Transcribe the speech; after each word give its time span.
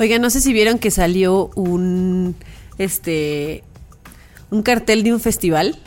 Oigan, 0.00 0.20
no 0.22 0.30
sé 0.30 0.40
si 0.40 0.52
vieron 0.52 0.78
que 0.78 0.90
salió 0.90 1.50
un 1.54 2.34
este 2.78 3.62
un 4.50 4.62
cartel 4.62 5.02
de 5.04 5.12
un 5.12 5.20
festival 5.20 5.78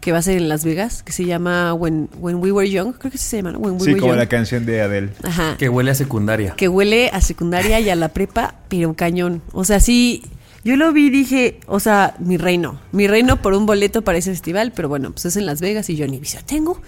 que 0.00 0.12
va 0.12 0.18
a 0.18 0.22
ser 0.22 0.36
en 0.38 0.48
Las 0.48 0.64
Vegas, 0.64 1.02
que 1.02 1.10
se 1.12 1.24
llama 1.24 1.74
When, 1.74 2.08
When 2.20 2.36
We 2.36 2.52
Were 2.52 2.70
Young, 2.70 2.92
creo 2.96 3.10
que 3.10 3.18
se 3.18 3.38
llama, 3.38 3.50
¿no? 3.52 3.58
When 3.58 3.74
We 3.74 3.80
Sí, 3.80 3.86
Were 3.90 4.00
como 4.00 4.12
Young. 4.12 4.18
la 4.20 4.28
canción 4.28 4.64
de 4.64 4.80
Adele. 4.80 5.10
Ajá. 5.24 5.56
Que 5.58 5.68
huele 5.68 5.90
a 5.90 5.94
secundaria. 5.96 6.54
que 6.56 6.68
huele 6.68 7.10
a 7.12 7.20
secundaria 7.20 7.80
y 7.80 7.90
a 7.90 7.96
la 7.96 8.08
prepa, 8.10 8.54
pero 8.68 8.94
cañón. 8.94 9.42
O 9.52 9.64
sea, 9.64 9.80
sí, 9.80 10.22
yo 10.64 10.76
lo 10.76 10.92
vi 10.92 11.06
y 11.06 11.10
dije, 11.10 11.60
o 11.66 11.78
sea, 11.78 12.14
mi 12.18 12.36
reino, 12.36 12.80
mi 12.90 13.06
reino 13.06 13.40
por 13.40 13.54
un 13.54 13.64
boleto 13.64 14.02
para 14.02 14.18
ese 14.18 14.30
festival, 14.30 14.72
pero 14.74 14.88
bueno, 14.88 15.12
pues 15.12 15.24
es 15.26 15.36
en 15.36 15.46
Las 15.46 15.60
Vegas 15.60 15.88
y 15.88 15.96
yo 15.96 16.06
ni 16.06 16.18
visa 16.18 16.40
tengo. 16.44 16.80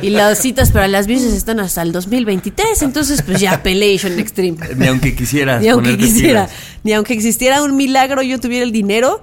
Y 0.00 0.10
las 0.10 0.38
citas 0.38 0.72
para 0.72 0.88
las 0.88 1.06
visas 1.06 1.32
están 1.32 1.60
hasta 1.60 1.82
el 1.82 1.92
2023, 1.92 2.82
entonces 2.82 3.22
pues 3.22 3.40
ya 3.40 3.62
Pelation 3.62 4.18
Extreme. 4.18 4.56
Ni 4.76 4.86
aunque 4.86 5.14
quisieras. 5.14 5.60
Ni 5.60 5.68
aunque 5.68 5.96
quisiera, 5.98 6.48
ni 6.84 6.92
aunque 6.94 7.12
existiera 7.12 7.62
un 7.62 7.76
milagro 7.76 8.22
yo 8.22 8.40
tuviera 8.40 8.64
el 8.64 8.72
dinero, 8.72 9.22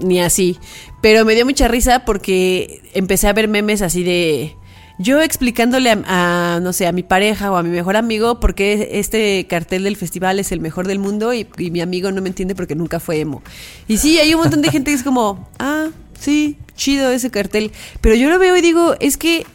ni 0.00 0.20
así. 0.20 0.58
Pero 1.02 1.24
me 1.24 1.34
dio 1.34 1.44
mucha 1.44 1.68
risa 1.68 2.04
porque 2.04 2.82
empecé 2.94 3.28
a 3.28 3.32
ver 3.32 3.48
memes 3.48 3.82
así 3.82 4.02
de 4.02 4.56
yo 5.00 5.22
explicándole 5.22 5.90
a, 5.90 6.56
a, 6.56 6.60
no 6.60 6.74
sé, 6.74 6.86
a 6.86 6.92
mi 6.92 7.02
pareja 7.02 7.50
o 7.50 7.56
a 7.56 7.62
mi 7.62 7.70
mejor 7.70 7.96
amigo 7.96 8.38
por 8.38 8.54
qué 8.54 8.90
este 8.92 9.46
cartel 9.48 9.84
del 9.84 9.96
festival 9.96 10.38
es 10.38 10.52
el 10.52 10.60
mejor 10.60 10.86
del 10.86 10.98
mundo 10.98 11.32
y, 11.32 11.48
y 11.56 11.70
mi 11.70 11.80
amigo 11.80 12.12
no 12.12 12.20
me 12.20 12.28
entiende 12.28 12.54
porque 12.54 12.74
nunca 12.74 13.00
fue 13.00 13.18
emo. 13.20 13.42
Y 13.88 13.96
sí, 13.96 14.18
hay 14.18 14.34
un 14.34 14.42
montón 14.42 14.60
de 14.60 14.70
gente 14.70 14.90
que 14.90 14.96
es 14.98 15.02
como, 15.02 15.48
ah, 15.58 15.88
sí, 16.18 16.58
chido 16.74 17.10
ese 17.10 17.30
cartel. 17.30 17.72
Pero 18.02 18.14
yo 18.14 18.28
lo 18.28 18.38
veo 18.38 18.54
y 18.58 18.60
digo, 18.60 18.94
es 19.00 19.16
que, 19.16 19.46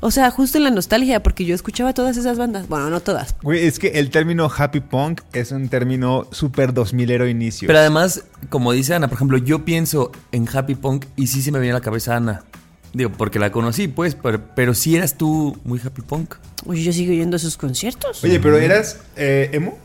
o 0.00 0.10
sea, 0.10 0.30
justo 0.30 0.56
en 0.56 0.64
la 0.64 0.70
nostalgia, 0.70 1.22
porque 1.22 1.44
yo 1.44 1.54
escuchaba 1.54 1.92
todas 1.92 2.16
esas 2.16 2.38
bandas. 2.38 2.66
Bueno, 2.66 2.88
no 2.88 3.00
todas. 3.00 3.36
Güey, 3.42 3.66
es 3.66 3.78
que 3.78 3.88
el 3.88 4.08
término 4.08 4.50
happy 4.56 4.80
punk 4.80 5.20
es 5.34 5.52
un 5.52 5.68
término 5.68 6.26
súper 6.30 6.72
2000ero 6.72 7.30
inicio. 7.30 7.66
Pero 7.66 7.80
además, 7.80 8.24
como 8.48 8.72
dice 8.72 8.94
Ana, 8.94 9.08
por 9.08 9.16
ejemplo, 9.16 9.36
yo 9.36 9.66
pienso 9.66 10.12
en 10.32 10.48
Happy 10.48 10.76
Punk 10.76 11.04
y 11.14 11.26
sí 11.26 11.42
se 11.42 11.52
me 11.52 11.58
viene 11.58 11.72
a 11.72 11.78
la 11.78 11.82
cabeza 11.82 12.16
Ana. 12.16 12.44
Digo, 12.92 13.10
porque 13.10 13.38
la 13.38 13.52
conocí, 13.52 13.86
pues, 13.88 14.14
pero, 14.14 14.40
pero 14.54 14.74
sí 14.74 14.96
eras 14.96 15.16
tú 15.16 15.56
muy 15.64 15.78
Happy 15.84 16.02
Punk. 16.02 16.34
Oye, 16.66 16.82
yo 16.82 16.92
sigo 16.92 17.12
yendo 17.12 17.36
a 17.36 17.38
sus 17.38 17.56
conciertos. 17.56 18.24
Oye, 18.24 18.40
pero 18.40 18.56
¿eras 18.58 18.98
eh, 19.16 19.50
emo? 19.52 19.78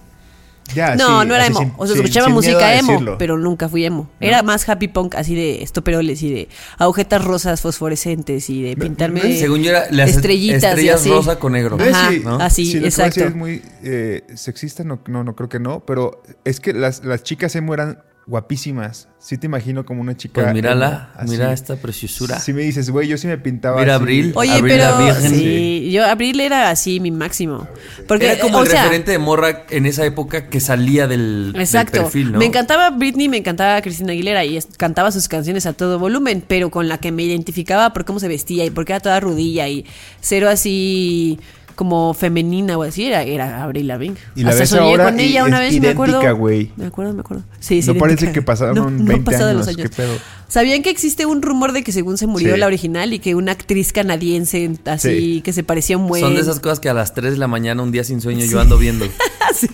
Ya, 0.74 0.96
no, 0.96 1.22
sí, 1.22 1.28
no 1.28 1.36
era 1.36 1.46
emo. 1.46 1.60
sin- 1.60 1.74
o 1.76 1.86
sea, 1.86 1.96
sin- 1.96 2.06
escuchaba 2.06 2.28
sin 2.28 2.34
música 2.36 2.76
emo, 2.76 2.92
decirlo. 2.94 3.18
pero 3.18 3.38
nunca 3.38 3.68
fui 3.68 3.84
emo. 3.84 4.10
Era 4.22 4.42
más 4.44 4.68
happy 4.68 4.88
punk, 4.88 5.16
así 5.16 5.36
de 5.36 5.62
estoperoles 5.62 6.24
y 6.24 6.32
de 6.32 6.48
agujetas 6.78 7.24
rosas 7.26 7.60
fosforescentes 7.60 8.50
y 8.50 8.64
de 8.64 8.78
pintarme 8.78 9.38
Según 9.38 9.62
yo 9.62 9.72
era 9.72 9.88
las 9.92 10.10
estrellitas 10.12 10.64
y 10.64 10.66
estrellas 10.68 11.02
así. 11.02 11.10
rosa 11.10 11.38
con 11.38 11.52
negro. 11.52 11.78
Ajá, 11.80 12.10
Sí, 12.10 12.22
¿no? 12.24 12.36
así, 12.38 12.66
Si 12.66 12.78
exacto. 12.78 13.26
es 13.26 13.36
muy 13.36 13.62
eh, 13.84 14.24
sexista, 14.36 14.86
no, 14.86 15.00
no, 15.08 15.26
no 15.26 15.36
creo 15.36 15.50
que 15.50 15.60
no, 15.60 15.82
pero 15.82 16.24
es 16.46 16.62
que 16.62 16.72
las, 16.72 17.04
las 17.04 17.24
chicas 17.24 17.54
emo 17.58 17.74
eran 17.74 18.02
guapísimas. 18.26 19.10
Sí 19.20 19.38
te 19.38 19.46
imagino 19.48 19.86
como 19.86 20.02
una 20.02 20.18
chica. 20.18 20.42
Pues 20.42 20.54
mírala, 20.54 21.12
así. 21.16 21.32
mira 21.32 21.54
esta 21.54 21.76
preciosura. 21.78 22.40
Si 22.40 22.52
me 22.54 22.62
dices, 22.62 22.90
güey, 22.90 23.08
yo 23.08 23.18
sí 23.18 23.28
me 23.28 23.38
pintaba 23.38 23.80
Mira, 23.80 23.96
así. 23.96 24.02
Abril. 24.02 24.32
Oye, 24.36 24.52
Abril 24.52 24.74
pero 24.78 25.16
sí, 25.22 25.92
yo 25.92 26.06
Abril 26.06 26.40
era 26.40 26.70
así 26.70 27.00
mi 27.00 27.12
máximo. 27.12 27.68
Porque 28.08 28.32
Era 28.32 28.42
como 28.42 28.58
o 28.60 28.64
el 28.64 28.68
sea, 28.70 28.84
referente 28.84 29.12
de 29.12 29.20
morra 29.20 29.66
en 29.70 29.86
esa 29.86 30.06
época 30.06 30.50
que 30.50 30.60
salía 30.60 31.08
del, 31.08 31.54
perfil, 31.92 32.34
¿no? 32.34 32.40
Me 32.40 32.46
encantaba 32.46 32.90
Britney, 32.90 33.30
me 33.30 33.38
encantaba 33.38 33.82
Cristina 33.82 34.12
Aguilera 34.12 34.44
y 34.46 34.58
es- 34.58 34.68
cantaba 34.78 35.12
sus 35.12 35.28
canciones 35.28 35.66
a 35.66 35.74
todo 35.74 36.00
volumen, 36.00 36.44
pero 36.46 36.70
con 36.70 36.88
la 36.88 36.98
que 36.98 37.12
me 37.12 37.24
identificaba 37.24 37.94
por 37.94 38.06
cómo 38.06 38.20
se 38.20 38.28
vestía 38.28 38.66
y 38.66 38.70
porque 38.70 38.94
era 38.94 39.00
toda 39.00 39.20
rudilla 39.20 39.68
y 39.70 39.86
cero 40.20 40.50
así 40.50 41.40
como 41.76 42.14
femenina 42.14 42.78
o 42.78 42.84
así, 42.84 43.06
era, 43.06 43.24
era 43.24 43.64
Avril 43.64 43.88
Lavigne. 43.88 44.16
Y 44.36 44.44
la 44.44 44.50
Hasta 44.50 44.60
ves 44.62 44.70
soñé 44.70 44.82
ahora 44.92 45.06
con 45.06 45.20
y 45.20 45.24
ella 45.24 45.44
una 45.46 45.66
es 45.66 45.74
vez, 45.74 45.82
me 45.82 45.90
acuerdo. 45.90 46.14
idéntica, 46.16 46.32
güey. 46.34 46.72
Me 46.78 46.86
acuerdo, 46.86 47.14
me 47.14 47.20
acuerdo. 47.22 47.44
Sí, 47.60 47.82
sí. 47.82 47.88
No 47.88 47.96
parece 48.00 48.26
idéntica. 48.26 48.34
que 48.34 48.46
pasaron 48.46 48.76
No, 48.76 48.90
no 48.90 49.04
20 49.06 49.24
pasado 49.32 49.54
los 49.54 49.68
años, 49.68 49.78
años. 49.80 49.90
qué 49.90 49.96
pedo. 50.04 50.14
¿Sabían 50.48 50.84
que 50.84 50.92
existe 50.92 51.26
un 51.26 51.42
rumor 51.42 51.72
de 51.72 51.84
que 51.84 51.92
según 51.92 52.18
se 52.20 52.28
murió 52.28 52.54
Sí. 52.54 52.60
la 52.60 52.68
original 52.68 53.12
y 53.12 53.18
que 53.20 53.34
una 53.34 53.54
actriz 53.54 53.92
canadiense 53.92 54.70
así 54.86 55.10
Sí. 55.10 55.42
que 55.42 55.52
se 55.52 55.64
parecía 55.64 55.98
un 55.98 56.08
buen 56.08 56.22
Son 56.22 56.36
de 56.36 56.42
esas 56.42 56.60
cosas 56.60 56.80
que 56.80 56.90
a 56.90 56.94
las 56.94 57.14
3 57.16 57.32
de 57.34 57.38
la 57.40 57.48
mañana, 57.48 57.82
un 57.82 57.92
día 57.92 58.04
sin 58.04 58.22
sueño, 58.22 58.46
yo 58.46 58.60
ando 58.60 58.78
viendo. 58.78 59.06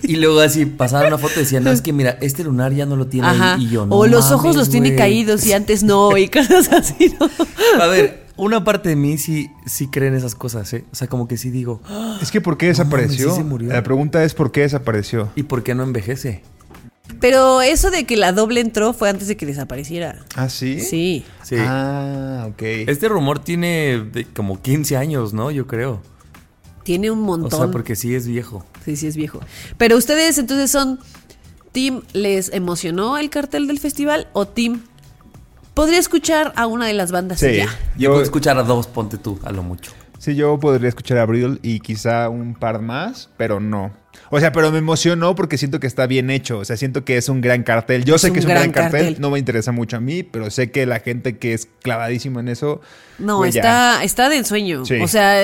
Y 0.04 0.18
luego 0.18 0.42
así 0.42 0.66
pasaban 0.66 1.08
una 1.08 1.18
foto 1.18 1.34
y 1.38 1.40
decían, 1.44 1.64
no, 1.64 1.72
es 1.72 1.82
que 1.82 1.94
mira, 1.94 2.18
este 2.22 2.44
lunar 2.44 2.74
ya 2.74 2.86
no 2.86 2.96
lo 2.98 3.08
tiene 3.08 3.28
Ajá. 3.28 3.56
ahí. 3.56 3.66
Y 3.66 3.70
yo, 3.70 3.86
no 3.86 3.96
o 3.96 4.08
los 4.08 4.30
ojos 4.32 4.56
los 4.58 4.70
tiene 4.70 4.96
caídos 4.96 5.46
y 5.46 5.54
antes 5.54 5.84
no 5.84 6.18
y 6.18 6.28
cosas 6.28 6.70
así, 6.74 7.14
¿no? 7.20 7.30
A 7.82 7.88
ver, 7.88 8.26
una 8.40 8.64
parte 8.64 8.90
de 8.90 8.96
mí 8.96 9.18
sí, 9.18 9.52
sí 9.66 9.88
cree 9.88 10.08
en 10.10 10.16
esas 10.16 10.34
cosas, 10.36 10.72
¿eh? 10.74 10.86
O 10.92 10.96
sea, 10.96 11.08
como 11.08 11.28
que 11.28 11.38
sí 11.38 11.50
digo, 11.52 11.82
"Ah, 11.88 12.18
Es 12.22 12.32
que 12.32 12.42
¿por 12.42 12.58
qué 12.58 12.66
mames, 12.68 12.78
desapareció? 12.80 13.30
sí 13.32 13.36
se 13.38 13.44
murió. 13.44 13.70
La 13.70 13.84
pregunta 13.84 14.24
es 14.24 14.34
¿por 14.34 14.52
qué 14.52 14.62
desapareció? 14.62 15.30
¿y 15.36 15.44
por 15.44 15.64
qué 15.64 15.76
no 15.76 15.84
envejece? 15.84 16.42
Pero 17.20 17.62
eso 17.62 17.90
de 17.92 18.06
que 18.06 18.16
la 18.18 18.32
doble 18.34 18.62
entró 18.62 18.94
fue 18.94 19.10
antes 19.10 19.28
de 19.28 19.36
que 19.36 19.46
desapareciera. 19.46 20.20
¿Ah, 20.36 20.48
sí? 20.48 20.80
Sí. 20.80 21.26
Sí. 21.44 21.56
Ah, 21.60 22.46
ok. 22.50 22.62
Este 22.88 23.10
rumor 23.10 23.40
tiene 23.40 24.00
de 24.12 24.26
como 24.26 24.62
15 24.62 24.96
años, 24.96 25.34
¿no? 25.34 25.50
Yo 25.52 25.66
creo. 25.68 26.02
Tiene 26.84 27.10
un 27.12 27.20
O 27.20 27.24
montón. 27.24 27.60
sea, 27.60 27.72
porque 27.72 27.96
sí 27.96 28.14
es 28.16 28.28
viejo. 28.28 28.64
Sí, 28.86 28.96
sí 28.96 29.08
es 29.08 29.16
viejo. 29.18 29.40
Pero 29.78 29.98
ustedes 29.98 30.38
entonces 30.38 30.70
son 30.72 31.00
Team 31.72 32.02
les 32.14 32.54
emocionó 32.54 33.18
el 33.18 33.30
cartel 33.30 33.68
del 33.68 33.80
festival 33.80 34.28
o 34.34 34.48
Team 34.48 34.82
podría 35.80 36.00
escuchar 36.00 36.54
a 36.56 36.68
una 36.68 36.88
de 36.88 36.94
las 36.94 37.12
bandas 37.12 37.42
y 37.44 37.50
Sí. 37.50 37.56
ya. 37.58 37.66
Yo 37.66 37.72
Yo, 37.98 38.10
puedo 38.12 38.24
escuchar 38.24 38.58
a 38.58 38.64
dos, 38.64 38.88
ponte 38.88 39.18
tú, 39.18 39.40
a 39.44 39.52
lo 39.52 39.64
mucho. 39.64 39.92
sí, 40.18 40.36
yo 40.36 40.60
podría 40.60 40.90
escuchar 40.90 41.18
a 41.18 41.22
Abril 41.22 41.60
y 41.64 41.80
quizá 41.80 42.28
un 42.30 42.54
par 42.56 42.82
más, 42.82 43.30
pero 43.38 43.60
no. 43.60 43.92
O 44.32 44.40
sea, 44.40 44.52
pero 44.52 44.72
me 44.72 44.78
emocionó 44.80 45.34
porque 45.36 45.58
siento 45.58 45.80
que 45.80 45.88
está 45.88 46.06
bien 46.06 46.30
hecho. 46.30 46.60
O 46.60 46.66
sea, 46.66 46.76
siento 46.78 47.04
que 47.06 47.18
es 47.18 47.30
un 47.30 47.42
gran 47.42 47.64
cartel. 47.64 48.04
Yo 48.06 48.16
Es 48.16 48.22
sé 48.22 48.28
un 48.28 48.34
que 48.34 48.40
es 48.40 48.46
un 48.46 48.50
gran, 48.52 48.64
gran 48.64 48.72
cartel. 48.74 49.06
cartel. 49.06 49.22
No 49.22 49.30
me 49.32 49.40
interesa 49.40 49.72
mucho 49.72 49.98
a 49.98 50.00
mí, 50.02 50.22
pero 50.24 50.52
sé 50.52 50.70
que 50.72 50.86
la 50.86 51.00
gente 51.00 51.38
que 51.38 51.54
es 51.54 51.68
clavadísima 51.82 52.40
en 52.42 52.50
eso. 52.50 52.82
No, 53.18 53.38
pues 53.38 53.54
ya. 53.56 53.62
está, 53.62 54.04
está 54.04 54.30
de 54.30 54.38
ensueño. 54.38 54.86
Sí. 54.86 55.00
O 55.02 55.08
sea, 55.08 55.42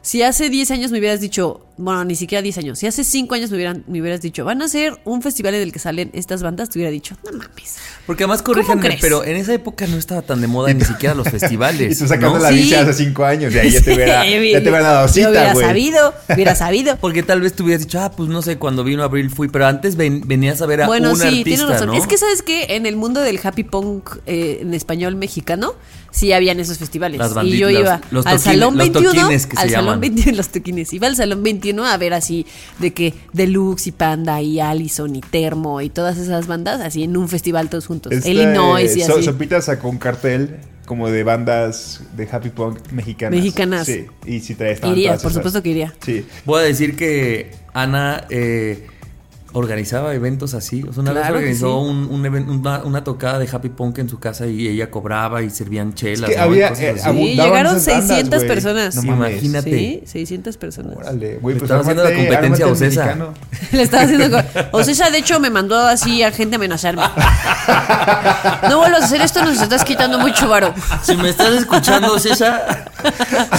si 0.00 0.22
hace 0.22 0.48
10 0.48 0.70
años 0.70 0.92
me 0.92 0.98
hubieras 1.00 1.20
dicho 1.20 1.66
bueno, 1.78 2.04
ni 2.04 2.14
siquiera 2.14 2.42
10 2.42 2.58
años, 2.58 2.78
si 2.78 2.86
hace 2.86 3.02
5 3.04 3.34
años 3.34 3.50
me, 3.50 3.56
hubieran, 3.56 3.84
me 3.88 4.00
hubieras 4.00 4.20
dicho, 4.20 4.44
van 4.44 4.60
a 4.62 4.66
hacer 4.66 4.98
un 5.04 5.22
festival 5.22 5.54
en 5.54 5.62
el 5.62 5.72
que 5.72 5.78
salen 5.78 6.10
estas 6.12 6.42
bandas, 6.42 6.68
te 6.70 6.78
hubiera 6.78 6.90
dicho, 6.90 7.16
no 7.24 7.32
mames. 7.32 7.76
Porque 8.06 8.24
además 8.24 8.42
corríjanme, 8.42 8.98
pero 9.00 9.24
en 9.24 9.36
esa 9.36 9.54
época 9.54 9.86
no 9.86 9.96
estaba 9.96 10.22
tan 10.22 10.40
de 10.40 10.46
moda 10.48 10.72
ni 10.74 10.84
siquiera 10.84 11.14
los 11.14 11.28
festivales. 11.30 11.96
Y 11.96 11.98
tú 12.02 12.06
sacando 12.08 12.36
¿no? 12.38 12.42
la 12.42 12.50
Sí. 12.50 12.54
visa 12.56 12.80
hace 12.82 12.92
cinco 12.92 13.24
años, 13.24 13.54
y 13.54 13.58
ahí 13.58 13.70
ya 13.70 13.80
te 13.80 13.94
hubiera, 13.94 14.22
Sí, 14.22 14.50
ya 14.52 14.62
te 14.62 14.68
hubiera 14.68 14.82
dado 14.92 15.08
cita, 15.08 15.30
hubiera 15.30 15.54
sabido, 15.54 16.14
hubiera 16.28 16.54
sabido. 16.54 16.96
Porque 17.00 17.22
tal 17.22 17.40
vez 17.40 17.54
tú 17.54 17.64
hubieras 17.64 17.82
dicho, 17.84 18.00
ah, 18.00 18.10
pues 18.10 18.28
no 18.28 18.42
sé, 18.42 18.58
cuando 18.58 18.84
vino 18.84 19.02
Abril 19.02 19.30
fui, 19.30 19.48
pero 19.48 19.66
antes 19.66 19.96
ven- 19.96 20.22
venías 20.26 20.60
a 20.62 20.66
ver 20.66 20.82
a 20.82 20.86
Bueno, 20.86 21.10
un 21.10 21.16
sí, 21.16 21.22
artista, 21.26 21.44
tienes 21.44 21.68
razón. 21.68 21.88
¿no? 21.88 21.94
Es 21.94 22.06
que 22.06 22.18
sabes 22.18 22.42
que 22.42 22.76
en 22.76 22.86
el 22.86 22.96
mundo 22.96 23.20
del 23.20 23.40
happy 23.42 23.64
punk 23.64 24.10
eh, 24.26 24.58
en 24.62 24.74
español 24.74 25.16
mexicano 25.16 25.74
sí 26.10 26.32
habían 26.32 26.60
esos 26.60 26.76
festivales. 26.78 27.18
Las 27.18 27.32
y 27.44 27.56
yo 27.56 27.70
iba 27.70 28.00
los 28.10 28.26
al 28.26 28.36
toquines- 28.36 28.42
salón 28.42 28.76
los 28.76 28.92
21, 28.92 29.12
toquines 29.14 29.46
que 29.46 29.56
se 29.56 29.62
al 29.62 29.70
salón 29.70 29.84
llaman. 29.86 30.00
21 30.00 30.32
los 30.36 30.48
toquines. 30.48 30.92
Iba 30.92 31.06
al 31.06 31.16
salón 31.16 31.42
21 31.42 31.71
a 31.86 31.96
ver 31.96 32.14
así 32.14 32.46
de 32.78 32.92
que 32.92 33.14
Deluxe 33.32 33.88
y 33.88 33.92
Panda 33.92 34.40
y 34.42 34.60
Allison 34.60 35.14
y 35.16 35.20
Termo 35.20 35.80
y 35.80 35.88
todas 35.90 36.18
esas 36.18 36.46
bandas 36.46 36.80
así 36.80 37.02
en 37.04 37.16
un 37.16 37.28
festival 37.28 37.68
todos 37.68 37.86
juntos. 37.86 38.12
Este, 38.12 38.30
Illinois 38.30 38.96
y 38.96 39.00
So- 39.02 39.14
así. 39.14 39.24
Sopita 39.24 39.60
sacó 39.60 39.88
un 39.88 39.98
cartel 39.98 40.56
como 40.86 41.08
de 41.08 41.22
bandas 41.24 42.02
de 42.16 42.28
happy 42.30 42.50
punk 42.50 42.78
mexicanas. 42.92 43.36
Mexicanas. 43.38 43.86
Sí, 43.86 44.06
y 44.26 44.40
si 44.40 44.54
traes 44.54 44.80
Iría, 44.84 45.10
por 45.12 45.18
esas. 45.20 45.32
supuesto 45.34 45.62
que 45.62 45.70
iría. 45.70 45.94
Sí. 46.04 46.26
Voy 46.44 46.60
a 46.60 46.64
decir 46.64 46.96
que 46.96 47.52
Ana 47.72 48.26
eh, 48.30 48.86
organizaba 49.54 50.14
eventos 50.14 50.54
así. 50.54 50.82
O 50.88 50.92
sea, 50.92 51.02
una 51.02 51.12
Claro 51.12 51.34
vez 51.34 51.42
organizó 51.42 51.82
sí. 51.82 51.88
un, 51.90 52.08
un 52.10 52.26
even- 52.26 52.48
una, 52.48 52.78
una 52.84 53.04
tocada 53.04 53.38
de 53.38 53.48
Happy 53.50 53.68
Punk 53.68 53.98
en 53.98 54.08
su 54.08 54.18
casa 54.18 54.46
y 54.46 54.68
ella 54.68 54.90
cobraba 54.90 55.42
y 55.42 55.50
servían 55.50 55.94
chelas. 55.94 56.30
que 56.30 56.36
¿no? 56.36 56.42
había, 56.42 56.68
eh, 56.68 56.96
Sí, 56.98 57.34
llegaron 57.36 57.76
esas 57.76 57.86
bandas, 57.86 58.06
600 58.08 58.38
güey. 58.38 58.48
personas. 58.48 58.96
No. 58.96 59.02
Imagínate. 59.14 59.70
Sí, 59.70 60.02
600 60.06 60.56
personas. 60.56 60.96
Órale, 60.96 61.36
güey, 61.40 61.54
Le 61.54 61.60
pues 61.60 61.62
estaba 61.70 61.80
haciendo 61.80 62.04
la 62.04 62.14
competencia 62.14 62.64
a 62.64 62.68
Ocesa. 62.68 63.14
Le 63.72 63.82
estaba 63.82 64.02
haciendo. 64.04 64.30
co- 64.30 64.44
O 64.72 64.82
sea, 64.84 64.92
esa 64.92 65.10
de 65.10 65.18
hecho 65.18 65.38
me 65.40 65.50
mandó 65.50 65.78
así 65.78 66.22
a 66.22 66.30
gente 66.32 66.56
a 66.56 66.58
amenazarme. 66.58 67.02
No 68.68 68.78
vuelvas 68.78 69.02
a 69.02 69.04
hacer 69.06 69.20
esto, 69.20 69.44
nos 69.44 69.60
estás 69.60 69.84
quitando 69.84 70.18
mucho 70.18 70.48
varo. 70.48 70.72
Si 71.02 71.16
me 71.16 71.28
estás 71.30 71.50
escuchando, 71.54 72.18
César, 72.18 72.90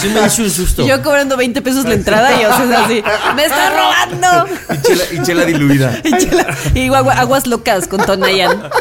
sí 0.00 0.08
me 0.08 0.26
hizo 0.26 0.42
un 0.42 0.50
susto. 0.50 0.86
Yo 0.86 1.02
cobrando 1.02 1.36
20 1.36 1.62
pesos 1.62 1.84
la 1.84 1.94
entrada 1.94 2.30
y 2.40 2.44
o 2.44 2.56
sea, 2.56 2.84
así, 2.84 3.02
¡me 3.36 3.44
estás 3.44 3.72
robando! 3.72 4.54
Y 4.74 4.82
chela, 4.82 5.04
y 5.12 5.22
chela 5.22 5.44
diluida. 5.44 5.83
Y, 6.04 6.10
chela- 6.10 6.56
y 6.74 6.86
agua- 6.92 7.14
aguas 7.14 7.46
locas 7.46 7.88
con 7.88 8.04
Tonayan. 8.04 8.62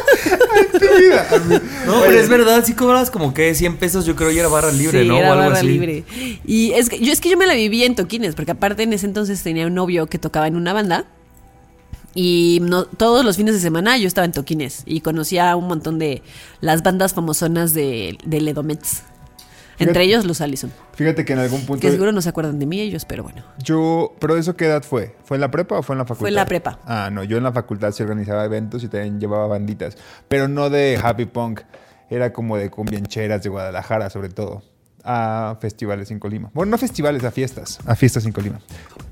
No, 1.85 2.01
pero 2.01 2.19
es 2.19 2.29
verdad, 2.29 2.63
sí 2.65 2.73
cobrabas 2.73 3.09
como 3.11 3.33
que 3.33 3.53
100 3.55 3.77
pesos, 3.77 4.05
yo 4.05 4.15
creo, 4.15 4.31
y 4.31 4.39
era 4.39 4.47
barra 4.47 4.71
libre, 4.71 5.01
sí, 5.01 5.07
¿no? 5.07 5.17
era 5.17 5.29
o 5.29 5.31
algo 5.33 5.43
barra 5.45 5.57
así. 5.57 5.67
libre. 5.67 6.03
Y 6.45 6.71
es 6.73 6.89
que, 6.89 6.99
yo, 6.99 7.11
es 7.11 7.19
que 7.21 7.29
yo 7.29 7.37
me 7.37 7.45
la 7.47 7.53
vivía 7.53 7.85
en 7.85 7.95
toquines, 7.95 8.35
porque 8.35 8.51
aparte 8.51 8.83
en 8.83 8.93
ese 8.93 9.05
entonces 9.05 9.41
tenía 9.43 9.67
un 9.67 9.73
novio 9.73 10.07
que 10.07 10.19
tocaba 10.19 10.47
en 10.47 10.55
una 10.55 10.73
banda. 10.73 11.05
Y 12.15 12.59
no, 12.61 12.85
todos 12.85 13.25
los 13.25 13.37
fines 13.37 13.55
de 13.55 13.59
semana 13.61 13.97
yo 13.97 14.07
estaba 14.07 14.25
en 14.25 14.33
toquines 14.33 14.83
y 14.85 15.01
conocía 15.01 15.49
a 15.51 15.55
un 15.55 15.67
montón 15.67 15.97
de 15.97 16.21
las 16.61 16.83
bandas 16.83 17.13
famosonas 17.13 17.73
de, 17.73 18.17
de 18.23 18.41
Ledomets. 18.41 19.01
Entre 19.79 20.03
ellos 20.03 20.25
los 20.25 20.41
Allison. 20.41 20.71
Fíjate 20.93 21.25
que 21.25 21.33
en 21.33 21.39
algún 21.39 21.65
punto. 21.65 21.81
Que 21.81 21.91
seguro 21.91 22.11
no 22.11 22.21
se 22.21 22.29
acuerdan 22.29 22.59
de 22.59 22.65
mí 22.65 22.79
ellos, 22.79 23.05
pero 23.05 23.23
bueno. 23.23 23.43
Yo, 23.63 24.13
pero 24.19 24.37
eso 24.37 24.55
qué 24.55 24.65
edad 24.65 24.83
fue? 24.83 25.15
¿Fue 25.23 25.37
en 25.37 25.41
la 25.41 25.51
prepa 25.51 25.79
o 25.79 25.83
fue 25.83 25.95
en 25.95 25.99
la 25.99 26.05
facultad? 26.05 26.19
Fue 26.19 26.29
en 26.29 26.35
la 26.35 26.45
prepa. 26.45 26.79
Ah, 26.85 27.09
no, 27.11 27.23
yo 27.23 27.37
en 27.37 27.43
la 27.43 27.51
facultad 27.51 27.91
sí 27.91 28.03
organizaba 28.03 28.45
eventos 28.45 28.83
y 28.83 28.87
también 28.87 29.19
llevaba 29.19 29.47
banditas, 29.47 29.97
pero 30.27 30.47
no 30.47 30.69
de 30.69 30.99
happy 31.01 31.25
punk, 31.25 31.61
era 32.09 32.33
como 32.33 32.57
de 32.57 32.69
cumbiancheras 32.69 33.41
de 33.43 33.49
Guadalajara 33.49 34.09
sobre 34.09 34.29
todo, 34.29 34.63
a 35.03 35.57
festivales 35.59 36.11
en 36.11 36.19
Colima. 36.19 36.49
Bueno, 36.53 36.71
no 36.71 36.77
festivales, 36.77 37.23
a 37.23 37.31
fiestas, 37.31 37.79
a 37.85 37.95
fiestas 37.95 38.25
en 38.25 38.31
Colima. 38.31 38.59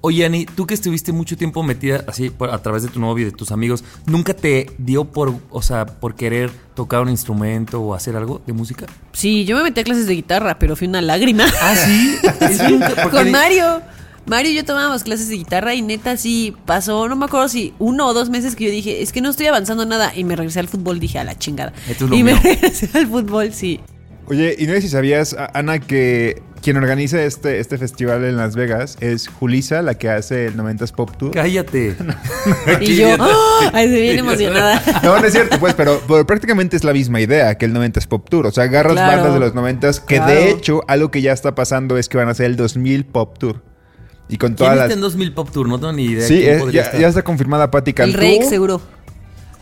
Oye, 0.01 0.25
Ani, 0.25 0.45
tú 0.45 0.65
que 0.65 0.73
estuviste 0.73 1.11
mucho 1.11 1.35
tiempo 1.37 1.63
metida 1.63 2.03
así 2.07 2.29
por- 2.29 2.49
a 2.49 2.61
través 2.61 2.83
de 2.83 2.89
tu 2.89 2.99
novio 2.99 3.27
y 3.27 3.31
de 3.31 3.35
tus 3.35 3.51
amigos, 3.51 3.83
¿nunca 4.05 4.33
te 4.33 4.71
dio 4.77 5.05
por, 5.05 5.33
o 5.49 5.61
sea, 5.61 5.85
por 5.85 6.15
querer 6.15 6.49
tocar 6.75 7.01
un 7.01 7.09
instrumento 7.09 7.81
o 7.81 7.93
hacer 7.93 8.15
algo 8.15 8.41
de 8.47 8.53
música? 8.53 8.85
Sí, 9.13 9.45
yo 9.45 9.57
me 9.57 9.63
metí 9.63 9.81
a 9.81 9.83
clases 9.83 10.07
de 10.07 10.15
guitarra, 10.15 10.57
pero 10.59 10.75
fui 10.75 10.87
una 10.87 11.01
lágrima. 11.01 11.45
Ah, 11.61 11.75
sí. 11.75 12.17
Con 13.11 13.31
Mario. 13.31 13.81
Mario 14.25 14.51
y 14.51 14.55
yo 14.55 14.63
tomábamos 14.63 15.03
clases 15.03 15.29
de 15.29 15.35
guitarra 15.35 15.73
y 15.73 15.81
neta 15.81 16.15
sí 16.15 16.55
pasó, 16.67 17.09
no 17.09 17.15
me 17.15 17.25
acuerdo 17.25 17.49
si 17.49 17.73
uno 17.79 18.07
o 18.07 18.13
dos 18.13 18.29
meses 18.29 18.55
que 18.55 18.65
yo 18.65 18.69
dije, 18.71 19.01
es 19.01 19.11
que 19.11 19.19
no 19.19 19.29
estoy 19.31 19.47
avanzando 19.47 19.83
nada 19.85 20.13
y 20.15 20.23
me 20.23 20.35
regresé 20.35 20.59
al 20.59 20.67
fútbol, 20.67 20.99
dije 20.99 21.17
a 21.19 21.23
la 21.23 21.37
chingada. 21.37 21.73
Esto 21.89 22.05
es 22.05 22.09
lo 22.11 22.15
Y 22.15 22.23
me 22.23 22.33
regresé 22.39 22.89
al 22.97 23.07
fútbol, 23.07 23.51
sí. 23.51 23.79
Oye, 24.27 24.55
y 24.57 24.65
no 24.67 24.73
sé 24.73 24.81
si 24.81 24.89
sabías, 24.89 25.35
Ana, 25.53 25.79
que 25.79 26.41
quien 26.61 26.77
organiza 26.77 27.21
este, 27.23 27.59
este 27.59 27.77
festival 27.77 28.23
en 28.23 28.37
Las 28.37 28.55
Vegas 28.55 28.97
es 29.01 29.27
Julisa, 29.27 29.81
la 29.81 29.95
que 29.95 30.09
hace 30.09 30.45
el 30.45 30.55
90s 30.55 30.93
Pop 30.93 31.11
Tour. 31.17 31.31
Cállate. 31.31 31.95
Y 32.81 32.95
yo, 32.95 33.09
¡ah! 33.19 33.71
ay, 33.73 33.89
se 33.89 33.99
viene 33.99 34.19
emocionada. 34.19 34.81
No, 35.03 35.19
no 35.19 35.25
es 35.25 35.33
cierto, 35.33 35.59
pues, 35.59 35.73
pero, 35.73 36.01
pero 36.07 36.25
prácticamente 36.25 36.77
es 36.77 36.83
la 36.83 36.93
misma 36.93 37.19
idea 37.19 37.55
que 37.57 37.65
el 37.65 37.73
90s 37.73 38.07
Pop 38.07 38.29
Tour. 38.29 38.45
O 38.47 38.51
sea, 38.51 38.65
agarras 38.65 38.93
Claro. 38.93 39.17
bandas 39.17 39.33
de 39.33 39.39
los 39.39 39.53
90s, 39.53 39.99
que 40.05 40.15
Claro. 40.17 40.31
de 40.33 40.49
hecho, 40.51 40.81
algo 40.87 41.11
que 41.11 41.21
ya 41.21 41.33
está 41.33 41.55
pasando 41.55 41.97
es 41.97 42.07
que 42.07 42.17
van 42.17 42.27
a 42.27 42.31
hacer 42.31 42.45
el 42.45 42.55
2000 42.55 43.05
Pop 43.05 43.37
Tour. 43.37 43.63
Y 44.29 44.37
con 44.37 44.49
¿Quién 44.51 44.55
todas 44.57 44.73
está 44.75 44.85
las. 44.87 44.93
en 44.95 45.01
2000 45.01 45.33
Pop 45.33 45.49
Tour? 45.51 45.67
No 45.67 45.77
tengo 45.77 45.91
ni 45.91 46.05
idea. 46.05 46.25
Sí, 46.25 46.39
quién 46.39 46.53
es- 46.55 46.59
podría 46.61 46.81
ya, 46.83 46.85
estar. 46.85 47.01
ya 47.01 47.07
está 47.09 47.21
confirmada 47.23 47.69
Patti 47.69 47.89
El 47.91 47.95
Cantú. 47.95 48.17
Rey 48.17 48.39
seguro. 48.47 48.81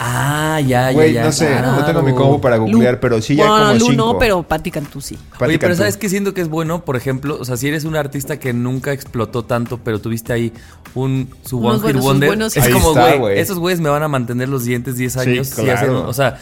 Ah, 0.02 0.62
ya, 0.62 0.92
ya, 0.92 0.94
Güey, 0.94 1.12
ya. 1.14 1.24
no 1.26 1.32
sé, 1.34 1.48
claro. 1.48 1.74
no 1.74 1.86
tengo 1.86 2.02
mi 2.02 2.14
combo 2.14 2.40
para 2.40 2.56
googlear, 2.56 2.94
Lu- 2.94 3.00
pero 3.02 3.22
sí 3.22 3.36
ya 3.36 3.46
Bueno, 3.50 3.66
como 3.68 3.74
Lu 3.80 3.86
cinco. 3.88 3.96
no, 4.14 4.18
pero 4.18 4.44
Patti 4.44 4.72
Cantú 4.72 5.02
sí. 5.02 5.18
Patti 5.34 5.44
Oye, 5.44 5.60
pero 5.60 5.72
Cantú. 5.72 5.78
¿sabes 5.80 5.98
qué 5.98 6.08
siento 6.08 6.34
que 6.34 6.40
es 6.40 6.48
bueno? 6.48 6.86
Por 6.86 6.96
ejemplo, 6.96 7.38
o 7.38 7.44
sea, 7.44 7.58
si 7.58 7.68
eres 7.68 7.84
un 7.84 7.98
artista 7.98 8.40
que 8.40 8.54
nunca 8.54 8.94
explotó 8.94 9.44
tanto, 9.44 9.78
pero 9.84 10.00
tuviste 10.00 10.32
ahí 10.32 10.54
un 10.96 11.30
su 11.46 11.58
Unos 11.58 11.74
One 11.84 12.00
buenos- 12.00 12.04
Wonder, 12.06 12.42
es 12.44 12.58
Ahí 12.58 12.72
como, 12.72 12.94
güey, 12.94 13.40
esos 13.40 13.60
güeyes 13.60 13.82
me 13.82 13.90
van 13.90 14.02
a 14.04 14.08
mantener 14.08 14.48
los 14.48 14.64
dientes 14.64 14.96
10 14.96 15.14
Sí, 15.14 15.20
años. 15.20 15.48
si 15.50 15.70
hacen- 15.70 15.90
o 15.90 16.14
sea, 16.14 16.38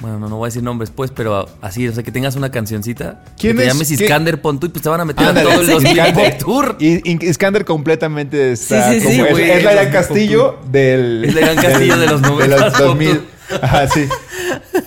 bueno, 0.00 0.18
no, 0.18 0.28
no 0.28 0.36
voy 0.36 0.46
a 0.46 0.48
decir 0.48 0.62
nombres 0.62 0.90
pues, 0.90 1.10
pero 1.10 1.48
así, 1.60 1.86
o 1.86 1.92
sea, 1.92 2.02
que 2.02 2.10
tengas 2.12 2.34
una 2.36 2.50
cancioncita. 2.50 3.22
¿Quién 3.38 3.56
que 3.56 3.62
te 3.62 3.68
es? 3.68 3.72
llames 3.74 3.88
¿Qué? 3.88 3.94
Iskander 4.04 4.40
Pontu 4.40 4.66
y 4.66 4.70
pues 4.70 4.82
te 4.82 4.88
van 4.88 5.00
a 5.00 5.04
meter 5.04 5.26
Ándale, 5.26 5.50
a 5.50 5.52
todo 5.52 5.60
el 5.60 5.66
sí. 5.66 5.72
2000 5.74 5.96
Iskander- 5.98 6.14
Pop 6.14 6.38
Tour. 6.38 6.76
Y, 6.80 7.10
y 7.10 7.26
Iskander 7.28 7.64
completamente 7.64 8.52
está 8.52 8.90
Sí, 8.92 9.00
sí, 9.00 9.04
como 9.06 9.14
sí, 9.14 9.20
es, 9.22 9.30
güey, 9.30 9.50
es 9.50 9.64
la 9.64 9.72
gran 9.72 9.84
los 9.86 9.92
Castillo 9.94 10.58
del 10.70 11.24
Es 11.26 11.34
la 11.34 11.40
gran 11.42 11.56
Castillo 11.56 11.96
de 11.98 12.06
los 12.06 12.22
90s, 12.22 12.38
de 12.38 12.48
los 12.48 12.62
Pop 12.72 12.80
2000. 12.80 13.20
Ajá, 13.62 13.88
sí. 13.88 14.06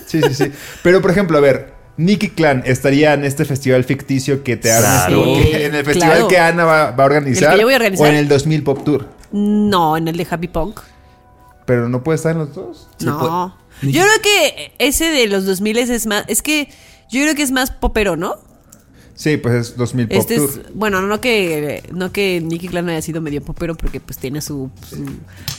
Sí, 0.06 0.20
sí, 0.22 0.34
sí. 0.34 0.52
Pero 0.82 1.00
por 1.02 1.10
ejemplo, 1.10 1.38
a 1.38 1.40
ver, 1.40 1.74
Nicky 1.96 2.30
Clan 2.30 2.62
estaría 2.66 3.14
en 3.14 3.24
este 3.24 3.44
festival 3.44 3.84
ficticio 3.84 4.42
que 4.42 4.56
te 4.56 4.72
armas 4.72 5.06
Claro. 5.06 5.22
tú, 5.22 5.34
en 5.36 5.74
el 5.74 5.84
festival 5.84 6.10
claro. 6.12 6.28
que 6.28 6.38
Ana 6.38 6.64
va, 6.64 6.90
va 6.90 7.04
a 7.04 7.06
organizar, 7.06 7.50
El 7.50 7.54
que 7.56 7.60
yo 7.60 7.66
voy 7.66 7.74
a 7.74 7.76
organizar. 7.76 8.06
o 8.06 8.10
en 8.10 8.16
el 8.16 8.26
2000 8.28 8.62
Pop 8.64 8.84
Tour. 8.84 9.08
No, 9.30 9.96
en 9.96 10.08
el 10.08 10.16
de 10.16 10.26
Happy 10.28 10.48
Punk. 10.48 10.80
Pero 11.66 11.88
no 11.88 12.02
puede 12.02 12.16
estar 12.16 12.32
en 12.32 12.38
los 12.38 12.54
dos. 12.54 12.88
Sí, 12.98 13.06
no. 13.06 13.56
Yo 13.92 14.02
creo 14.02 14.22
que 14.22 14.72
ese 14.78 15.06
de 15.10 15.26
los 15.26 15.44
2000 15.46 15.76
es 15.78 16.06
más. 16.06 16.24
Es 16.28 16.42
que 16.42 16.68
yo 17.10 17.22
creo 17.22 17.34
que 17.34 17.42
es 17.42 17.50
más 17.50 17.70
popero, 17.70 18.16
¿no? 18.16 18.36
Sí, 19.16 19.36
pues 19.36 19.54
es 19.54 19.76
2000 19.76 20.08
Pop 20.08 20.16
Este 20.18 20.36
Tour. 20.36 20.50
es, 20.50 20.74
bueno, 20.74 21.00
no 21.00 21.20
que 21.20 21.84
no 21.92 22.10
que 22.10 22.40
Nicky 22.40 22.66
Clan 22.68 22.88
haya 22.88 23.00
sido 23.00 23.20
medio 23.20 23.40
popero 23.42 23.76
porque 23.76 24.00
pues 24.00 24.18
tiene 24.18 24.40
su, 24.40 24.70
su, 24.88 25.06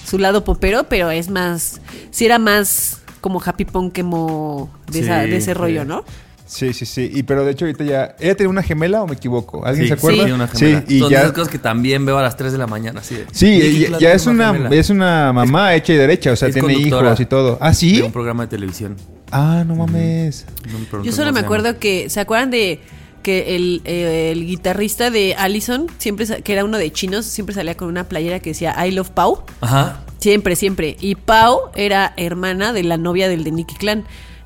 su 0.06 0.18
lado 0.19 0.44
popero, 0.44 0.89
pero 0.89 1.10
es 1.10 1.30
más, 1.30 1.80
si 2.12 2.25
era 2.25 2.38
más 2.38 3.00
como 3.22 3.42
happy 3.44 3.63
punk 3.63 3.98
emo 3.98 4.69
de, 4.92 5.00
esa- 5.00 5.23
Sí, 5.23 5.30
de 5.30 5.38
ese 5.38 5.45
sí. 5.47 5.54
rollo, 5.54 5.85
¿no? 5.85 6.04
Sí, 6.45 6.73
sí, 6.73 6.85
sí. 6.85 7.09
Y 7.14 7.23
pero 7.23 7.44
de 7.44 7.52
hecho 7.52 7.66
ahorita 7.66 7.83
ya... 7.83 8.16
¿Ella 8.19 8.35
tiene 8.35 8.49
una 8.49 8.61
gemela 8.64 9.02
o 9.02 9.07
me 9.07 9.16
equivoco? 9.16 9.66
¿Alguien 9.66 9.85
Sí, 9.85 9.87
se 9.90 9.94
acuerda? 9.95 10.25
Sí, 10.25 10.31
una 10.31 10.47
gemela. 10.47 10.83
Sí, 10.87 10.95
y 10.95 10.99
Son 10.99 11.09
ya... 11.11 11.19
esas 11.21 11.31
cosas 11.31 11.49
que 11.49 11.57
también 11.59 12.06
veo 12.06 12.18
a 12.18 12.21
las 12.21 12.37
3 12.37 12.52
de 12.52 12.57
la 12.57 12.68
mañana, 12.68 12.99
así 12.99 13.16
de- 13.16 13.25
Sí, 13.31 13.87
ya, 13.99 14.14
es 14.14 14.28
una, 14.28 14.69
es 14.71 14.90
una 14.90 15.33
mamá 15.33 15.73
hecha 15.75 15.94
y 15.94 15.97
derecha, 15.97 16.31
o 16.31 16.35
sea, 16.35 16.49
tiene 16.52 16.73
hijos 16.73 17.19
y 17.19 17.25
todo. 17.25 17.57
¿Ah, 17.61 17.73
sí? 17.73 17.97
De 17.97 18.04
un 18.04 18.11
programa 18.11 18.44
de 18.44 18.49
televisión. 18.49 18.95
Ah, 19.31 19.64
no 19.66 19.75
mames. 19.75 20.45
No 20.71 20.80
me 20.80 20.85
preguntes 20.85 21.11
Yo 21.11 21.16
solo 21.16 21.33
me 21.33 21.40
acuerdo 21.40 21.80
que, 21.80 22.09
¿se 22.09 22.19
acuerdan 22.19 22.52
de 22.52 22.80
que 23.23 23.56
el, 23.56 23.81
eh, 23.85 24.30
el 24.31 24.45
guitarrista 24.45 25.09
de 25.09 25.33
Allison, 25.35 25.87
siempre 25.97 26.28
que 26.44 26.54
era 26.54 26.64
uno 26.64 26.78
de 26.78 26.92
chinos, 26.92 27.25
siempre 27.25 27.56
salía 27.56 27.75
con 27.75 27.87
una 27.87 28.04
playera 28.04 28.40
que 28.40 28.52
decía 28.52 28.75
I 28.85 28.92
love 28.92 29.09
Pau? 29.09 29.44
Ajá. 29.61 30.02
Siempre, 30.19 30.56
siempre. 30.56 30.95
Y 31.02 31.16
Pau 31.16 31.71
era 31.75 32.14
hermana 32.18 32.71
de 32.71 32.83
la 32.83 32.97
novia 32.97 33.28
del 33.28 33.44
de 33.44 33.52
Nicky 33.52 33.75
Clan. 33.75 34.04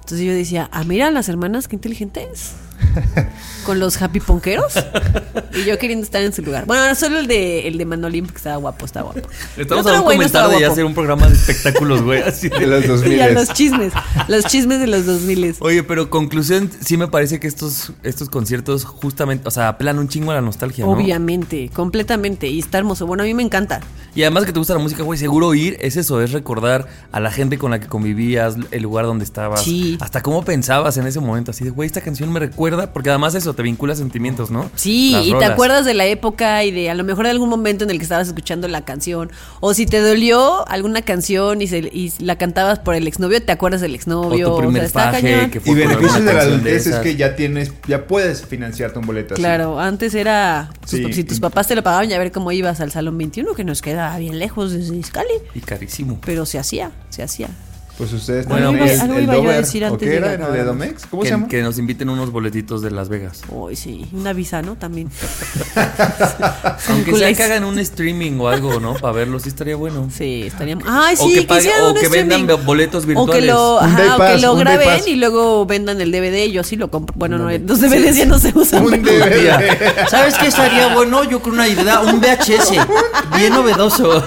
Entonces 0.09 0.25
yo 0.25 0.33
decía, 0.33 0.67
ah, 0.71 0.83
mira 0.85 1.11
las 1.11 1.29
hermanas, 1.29 1.67
qué 1.67 1.75
inteligentes. 1.75 2.53
Con 3.65 3.79
los 3.79 4.01
happy 4.01 4.19
ponqueros. 4.19 4.73
y 5.53 5.65
yo 5.65 5.77
queriendo 5.77 6.03
estar 6.03 6.21
en 6.23 6.33
su 6.33 6.41
lugar. 6.41 6.65
Bueno, 6.65 6.95
solo 6.95 7.19
el 7.19 7.27
de, 7.27 7.67
el 7.67 7.77
de 7.77 7.85
Manolín, 7.85 8.25
porque 8.25 8.37
estaba 8.37 8.55
guapo, 8.57 8.85
estaba 8.85 9.11
guapo. 9.11 9.29
Estamos 9.57 9.85
a 9.85 9.89
un 9.91 9.97
no 9.97 10.03
comentario 10.05 10.59
de 10.59 10.65
hacer 10.65 10.85
un 10.85 10.93
programa 10.93 11.27
de 11.27 11.35
espectáculos, 11.35 12.01
güey. 12.01 12.21
Así 12.21 12.49
De 12.49 12.59
de... 12.59 12.67
los 12.67 12.87
2000. 12.87 13.13
Y 13.17 13.19
a 13.21 13.29
los 13.29 13.53
chismes. 13.53 13.93
Los 14.27 14.45
chismes 14.45 14.79
de 14.79 14.87
los 14.87 15.05
2000 15.05 15.55
Oye, 15.59 15.83
pero 15.83 16.09
conclusión, 16.09 16.71
sí 16.81 16.97
me 16.97 17.07
parece 17.07 17.39
que 17.39 17.47
estos, 17.47 17.93
estos 18.03 18.29
conciertos 18.29 18.85
justamente, 18.85 19.47
o 19.47 19.51
sea, 19.51 19.67
apelan 19.67 19.99
un 19.99 20.07
chingo 20.07 20.31
a 20.31 20.35
la 20.35 20.41
nostalgia, 20.41 20.85
¿no? 20.85 20.91
Obviamente, 20.91 21.69
completamente. 21.73 22.47
Y 22.47 22.59
está 22.59 22.77
hermoso. 22.79 23.05
Bueno, 23.05 23.23
a 23.23 23.25
mí 23.25 23.33
me 23.33 23.43
encanta. 23.43 23.81
Y 24.15 24.23
además 24.23 24.45
que 24.45 24.53
te 24.53 24.59
gusta 24.59 24.73
la 24.73 24.79
música, 24.79 25.03
güey, 25.03 25.19
seguro 25.19 25.53
ir 25.53 25.77
es 25.81 25.95
eso, 25.97 26.21
es 26.21 26.31
recordar 26.31 26.87
a 27.11 27.19
la 27.19 27.31
gente 27.31 27.57
con 27.57 27.71
la 27.71 27.79
que 27.79 27.87
convivías, 27.87 28.55
el 28.71 28.83
lugar 28.83 29.05
donde 29.05 29.23
estabas, 29.23 29.61
Sí. 29.63 29.97
hasta 30.01 30.21
cómo 30.23 30.43
pensabas 30.43 30.97
en 30.97 31.05
ese 31.05 31.19
momento, 31.19 31.51
así 31.51 31.63
de, 31.63 31.69
güey, 31.69 31.85
esta 31.87 32.01
canción 32.01 32.31
me 32.31 32.39
recuerda 32.39 32.68
porque 32.93 33.09
además 33.09 33.35
eso 33.35 33.53
te 33.53 33.63
vincula 33.63 33.95
sentimientos, 33.95 34.51
¿no? 34.51 34.69
Sí, 34.75 35.11
Las 35.13 35.25
y 35.25 35.33
te 35.33 35.45
acuerdas 35.45 35.85
de 35.85 35.93
la 35.93 36.05
época 36.05 36.63
y 36.63 36.71
de 36.71 36.89
a 36.89 36.93
lo 36.95 37.03
mejor 37.03 37.25
de 37.25 37.31
algún 37.31 37.49
momento 37.49 37.83
en 37.83 37.89
el 37.89 37.97
que 37.97 38.03
estabas 38.03 38.27
escuchando 38.27 38.67
la 38.67 38.85
canción. 38.85 39.31
O 39.59 39.73
si 39.73 39.85
te 39.85 39.99
dolió 39.99 40.67
alguna 40.67 41.01
canción 41.01 41.61
y, 41.61 41.67
se, 41.67 41.79
y 41.79 42.13
la 42.19 42.37
cantabas 42.37 42.79
por 42.79 42.95
el 42.95 43.07
exnovio, 43.07 43.43
te 43.43 43.51
acuerdas 43.51 43.81
del 43.81 43.91
O 43.91 43.95
exnovio. 43.95 44.51
tu 44.55 44.57
primer 44.59 44.83
está 44.83 45.11
paje, 45.11 45.21
cañón. 45.31 45.49
que 45.51 45.59
fue 45.59 45.71
Y 45.71 45.75
beneficios 45.75 46.23
de 46.23 46.33
la 46.33 46.41
adultez 46.41 46.87
es 46.87 46.95
que 46.97 47.15
ya 47.15 47.35
tienes, 47.35 47.71
ya 47.87 48.05
puedes 48.07 48.45
financiarte 48.45 48.99
un 48.99 49.05
boleto 49.05 49.33
así. 49.33 49.41
Claro, 49.41 49.79
antes 49.79 50.13
era. 50.15 50.69
tus- 50.81 50.89
Sí. 50.91 51.13
Si 51.13 51.23
tus 51.23 51.39
papás 51.39 51.67
te 51.67 51.75
lo 51.75 51.83
pagaban, 51.83 52.09
ya 52.09 52.17
ver 52.19 52.31
cómo 52.31 52.51
ibas 52.51 52.79
al 52.81 52.91
salón 52.91 53.17
21, 53.17 53.53
que 53.55 53.63
nos 53.63 53.81
queda 53.81 54.17
bien 54.17 54.39
lejos 54.39 54.71
desde 54.71 54.95
Iscali. 54.95 55.29
Y 55.55 55.59
carísimo. 55.61 56.19
Pero 56.25 56.45
se 56.45 56.59
hacía, 56.59 56.91
se 57.09 57.23
hacía. 57.23 57.47
Pues 57.99 58.13
ustedes 58.13 58.47
Bueno, 58.47 58.67
también. 58.67 58.87
pues- 58.87 58.93
el, 58.95 59.01
algo 59.01 59.13
el 59.17 59.23
iba 59.23 59.33
yo 59.33 59.39
a 59.39 59.43
Dover, 59.43 59.57
decir 59.57 59.83
¿o 59.83 59.87
antes 59.87 59.99
qué 59.99 60.09
de 60.09 60.15
era? 60.17 60.37
que 60.37 60.43
¿El 60.45 60.53
de. 60.53 60.63
Domex? 60.63 61.05
¿Cómo 61.07 61.21
que, 61.21 61.27
se 61.27 61.33
llama? 61.35 61.47
que 61.49 61.61
nos 61.61 61.77
inviten 61.77 62.09
unos 62.09 62.31
boletitos 62.31 62.81
de 62.81 62.91
Las 62.91 63.09
Vegas. 63.09 63.41
Uy, 63.49 63.75
sí. 63.75 64.07
Una 64.13 64.31
visa, 64.33 64.61
¿no? 64.61 64.75
También. 64.77 65.09
Aunque 66.89 67.13
sea 67.15 67.33
que 67.33 67.43
hagan 67.43 67.63
un 67.65 67.77
streaming 67.79 68.39
o 68.39 68.47
algo, 68.47 68.79
¿no? 68.79 68.93
Para 68.95 69.13
verlo, 69.13 69.39
sí 69.39 69.49
estaría 69.49 69.75
bueno. 69.75 70.09
Sí, 70.15 70.43
estaríamos. 70.47 70.85
Ay, 70.87 71.15
O 71.19 71.27
sí, 71.27 71.33
que 71.33 71.41
pague- 71.47 71.71
o 71.81 71.89
un 71.93 71.95
que 71.99 72.07
vendan 72.07 72.47
boletos 72.65 73.03
O 73.03 73.07
que 73.07 73.13
virtuales. 73.13 73.45
lo, 73.53 73.79
ajá, 73.81 73.97
day 73.97 74.07
o 74.09 74.17
pass, 74.17 74.35
que 74.35 74.41
lo 74.41 74.55
graben 74.55 74.87
pass. 74.87 75.07
y 75.07 75.15
luego 75.15 75.65
vendan 75.65 75.99
el 76.01 76.11
DVD. 76.11 76.49
Yo 76.51 76.63
sí 76.63 76.75
lo 76.77 76.89
compro. 76.89 77.13
Bueno, 77.17 77.37
no, 77.37 77.49
los 77.49 77.81
DVDs 77.81 78.15
ya 78.15 78.25
no 78.25 78.39
se 78.39 78.51
usan. 78.57 78.85
Un 78.85 78.91
DVD. 79.03 80.07
¿Sabes 80.09 80.35
qué 80.35 80.47
estaría 80.47 80.93
bueno? 80.95 81.23
Yo 81.25 81.41
con 81.41 81.53
una 81.53 81.67
idea, 81.67 81.99
un 81.99 82.19
VHS, 82.21 82.71
bien 83.37 83.53
novedoso. 83.53 84.23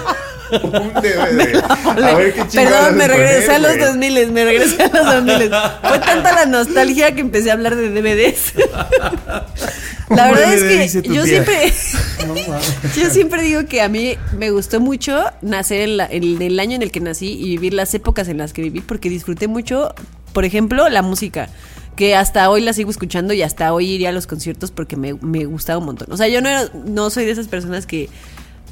Un 0.63 0.93
DVD. 1.01 1.63
A 1.63 2.15
ver 2.17 2.33
qué 2.33 2.43
Perdón, 2.53 2.97
me 2.97 3.07
regresé 3.07 3.51
a 3.53 3.59
los 3.59 3.71
güey. 3.75 3.85
2000, 3.85 4.31
me 4.31 4.45
regresé 4.45 4.83
a 4.83 4.87
los 4.87 5.25
2000. 5.25 5.49
Fue 5.83 5.99
tanta 5.99 6.33
la 6.33 6.45
nostalgia 6.45 7.13
que 7.15 7.21
empecé 7.21 7.49
a 7.49 7.53
hablar 7.53 7.75
de 7.75 7.89
DVDs. 7.89 8.53
La 10.09 10.31
verdad 10.31 10.51
DVD, 10.51 10.81
es 10.81 10.93
que 10.93 11.01
yo 11.09 11.23
tía. 11.23 11.25
siempre 11.25 11.73
yo 12.95 13.09
siempre 13.09 13.41
digo 13.41 13.65
que 13.65 13.81
a 13.81 13.89
mí 13.89 14.15
me 14.37 14.51
gustó 14.51 14.79
mucho 14.79 15.23
nacer 15.41 15.81
en, 15.81 15.97
la- 15.97 16.07
en 16.09 16.41
el 16.41 16.59
año 16.59 16.75
en 16.75 16.81
el 16.83 16.91
que 16.91 16.99
nací 16.99 17.31
y 17.33 17.45
vivir 17.51 17.73
las 17.73 17.93
épocas 17.93 18.27
en 18.27 18.37
las 18.37 18.53
que 18.53 18.61
viví 18.61 18.81
porque 18.81 19.09
disfruté 19.09 19.47
mucho, 19.47 19.93
por 20.33 20.45
ejemplo, 20.45 20.87
la 20.89 21.01
música 21.01 21.49
que 21.95 22.15
hasta 22.15 22.49
hoy 22.49 22.61
la 22.61 22.73
sigo 22.73 22.89
escuchando 22.91 23.33
y 23.33 23.43
hasta 23.43 23.71
hoy 23.73 23.89
iría 23.91 24.09
a 24.09 24.11
los 24.11 24.25
conciertos 24.27 24.71
porque 24.71 24.95
me, 24.97 25.13
me 25.13 25.45
gustaba 25.45 25.77
un 25.79 25.85
montón. 25.85 26.11
O 26.11 26.17
sea, 26.17 26.27
yo 26.27 26.41
no, 26.41 26.49
era- 26.49 26.69
no 26.85 27.09
soy 27.09 27.25
de 27.25 27.31
esas 27.31 27.47
personas 27.47 27.85
que 27.85 28.09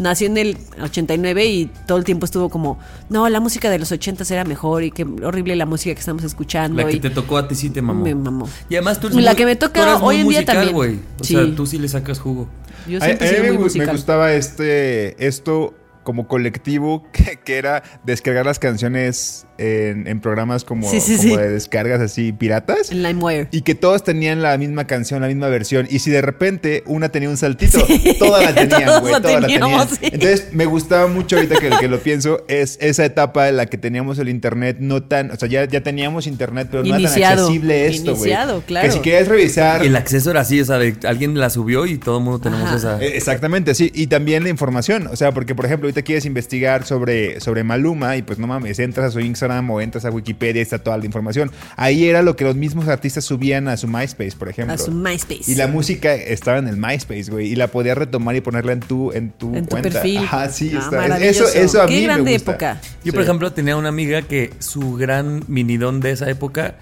nació 0.02 0.28
en 0.28 0.38
el 0.38 0.58
89 0.82 1.46
y 1.46 1.66
todo 1.88 1.98
el 1.98 2.04
tiempo 2.04 2.26
estuvo 2.26 2.50
como, 2.50 2.80
no, 3.10 3.30
la 3.30 3.40
música 3.40 3.70
de 3.70 3.80
los 3.80 3.92
80 3.92 4.24
era 4.34 4.44
mejor 4.44 4.84
y 4.84 4.92
qué 4.92 5.04
horrible 5.04 5.56
la 5.56 5.66
música 5.66 5.94
que 5.94 6.00
estamos 6.00 6.24
escuchando. 6.24 6.82
La 6.82 6.90
que 6.90 6.98
y- 6.98 7.00
te 7.00 7.10
tocó 7.10 7.38
a 7.38 7.48
ti 7.48 7.56
sí 7.56 7.70
te 7.70 7.82
mamó. 7.82 8.04
Me 8.04 8.16
mamó. 8.16 8.50
Y 8.70 8.76
además 8.76 9.00
tú 9.00 9.08
eres 9.08 9.24
La 9.24 9.32
muy- 9.32 9.38
que 9.38 9.46
me 9.46 9.56
toca 9.56 9.98
hoy 9.98 10.18
en 10.18 10.28
día 10.28 10.40
musical, 10.40 10.56
también. 10.56 10.76
güey. 10.76 11.00
O 11.20 11.24
Sí. 11.24 11.36
sea, 11.36 11.56
tú 11.56 11.66
sí 11.66 11.78
le 11.78 11.88
sacas 11.88 12.20
jugo. 12.20 12.48
Yo 12.88 12.98
A- 12.98 13.06
siempre 13.06 13.28
a 13.28 13.32
he 13.32 13.34
mí 13.34 13.40
me, 13.42 13.48
muy 13.50 13.58
me 13.58 13.64
musical. 13.64 13.96
gustaba 13.96 14.34
este 14.34 15.26
esto 15.26 15.74
como 16.04 16.28
colectivo 16.28 17.04
que, 17.12 17.38
que 17.44 17.58
era 17.58 17.84
descargar 18.04 18.46
las 18.46 18.60
canciones 18.60 19.46
en, 19.58 20.08
en 20.08 20.20
programas 20.22 20.64
como, 20.64 20.90
Sí, 20.90 21.00
sí, 21.00 21.18
como 21.18 21.36
sí. 21.36 21.38
de 21.38 21.50
descargas 21.50 22.02
así 22.02 22.32
piratas. 22.32 22.92
En 22.92 23.04
LimeWire. 23.04 23.48
Y 23.52 23.62
que 23.62 23.76
todos 23.76 24.04
tenían 24.04 24.42
la 24.42 24.58
misma 24.58 24.88
canción, 24.88 25.22
la 25.22 25.28
misma 25.28 25.48
versión. 25.50 25.88
Y 25.90 26.00
si 26.00 26.10
de 26.10 26.22
repente 26.22 26.84
una 26.88 27.10
tenía 27.10 27.30
un 27.30 27.38
saltito, 27.38 27.80
todas 28.20 28.44
la 28.44 28.54
tenían, 28.68 29.02
güey. 29.02 29.14
Todas 29.22 29.42
la 29.42 29.48
tenían. 29.48 29.88
sí. 29.90 29.98
Entonces 30.02 30.48
me 30.52 30.66
gustaba 30.66 31.08
mucho 31.08 31.36
ahorita 31.36 31.60
que, 31.60 31.70
que 31.80 31.88
lo 31.88 32.00
pienso, 32.00 32.44
es 32.48 32.78
esa 32.82 33.06
etapa 33.06 33.50
en 33.50 33.58
la 33.58 33.68
que 33.68 33.78
teníamos 33.78 34.18
el 34.20 34.30
internet 34.30 34.78
no 34.80 35.04
tan, 35.04 35.32
o 35.32 35.36
sea, 35.36 35.48
ya, 35.48 35.66
ya 35.66 35.82
teníamos 35.82 36.26
internet, 36.28 36.68
pero 36.72 36.84
no 36.84 36.88
era 36.90 36.96
tan 36.96 37.02
Iniciado. 37.04 37.42
accesible 37.46 37.88
esto, 37.88 38.16
güey. 38.16 38.32
Iniciado, 38.32 38.62
claro. 38.66 38.88
Que 38.88 38.94
si 38.94 39.00
querías 39.02 39.28
revisar. 39.28 39.84
Y 39.84 39.88
el 39.88 39.96
acceso 39.96 40.32
era 40.32 40.42
así, 40.42 40.60
o 40.62 40.66
sea, 40.66 40.78
de- 40.80 40.96
alguien 41.08 41.38
la 41.40 41.50
subió 41.50 41.86
y 41.86 41.98
todo 41.98 42.18
el 42.18 42.24
mundo 42.24 42.40
tenemos 42.40 42.66
Ajá. 42.68 42.76
esa. 42.78 43.02
Eh, 43.02 43.16
Exactamente, 43.16 43.76
sí. 43.76 43.92
Y 43.94 44.08
también 44.08 44.44
la 44.44 44.50
información. 44.50 45.08
O 45.08 45.16
sea, 45.16 45.32
porque, 45.34 45.54
por 45.54 45.66
ejemplo, 45.66 45.91
ahorita 45.92 46.02
quieres 46.04 46.26
investigar 46.26 46.86
sobre, 46.86 47.40
sobre 47.42 47.64
Maluma 47.64 48.16
y 48.16 48.22
pues 48.22 48.40
no 48.40 48.48
mames, 48.48 48.80
entras 48.80 49.08
a 49.08 49.12
su 49.12 49.20
Instagram 49.20 49.70
o 49.70 49.82
entras 49.82 50.06
a 50.06 50.10
Wikipedia 50.12 50.60
y 50.60 50.64
está 50.64 50.80
toda 50.80 50.98
la 50.98 51.06
información. 51.06 51.52
Ahí 51.76 52.06
era 52.08 52.22
lo 52.22 52.36
que 52.36 52.46
los 52.46 52.56
mismos 52.56 52.88
artistas 52.88 53.26
subían 53.26 53.68
a 53.68 53.76
su 53.78 53.88
MySpace, 53.88 54.34
por 54.38 54.48
ejemplo. 54.50 54.74
A 54.74 54.78
su 54.78 54.92
MySpace. 54.92 55.52
Y 55.52 55.56
la 55.56 55.68
música 55.68 56.14
estaba 56.16 56.58
en 56.60 56.68
el 56.68 56.78
MySpace, 56.78 57.26
güey. 57.30 57.48
Y 57.52 57.56
la 57.56 57.68
podías 57.68 57.98
retomar 57.98 58.36
y 58.36 58.42
ponerla 58.42 58.72
en 58.72 58.80
tu, 58.80 59.12
en 59.12 59.32
tu, 59.32 59.54
En 59.56 59.64
tu 59.66 59.70
cuenta. 59.70 59.90
perfil. 59.90 60.18
Ajá, 60.20 60.50
sí, 60.50 60.72
Ah, 60.76 60.80
está. 60.80 61.18
Eso, 61.20 61.46
eso 61.48 61.82
a 61.82 61.86
Qué 61.88 61.96
mí 61.98 62.04
grande 62.04 62.24
me 62.24 62.34
gusta. 62.34 62.52
época. 62.52 62.82
Yo, 63.04 63.12
por 63.12 63.22
Sí. 63.24 63.28
ejemplo, 63.28 63.52
tenía 63.52 63.76
una 63.76 63.90
amiga 63.90 64.22
que 64.22 64.52
su 64.60 64.94
gran 64.96 65.44
minidón 65.48 66.00
de 66.00 66.12
esa 66.12 66.30
época 66.30 66.76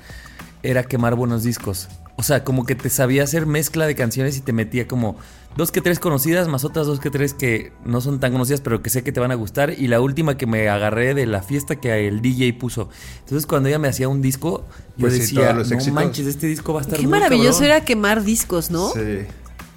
era 0.61 0.83
quemar 0.83 1.15
buenos 1.15 1.43
discos. 1.43 1.89
O 2.15 2.23
sea, 2.23 2.43
como 2.43 2.65
que 2.65 2.75
te 2.75 2.89
sabía 2.89 3.23
hacer 3.23 3.45
mezcla 3.45 3.87
de 3.87 3.95
canciones 3.95 4.37
y 4.37 4.41
te 4.41 4.51
metía 4.53 4.87
como 4.87 5.17
dos 5.57 5.71
que 5.71 5.81
tres 5.81 5.99
conocidas, 5.99 6.47
más 6.47 6.63
otras 6.63 6.87
dos 6.87 6.99
que 6.99 7.09
tres 7.09 7.33
que 7.33 7.73
no 7.83 7.99
son 8.01 8.19
tan 8.19 8.31
conocidas, 8.31 8.61
pero 8.61 8.81
que 8.81 8.89
sé 8.89 9.03
que 9.03 9.11
te 9.11 9.19
van 9.19 9.31
a 9.31 9.35
gustar. 9.35 9.71
Y 9.77 9.87
la 9.87 9.99
última 9.99 10.37
que 10.37 10.45
me 10.45 10.69
agarré 10.69 11.13
de 11.13 11.25
la 11.25 11.41
fiesta 11.41 11.75
que 11.75 12.07
el 12.07 12.21
DJ 12.21 12.53
puso. 12.53 12.89
Entonces, 13.19 13.45
cuando 13.45 13.67
ella 13.69 13.79
me 13.79 13.87
hacía 13.89 14.07
un 14.07 14.21
disco, 14.21 14.65
yo 14.95 15.01
Pues 15.07 15.13
sí, 15.13 15.19
decía, 15.19 15.41
todos 15.45 15.57
los 15.57 15.69
no 15.69 15.75
éxitos". 15.75 15.93
manches, 15.95 16.27
este 16.27 16.47
disco 16.47 16.73
va 16.73 16.79
a 16.79 16.83
estar 16.83 16.97
Qué 16.97 17.03
muy 17.03 17.11
maravilloso 17.11 17.59
cabrón". 17.59 17.65
era 17.77 17.85
quemar 17.85 18.23
discos, 18.23 18.71
¿no? 18.71 18.89
Sí. 18.91 18.99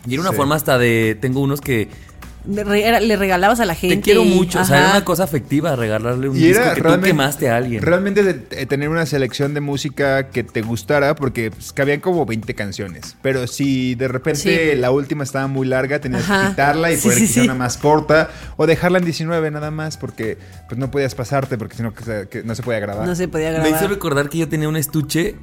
Y 0.07 0.13
era 0.15 0.21
una 0.23 0.31
Sí. 0.31 0.37
forma 0.37 0.55
hasta 0.57 0.79
de. 0.79 1.17
Tengo 1.21 1.41
unos 1.41 1.61
que. 1.61 1.89
Le, 2.45 3.17
regalabas 3.17 3.61
a 3.61 3.65
la 3.65 3.75
gente. 3.75 3.97
Te 3.97 4.03
quiero 4.03 4.25
mucho. 4.25 4.61
O 4.61 4.65
sea, 4.65 4.79
era 4.79 4.91
una 4.91 5.05
cosa 5.05 5.25
afectiva 5.25 5.77
regalarle 5.77 6.29
un 6.29 6.37
Y 6.37 6.41
disco 6.41 6.63
era 6.63 6.75
que 6.75 6.81
realmente, 6.81 7.11
tú 7.11 7.17
quemaste 7.17 7.49
a 7.51 7.57
alguien. 7.57 7.83
Realmente 7.83 8.23
de- 8.25 8.35
de 8.35 8.67
tener 8.67 8.89
una 8.89 9.07
selección 9.07 9.55
de 9.55 9.61
música 9.61 10.29
que 10.31 10.43
te 10.43 10.63
gustara, 10.63 11.15
porque 11.15 11.51
pues, 11.51 11.73
cabían 11.73 12.01
como 12.01 12.27
20 12.27 12.55
canciones. 12.55 13.17
Pero 13.23 13.47
si 13.47 13.95
de 13.95 14.09
repente 14.09 14.73
Sí. 14.73 14.79
la 14.79 14.91
última 14.91 15.23
estaba 15.25 15.47
muy 15.47 15.67
larga, 15.67 16.01
tenías 16.01 16.23
Ajá. 16.25 16.43
que 16.43 16.49
quitarla 16.51 16.93
y 16.93 16.97
Sí, 16.97 17.09
quizá 17.11 17.27
sí. 17.27 17.41
una 17.41 17.55
más 17.55 17.77
corta. 17.77 18.31
O 18.57 18.67
dejarla 18.67 18.99
en 18.99 19.05
19 19.05 19.51
nada 19.51 19.71
más, 19.71 19.97
porque 19.97 20.37
pues 20.69 20.79
no 20.79 20.91
podías 20.91 21.15
pasarte, 21.15 21.59
porque 21.59 21.77
si 21.77 21.83
no 21.83 21.93
que 21.95 22.43
no 22.45 22.55
se 22.55 22.63
podía 22.63 22.81
grabar. 22.81 23.07
No 23.07 23.15
se 23.15 23.29
podía 23.29 23.51
Me 23.53 23.59
hizo 23.61 23.71
grabar. 23.71 23.91
recordar 23.91 24.29
que 24.29 24.39
yo 24.39 24.49
tenía 24.49 24.69
un 24.69 24.77
estuche 24.77 25.37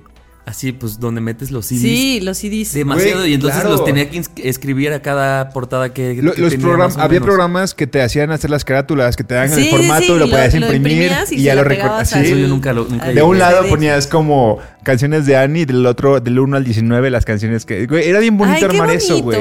así, 0.46 0.72
pues, 0.72 1.00
donde 1.00 1.22
metes 1.22 1.52
los 1.52 1.66
CDs. 1.68 1.82
Sí, 1.82 2.20
los 2.22 2.38
CDs. 2.38 2.74
Demasiado. 2.74 3.26
Y 3.26 3.34
entonces 3.36 3.60
claro. 3.62 3.76
los 3.76 3.86
tenía 3.86 4.10
que 4.10 4.22
escribir 4.44 4.92
a 4.94 5.02
cada 5.02 5.50
portada 5.50 5.94
que. 5.94 6.16
Lo- 6.22 6.34
que 6.34 6.42
los 6.42 6.52
tenía 6.52 6.74
había 6.74 7.08
menos. 7.08 7.26
programas 7.26 7.74
que 7.76 7.86
te 7.88 8.02
hacían 8.02 8.32
hacer 8.32 8.50
las 8.50 8.66
carátulas, 8.66 9.16
que 9.16 9.24
te 9.24 9.36
daban 9.36 9.52
Sí, 9.52 9.66
el 9.66 9.70
formato 9.70 10.02
sí, 10.04 10.06
y 10.06 10.10
lo 10.14 10.26
lo- 10.26 10.30
podías 10.32 10.54
lo 10.56 10.66
imprimir 10.74 11.12
y 11.32 11.42
ya 11.44 11.56
lo 11.56 11.64
pegabas 11.68 12.10
Sí. 12.10 12.16
al- 12.20 12.26
Eso 12.26 12.36
yo 12.38 12.48
nunca 12.48 12.74
lo. 12.74 12.86
Nunca 12.86 13.06
al- 13.06 13.16
De 13.16 13.22
un 13.22 13.38
lado 13.38 13.68
ponías 13.68 14.08
como 14.08 14.60
canciones 14.84 15.26
de 15.26 15.38
Annie, 15.38 15.66
del 15.66 15.86
otro, 15.86 16.20
del 16.20 16.40
1 16.40 16.58
al 16.58 16.64
19, 16.64 17.10
las 17.12 17.26
canciones 17.26 17.66
que. 17.66 17.86
güey, 17.86 18.08
era 18.08 18.20
bien 18.20 18.38
bonito 18.38 18.56
Ay, 18.56 18.60
qué 18.62 18.66
armar 18.78 18.92
eso, 18.96 19.22
güey. 19.22 19.40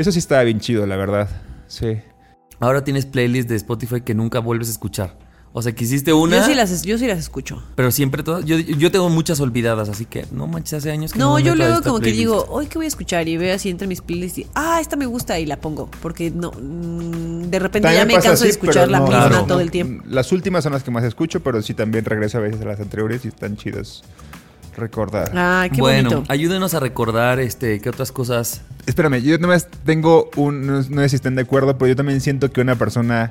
Eso 0.00 0.12
sí 0.12 0.18
estaba 0.18 0.42
bien 0.44 0.60
chido, 0.60 0.86
la 0.86 0.96
verdad. 0.96 1.28
Sí. 1.66 1.96
Ahora 2.60 2.84
tienes 2.84 3.04
playlists 3.06 3.48
de 3.50 3.56
Spotify 3.56 4.00
que 4.00 4.14
nunca 4.14 4.38
vuelves 4.38 4.68
a 4.68 4.72
escuchar. 4.72 5.18
O 5.58 5.62
sea, 5.62 5.72
que 5.74 5.84
hiciste 5.84 6.12
una. 6.12 6.36
Yo 6.40 6.44
sí, 6.44 6.54
las, 6.54 6.82
yo 6.82 6.98
sí 6.98 7.06
las 7.06 7.18
escucho. 7.18 7.62
Pero 7.76 7.90
siempre 7.90 8.22
todas. 8.22 8.44
Yo, 8.44 8.58
yo 8.58 8.90
tengo 8.90 9.08
muchas 9.08 9.40
olvidadas, 9.40 9.88
así 9.88 10.04
que 10.04 10.26
no 10.30 10.46
manches, 10.46 10.74
hace 10.74 10.90
años 10.90 11.14
que 11.14 11.18
no. 11.18 11.30
No, 11.30 11.38
yo 11.38 11.54
luego 11.54 11.80
como 11.80 11.98
que 11.98 12.12
digo, 12.12 12.44
hoy 12.50 12.66
qué 12.66 12.76
voy 12.76 12.84
a 12.84 12.88
escuchar 12.88 13.26
y 13.26 13.38
veo 13.38 13.54
así 13.56 13.70
entre 13.70 13.86
mis 13.88 14.02
playlists 14.02 14.40
y, 14.40 14.46
ah, 14.54 14.80
esta 14.82 14.96
me 14.96 15.06
gusta 15.06 15.38
y 15.38 15.46
la 15.46 15.56
pongo. 15.58 15.88
Porque 16.02 16.30
no, 16.30 16.50
mm, 16.52 17.44
de 17.48 17.58
repente 17.58 17.88
También 17.88 18.06
ya 18.06 18.16
me 18.18 18.22
canso 18.22 18.44
de 18.44 18.50
escuchar 18.50 18.90
la 18.90 18.98
no- 18.98 19.06
misma 19.06 19.28
Claro. 19.30 19.46
todo 19.46 19.60
el 19.60 19.70
tiempo. 19.70 20.04
Las 20.06 20.30
últimas 20.30 20.62
son 20.62 20.74
las 20.74 20.82
que 20.82 20.90
más 20.90 21.04
escucho, 21.04 21.40
pero 21.40 21.62
sí 21.62 21.72
también 21.72 22.04
regreso 22.04 22.36
a 22.36 22.42
veces 22.42 22.60
a 22.60 22.64
las 22.66 22.78
anteriores 22.78 23.24
y 23.24 23.28
están 23.28 23.56
chidas 23.56 24.02
recordar. 24.76 25.32
Ay, 25.34 25.70
qué 25.70 25.80
bueno, 25.80 26.10
bonito. 26.10 26.30
ayúdenos 26.30 26.74
a 26.74 26.80
recordar 26.80 27.40
este 27.40 27.80
qué 27.80 27.88
otras 27.88 28.12
cosas. 28.12 28.60
Espérame, 28.84 29.22
yo 29.22 29.38
nomás 29.38 29.68
tengo 29.86 30.28
un. 30.36 30.66
No, 30.66 30.82
no 30.82 31.00
sé 31.00 31.08
si 31.08 31.16
están 31.16 31.34
de 31.34 31.40
acuerdo, 31.42 31.78
pero 31.78 31.88
yo 31.88 31.96
también 31.96 32.20
siento 32.20 32.52
que 32.52 32.60
una 32.60 32.76
persona. 32.76 33.30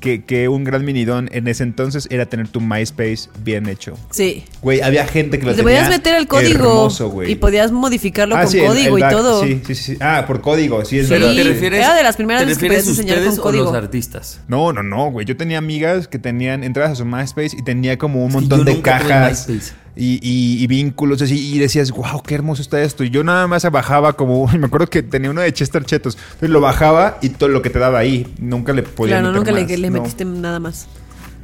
Que, 0.00 0.22
que 0.24 0.48
un 0.48 0.62
gran 0.62 0.84
minidón 0.84 1.28
en 1.32 1.48
ese 1.48 1.64
entonces 1.64 2.06
era 2.10 2.26
tener 2.26 2.46
tu 2.48 2.60
MySpace 2.60 3.28
bien 3.42 3.68
hecho. 3.68 3.96
Sí. 4.10 4.44
Güey, 4.62 4.80
había 4.80 5.06
gente 5.06 5.38
que 5.40 5.44
lo 5.46 5.50
te 5.52 5.56
tenía 5.62 5.80
podías 5.80 5.88
meter 5.88 6.14
el 6.14 6.28
código 6.28 6.58
hermoso, 6.68 7.22
y 7.26 7.34
podías 7.34 7.72
modificarlo 7.72 8.36
Ah, 8.36 8.42
con 8.42 8.52
sí, 8.52 8.60
código 8.60 8.96
el 8.96 9.00
y 9.00 9.02
back, 9.02 9.10
todo. 9.12 9.42
Sí, 9.44 9.60
sí, 9.66 9.74
sí. 9.74 9.96
Ah, 10.00 10.24
por 10.26 10.40
código, 10.40 10.84
sí, 10.84 11.00
es 11.00 11.06
Sí. 11.06 11.12
verdad. 11.14 11.32
Pero 11.34 11.42
te 11.42 11.48
refieres. 11.52 11.78
Era 11.80 11.94
de 11.96 12.02
las 12.04 12.14
primeras 12.16 12.42
¿te 12.42 12.46
veces 12.46 12.60
que 12.62 12.66
podías 12.68 12.86
enseñar 12.86 13.16
con 13.18 13.26
los 13.26 13.38
código? 13.40 13.74
artistas? 13.74 14.40
No, 14.46 14.72
no, 14.72 14.82
no, 14.84 15.10
güey. 15.10 15.26
Yo 15.26 15.36
tenía 15.36 15.58
amigas 15.58 16.06
que 16.06 16.18
tenían 16.20 16.62
entradas 16.62 16.92
a 16.92 16.94
su 16.96 17.04
MySpace 17.04 17.56
y 17.58 17.62
tenía 17.64 17.98
como 17.98 18.24
un 18.24 18.32
montón 18.32 18.60
yo 18.60 18.64
de 18.66 18.74
nunca 18.74 18.98
tuve 19.00 19.08
cajas 19.08 19.48
MySpace. 19.48 19.72
Y, 19.96 20.14
y- 20.22 20.62
y 20.62 20.66
vínculos 20.66 21.20
así. 21.22 21.54
Y 21.54 21.58
decías, 21.58 21.90
wow, 21.90 22.22
qué 22.22 22.34
hermoso 22.34 22.62
está 22.62 22.80
esto. 22.82 23.04
Y 23.04 23.10
yo 23.10 23.24
nada 23.24 23.46
más 23.46 23.68
bajaba 23.70 24.12
como. 24.14 24.46
Me 24.58 24.66
acuerdo 24.66 24.86
que 24.88 25.02
tenía 25.02 25.30
uno 25.30 25.40
de 25.40 25.52
Chester 25.52 25.84
Chetos. 25.84 26.16
Entonces 26.16 26.50
lo 26.50 26.60
bajaba 26.60 27.18
y 27.20 27.30
todo 27.30 27.48
lo 27.48 27.62
que 27.62 27.70
te 27.70 27.78
daba 27.78 27.98
ahí. 27.98 28.32
Nunca 28.38 28.72
le 28.72 28.82
podía 28.82 29.14
Claro, 29.20 29.28
meter 29.28 29.38
nunca 29.38 29.52
le, 29.52 29.62
más, 29.62 29.78
le 29.80 29.90
no. 29.90 30.02
metiste 30.02 30.24
nada 30.24 30.60
más. 30.60 30.86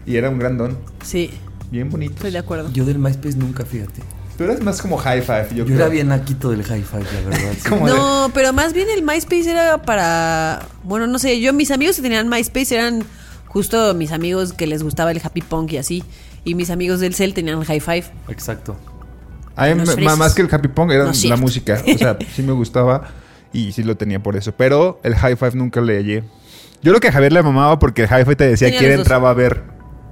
Y 0.06 0.16
era 0.16 0.28
un 0.30 0.38
gran 0.38 0.58
don. 0.58 0.78
Sí, 1.02 1.30
Bien 1.70 1.88
bonito. 1.90 2.14
estoy 2.14 2.30
de 2.30 2.38
acuerdo. 2.38 2.70
Yo 2.72 2.84
del 2.84 2.98
MySpace 2.98 3.36
nunca, 3.36 3.64
fíjate. 3.64 4.02
Tú 4.36 4.44
eras 4.44 4.60
más 4.62 4.82
como 4.82 4.96
high 4.98 5.22
five. 5.22 5.46
Yo, 5.50 5.56
Yo, 5.58 5.64
creo. 5.66 5.76
era 5.78 5.88
bien 5.88 6.08
naquito 6.08 6.50
del 6.50 6.60
hi-fi, 6.60 6.96
la 6.96 7.30
verdad. 7.30 7.52
sí. 7.62 7.68
Como 7.68 7.86
de- 7.86 7.92
No, 7.94 8.30
pero 8.34 8.52
más 8.52 8.72
bien 8.72 8.88
el 8.94 9.02
MySpace 9.02 9.50
era 9.50 9.82
para. 9.82 10.66
Bueno, 10.82 11.06
no 11.06 11.18
sé, 11.18 11.40
yo 11.40 11.52
mis 11.52 11.70
amigos 11.70 11.96
que 11.96 12.02
tenían 12.02 12.28
MySpace 12.28 12.74
eran 12.74 13.04
justo 13.46 13.94
mis 13.94 14.10
amigos 14.12 14.52
que 14.52 14.66
les 14.66 14.82
gustaba 14.82 15.12
el 15.12 15.20
happy 15.22 15.40
punk 15.40 15.72
y 15.72 15.76
así. 15.78 16.02
Y 16.44 16.54
mis 16.54 16.70
amigos 16.70 17.00
del 17.00 17.14
cel 17.14 17.34
tenían 17.34 17.62
high 17.64 17.80
five. 17.80 18.04
Exacto. 18.28 18.76
A 19.56 19.66
mí 19.66 19.74
más 20.18 20.34
que 20.34 20.42
el 20.42 20.48
Happy 20.52 20.68
Pong 20.68 20.90
era 20.90 21.04
No 21.04 21.08
la 21.10 21.14
cierto. 21.14 21.40
música. 21.40 21.82
O 21.94 21.98
sea, 21.98 22.18
sí 22.34 22.42
me 22.42 22.52
gustaba 22.52 23.08
y 23.52 23.72
sí 23.72 23.82
lo 23.82 23.96
tenía 23.96 24.22
por 24.22 24.36
eso. 24.36 24.52
Pero 24.52 25.00
el 25.02 25.14
High 25.14 25.36
Five 25.36 25.52
nunca 25.54 25.80
le 25.80 25.96
hallé. 25.96 26.24
Yo 26.82 26.92
creo 26.92 27.00
que 27.00 27.08
a 27.08 27.12
Javier 27.12 27.32
le 27.32 27.42
mamaba 27.42 27.78
porque 27.78 28.02
el 28.02 28.08
High 28.08 28.24
Five 28.24 28.36
te 28.36 28.46
decía 28.48 28.68
Tenía 28.68 28.80
quién 28.80 28.92
entraba 28.92 29.30
a 29.30 29.34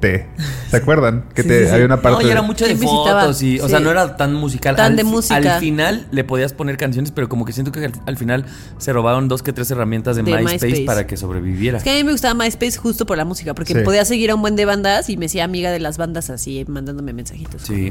¿Se 0.03 0.77
acuerdan? 0.77 1.25
Que 1.35 1.43
Sí, 1.43 1.49
te, 1.49 1.71
había 1.71 1.85
una 1.87 2.01
parte. 2.03 2.23
No, 2.23 2.29
y 2.29 2.31
era 2.33 2.43
mucho 2.43 2.67
de 2.67 2.77
fotos 2.77 3.43
y, 3.43 3.61
o 3.61 3.69
sea, 3.69 3.79
no 3.81 3.91
era 3.91 4.17
tan 4.17 4.35
musical. 4.35 4.75
Tan 4.77 4.93
Al 4.93 4.97
de 4.97 5.05
música. 5.05 5.37
Al 5.37 5.61
final 5.61 6.07
le 6.11 6.25
podías 6.25 6.53
poner 6.53 6.77
canciones, 6.77 7.13
pero 7.13 7.29
como 7.29 7.45
que 7.45 7.53
siento 7.53 7.71
que 7.73 7.85
al, 7.85 7.93
al 8.07 8.17
final 8.17 8.45
se 8.79 8.93
robaron 8.93 9.29
dos 9.29 9.43
que 9.43 9.53
tres 9.53 9.71
herramientas 9.71 10.17
de, 10.17 10.23
De 10.23 10.33
MySpace, 10.33 10.67
MySpace. 10.67 10.85
para 10.87 11.07
que 11.07 11.17
sobreviviera. 11.17 11.79
Es 11.79 11.85
que 11.85 11.91
a 11.91 11.95
mí 11.95 12.05
me 12.05 12.13
gustaba 12.13 12.35
MySpace 12.35 12.77
justo 12.79 13.07
por 13.07 13.17
la 13.17 13.25
música, 13.25 13.55
porque 13.55 13.75
Sí. 13.75 13.81
podía 13.85 14.05
seguir 14.05 14.31
a 14.31 14.35
un 14.35 14.41
buen 14.43 14.57
de 14.57 14.65
bandas 14.65 15.09
y 15.09 15.17
me 15.17 15.27
hacía 15.27 15.45
amiga 15.45 15.71
de 15.71 15.79
las 15.81 15.99
bandas 15.99 16.31
así, 16.31 16.65
mandándome 16.69 17.13
mensajitos. 17.13 17.63
Sí. 17.63 17.91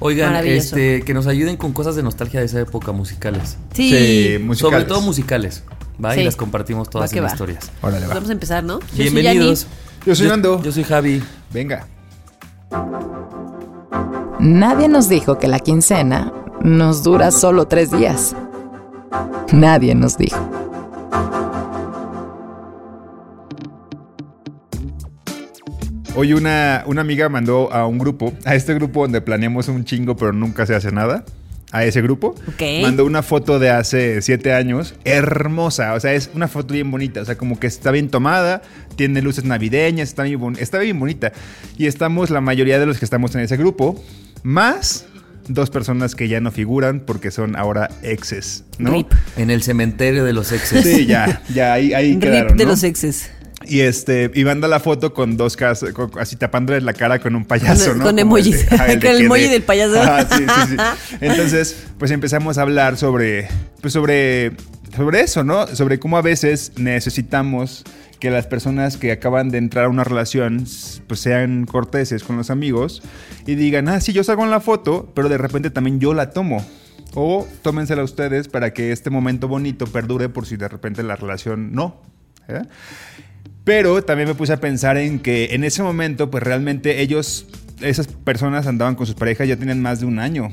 Oigan, 0.00 0.36
este, 0.46 1.02
que 1.02 1.12
nos 1.14 1.26
ayuden 1.26 1.56
con 1.56 1.72
cosas 1.72 1.96
de 1.96 2.04
nostalgia 2.04 2.38
de 2.40 2.46
esa 2.46 2.60
época 2.60 2.92
musicales. 2.92 3.56
Sí. 3.74 3.90
Sí, 3.90 4.38
musicales. 4.38 4.58
Sobre 4.58 4.84
todo 4.84 5.00
musicales, 5.00 5.64
¿va? 6.02 6.14
Sí. 6.14 6.20
Y 6.20 6.24
las 6.24 6.36
compartimos 6.36 6.88
todas 6.88 7.12
en 7.12 7.24
va. 7.24 7.28
historias. 7.28 7.72
Órale, 7.82 7.98
Pues 8.00 8.10
va. 8.10 8.14
vamos 8.14 8.28
a 8.30 8.32
empezar, 8.32 8.62
¿no? 8.62 8.78
Yo 10.06 10.14
soy. 10.14 10.26
Yo 10.26 10.30
Nando. 10.30 10.62
Yo 10.62 10.72
soy 10.72 10.84
Javi. 10.84 11.22
Venga. 11.52 11.86
Nadie 14.40 14.88
nos 14.88 15.08
dijo 15.08 15.38
que 15.38 15.48
la 15.48 15.58
quincena 15.58 16.32
nos 16.62 17.02
dura 17.02 17.30
solo 17.30 17.66
tres 17.66 17.90
días. 17.90 18.36
Nadie 19.52 19.94
nos 19.94 20.16
dijo. 20.16 20.38
Hoy 26.14 26.32
una, 26.32 26.82
una 26.86 27.00
amiga 27.00 27.28
mandó 27.28 27.72
a 27.72 27.86
un 27.86 27.98
grupo, 27.98 28.32
a 28.44 28.56
este 28.56 28.74
grupo 28.74 29.02
donde 29.02 29.20
planeamos 29.20 29.68
un 29.68 29.84
chingo 29.84 30.16
pero 30.16 30.32
nunca 30.32 30.66
se 30.66 30.74
hace 30.74 30.90
nada. 30.90 31.24
A 31.70 31.84
ese 31.84 32.00
grupo. 32.00 32.34
Ok. 32.46 32.62
Mandó 32.82 33.04
una 33.04 33.22
foto 33.22 33.58
de 33.58 33.68
hace 33.70 34.22
siete 34.22 34.52
años. 34.54 34.94
Hermosa. 35.04 35.92
O 35.94 36.00
sea, 36.00 36.14
es 36.14 36.30
una 36.34 36.48
foto 36.48 36.72
bien 36.74 36.90
bonita. 36.90 37.20
O 37.20 37.24
sea, 37.24 37.36
como 37.36 37.60
que 37.60 37.66
está 37.66 37.90
bien 37.90 38.08
tomada. 38.08 38.62
Tiene 38.96 39.20
luces 39.20 39.44
navideñas. 39.44 40.08
Está 40.08 40.22
bien, 40.22 40.40
bon- 40.40 40.56
está 40.58 40.78
bien 40.78 40.98
bonita. 40.98 41.32
Y 41.76 41.86
estamos 41.86 42.30
la 42.30 42.40
mayoría 42.40 42.78
de 42.78 42.86
los 42.86 42.98
que 42.98 43.04
estamos 43.04 43.34
en 43.34 43.42
ese 43.42 43.56
grupo. 43.58 44.02
Más 44.42 45.04
dos 45.46 45.70
personas 45.70 46.14
que 46.14 46.28
ya 46.28 46.40
no 46.40 46.50
figuran 46.50 47.00
porque 47.00 47.30
son 47.30 47.56
ahora 47.56 47.90
exes. 48.02 48.64
¿no? 48.78 48.90
Rip. 48.92 49.12
En 49.36 49.50
el 49.50 49.62
cementerio 49.62 50.24
de 50.24 50.32
los 50.32 50.52
exes. 50.52 50.84
Sí, 50.84 51.06
ya, 51.06 51.42
ya 51.54 51.72
ahí, 51.74 51.92
ahí 51.94 52.12
Rip 52.12 52.22
quedaron. 52.22 52.56
de 52.56 52.64
¿no? 52.64 52.70
los 52.70 52.82
exes. 52.82 53.30
Y 53.68 53.80
este, 53.80 54.30
y 54.34 54.44
manda 54.44 54.66
la 54.66 54.80
foto 54.80 55.12
con 55.12 55.36
dos 55.36 55.56
casas, 55.56 55.92
con- 55.92 56.10
así 56.18 56.36
tapándoles 56.36 56.82
la 56.82 56.94
cara 56.94 57.18
con 57.18 57.34
un 57.36 57.44
payaso, 57.44 57.90
Con- 57.90 57.98
¿no? 57.98 58.04
con 58.04 58.10
el 58.10 58.16
de- 58.16 58.22
emojis. 58.22 58.64
Con 58.64 58.80
el 58.90 58.98
que 58.98 59.10
emoji 59.18 59.42
de- 59.42 59.48
del 59.48 59.62
payaso. 59.62 60.00
Ajá, 60.00 60.26
sí, 60.36 60.44
sí, 60.44 60.76
sí. 60.76 61.16
Entonces, 61.20 61.86
pues 61.98 62.10
empezamos 62.10 62.56
a 62.58 62.62
hablar 62.62 62.96
sobre, 62.96 63.48
pues 63.82 63.92
sobre, 63.92 64.52
sobre 64.96 65.20
eso, 65.20 65.44
¿no? 65.44 65.66
Sobre 65.66 65.98
cómo 65.98 66.16
a 66.16 66.22
veces 66.22 66.72
necesitamos 66.76 67.84
que 68.20 68.30
las 68.30 68.46
personas 68.46 68.96
que 68.96 69.12
acaban 69.12 69.50
de 69.50 69.58
entrar 69.58 69.84
a 69.84 69.88
una 69.88 70.02
relación, 70.02 70.64
pues 71.06 71.20
sean 71.20 71.66
corteses 71.66 72.24
con 72.24 72.36
los 72.36 72.50
amigos 72.50 73.02
y 73.46 73.54
digan, 73.54 73.88
ah, 73.88 74.00
sí, 74.00 74.12
yo 74.12 74.24
salgo 74.24 74.42
en 74.44 74.50
la 74.50 74.60
foto, 74.60 75.12
pero 75.14 75.28
de 75.28 75.38
repente 75.38 75.70
también 75.70 76.00
yo 76.00 76.14
la 76.14 76.30
tomo. 76.30 76.66
O 77.14 77.46
tómensela 77.62 78.02
ustedes 78.02 78.48
para 78.48 78.72
que 78.72 78.92
este 78.92 79.08
momento 79.10 79.46
bonito 79.46 79.86
perdure 79.86 80.28
por 80.28 80.46
si 80.46 80.56
de 80.56 80.68
repente 80.68 81.02
la 81.02 81.16
relación 81.16 81.72
no. 81.72 82.02
¿eh? 82.48 82.62
Pero 83.68 84.02
también 84.02 84.26
me 84.30 84.34
puse 84.34 84.54
a 84.54 84.60
pensar 84.60 84.96
en 84.96 85.18
que 85.20 85.48
en 85.54 85.62
ese 85.62 85.82
momento, 85.82 86.30
pues 86.30 86.42
realmente 86.42 87.02
ellos, 87.02 87.44
esas 87.82 88.06
personas 88.06 88.66
andaban 88.66 88.94
con 88.94 89.04
sus 89.04 89.14
parejas 89.14 89.46
ya 89.46 89.56
tenían 89.58 89.82
más 89.82 90.00
de 90.00 90.06
un 90.06 90.18
año. 90.20 90.48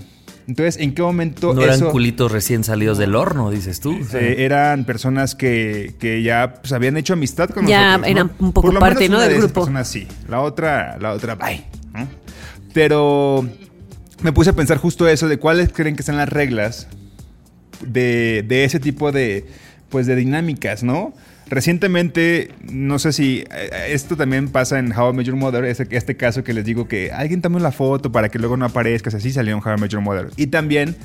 Entonces, 0.50 0.76
¿en 0.82 0.94
qué 0.94 1.02
momento 1.02 1.54
No 1.54 1.62
eran 1.64 1.76
eso... 1.78 1.92
culitos 1.92 2.30
recién 2.30 2.66
salidos 2.66 2.98
del 2.98 3.16
horno, 3.16 3.52
dices 3.52 3.80
tú. 3.80 3.98
eh, 4.14 4.36
eran 4.40 4.84
personas 4.84 5.34
que, 5.34 5.96
que 5.98 6.24
ya 6.24 6.56
pues, 6.62 6.74
habían 6.74 6.98
hecho 6.98 7.14
amistad 7.14 7.50
con 7.52 7.66
Ya 7.66 7.98
nosotros. 7.98 8.02
¿no? 8.02 8.12
eran 8.12 8.32
un 8.40 8.52
poco 8.52 8.68
Por 8.68 8.74
lo 8.74 8.80
parte, 8.82 9.00
menos 9.00 9.12
¿no? 9.12 9.18
una 9.20 9.24
del 9.24 9.32
de 9.32 9.38
esas 9.40 9.52
grupo. 9.54 9.62
personas 9.62 9.88
sí. 9.88 10.08
La 10.28 10.42
otra, 10.42 10.98
la 11.00 11.14
otra, 11.14 11.36
bye. 11.36 11.64
¿no? 11.94 12.08
Pero 12.74 13.48
me 14.24 14.34
puse 14.34 14.50
a 14.50 14.54
pensar 14.54 14.78
justo 14.78 15.08
eso 15.08 15.30
de 15.30 15.38
cuáles 15.40 15.72
creen 15.72 15.96
que 15.96 16.04
son 16.04 16.18
las 16.18 16.28
reglas 16.28 16.90
de, 17.80 18.44
de 18.46 18.66
ese 18.66 18.82
tipo 18.82 19.14
de, 19.14 19.46
pues, 19.90 20.06
de 20.06 20.18
dinámicas, 20.18 20.84
¿no? 20.84 21.14
Recientemente, 21.48 22.52
no 22.72 22.98
sé 23.00 23.14
si 23.14 23.44
eh, 23.52 23.90
esto 23.90 24.18
también 24.18 24.50
pasa 24.50 24.80
en 24.80 24.92
How 24.92 25.12
I 25.14 25.16
Met 25.18 25.26
Your 25.28 25.36
Mother, 25.36 25.64
ese- 25.66 25.88
este 25.92 26.18
caso 26.18 26.44
que 26.44 26.54
les 26.54 26.66
digo 26.66 26.88
que 26.88 27.12
alguien 27.12 27.42
tome 27.42 27.60
la 27.60 27.72
foto 27.72 28.12
para 28.12 28.30
que 28.30 28.40
luego 28.40 28.58
no 28.58 28.66
aparezcas, 28.66 29.14
así 29.14 29.32
salió 29.32 29.56
en 29.56 29.62
How 29.64 29.78
I 29.78 29.82
Met 29.82 29.92
Your 29.92 30.02
Mother. 30.02 30.30
Y 30.38 30.48
también 30.48 30.96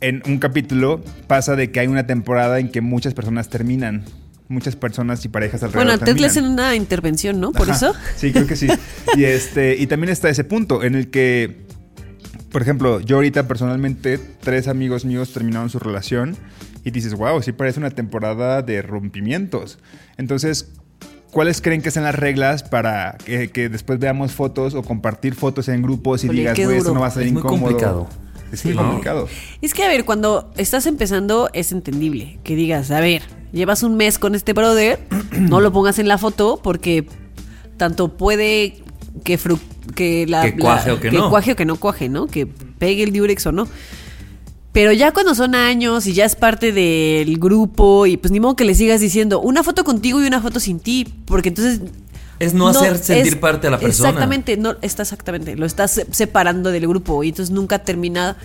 en 0.00 0.22
un 0.26 0.38
capítulo 0.38 1.02
pasa 1.26 1.56
de 1.56 1.70
que 1.70 1.80
hay 1.80 1.86
una 1.88 2.06
temporada 2.06 2.60
en 2.60 2.68
que 2.70 2.80
muchas 2.80 3.14
personas 3.14 3.48
terminan, 3.48 4.04
muchas 4.48 4.76
personas 4.76 5.24
y 5.24 5.28
parejas 5.28 5.62
alrededor 5.62 5.86
Bueno, 5.86 5.98
antes 6.00 6.20
le 6.20 6.26
hacen 6.28 6.44
una 6.44 6.74
intervención, 6.76 7.40
¿no? 7.40 7.50
Por 7.52 7.68
Ajá. 7.70 7.74
eso. 7.76 7.94
Sí, 8.16 8.32
creo 8.32 8.46
que 8.46 8.56
sí. 8.56 8.68
Y 9.16 9.24
este, 9.24 9.76
y 9.76 9.86
también 9.86 10.10
está 10.12 10.28
ese 10.28 10.44
punto 10.44 10.84
en 10.84 10.94
el 10.94 11.08
que, 11.10 11.64
por 12.52 12.62
ejemplo, 12.62 13.00
yo 13.00 13.16
ahorita 13.16 13.48
personalmente, 13.48 14.18
tres 14.40 14.68
amigos 14.68 15.04
míos 15.04 15.32
terminaron 15.32 15.68
su 15.70 15.78
relación 15.78 16.36
y 16.84 16.90
dices, 16.90 17.14
wow, 17.14 17.42
sí 17.42 17.52
parece 17.52 17.78
una 17.80 17.90
temporada 17.90 18.62
de 18.62 18.82
rompimientos. 18.82 19.78
Entonces, 20.18 20.70
¿cuáles 21.30 21.60
creen 21.60 21.80
que 21.82 21.90
son 21.90 22.02
las 22.04 22.14
reglas 22.14 22.62
para 22.62 23.16
que, 23.24 23.50
que 23.50 23.68
después 23.68 23.98
veamos 23.98 24.32
fotos 24.32 24.74
o 24.74 24.82
compartir 24.82 25.34
fotos 25.34 25.68
en 25.68 25.82
grupos 25.82 26.24
y 26.24 26.28
digas, 26.28 26.58
güey, 26.58 26.78
esto 26.78 26.92
no 26.94 27.00
va 27.00 27.06
a 27.06 27.10
ser 27.10 27.24
Es 27.24 27.32
muy 27.32 27.40
incómodo? 27.40 27.62
complicado. 27.66 28.08
Es 28.52 28.60
Sí, 28.60 28.68
muy 28.68 28.76
¿no? 28.76 28.82
complicado. 28.84 29.28
Es 29.62 29.74
que, 29.74 29.82
a 29.82 29.88
ver, 29.88 30.04
cuando 30.04 30.52
estás 30.56 30.86
empezando 30.86 31.50
es 31.54 31.72
entendible 31.72 32.38
que 32.44 32.54
digas, 32.54 32.90
a 32.90 33.00
ver, 33.00 33.22
llevas 33.52 33.82
un 33.82 33.96
mes 33.96 34.18
con 34.18 34.34
este 34.34 34.52
brother, 34.52 35.00
no 35.32 35.60
lo 35.60 35.72
pongas 35.72 35.98
en 35.98 36.06
la 36.06 36.18
foto 36.18 36.60
porque 36.62 37.06
tanto 37.78 38.16
puede 38.16 38.76
que, 39.24 39.38
fru- 39.38 39.58
que 39.96 40.26
la... 40.26 40.42
Que 40.42 40.56
cuaje 40.56 40.88
la- 40.90 40.94
o 40.94 41.00
que 41.00 41.10
no. 41.10 41.30
cuaje 41.30 41.52
o 41.52 41.56
que 41.56 41.64
no 41.64 41.76
cuaje, 41.76 42.08
¿no? 42.08 42.26
Que 42.28 42.46
pegue 42.46 43.02
el 43.02 43.10
diurex 43.12 43.46
o 43.46 43.52
no. 43.52 43.66
Pero 44.74 44.92
ya 44.92 45.12
cuando 45.12 45.34
son 45.34 45.54
años 45.54 46.06
y 46.06 46.12
ya 46.12 46.26
es 46.26 46.34
parte 46.36 46.72
del 46.72 47.38
grupo 47.38 48.04
y 48.06 48.16
pues 48.18 48.30
ni 48.32 48.40
modo 48.40 48.56
que 48.56 48.64
le 48.66 48.74
sigas 48.74 49.00
diciendo 49.00 49.40
una 49.40 49.62
foto 49.62 49.84
contigo 49.84 50.20
y 50.22 50.26
una 50.26 50.42
foto 50.42 50.60
sin 50.60 50.80
ti, 50.80 51.06
porque 51.24 51.48
entonces... 51.48 51.80
Es 52.40 52.52
no 52.52 52.66
hacer 52.66 52.98
sentir 52.98 53.34
es- 53.34 53.36
parte 53.36 53.68
a 53.68 53.70
la 53.70 53.78
persona. 53.78 54.08
Exactamente, 54.10 54.56
no, 54.56 54.74
está 54.82 55.02
exactamente, 55.02 55.54
lo 55.56 55.64
estás 55.64 55.92
se- 55.92 56.06
separando 56.10 56.70
del 56.72 56.86
grupo 56.88 57.22
y 57.22 57.28
entonces 57.28 57.54
nunca 57.54 57.78
termina 57.78 58.36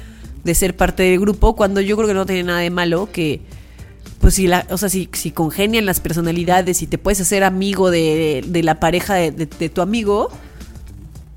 de 0.43 0.53
ser 0.55 0.77
parte 0.77 1.01
del 1.03 1.19
grupo 1.19 1.55
cuando 1.55 1.81
yo 1.81 1.97
creo 1.97 2.07
que 2.07 2.13
no 2.13 2.25
tiene 2.27 2.43
nada 2.43 2.59
de 2.59 2.69
malo 2.69 3.09
que 3.11 3.41
pues 4.21 4.35
si 4.35 4.45
la, 4.47 4.67
o 4.69 4.77
sea, 4.77 4.89
si, 4.89 5.09
si 5.13 5.31
congenian 5.31 5.85
las 5.87 5.99
personalidades 5.99 6.83
y 6.83 6.87
te 6.87 6.97
puedes 6.99 7.19
hacer 7.21 7.43
amigo 7.43 7.89
de, 7.89 8.43
de 8.47 8.61
la 8.63 8.79
pareja 8.79 9.15
de, 9.15 9.31
de- 9.31 9.47
de 9.47 9.69
tu 9.69 9.81
amigo, 9.81 10.29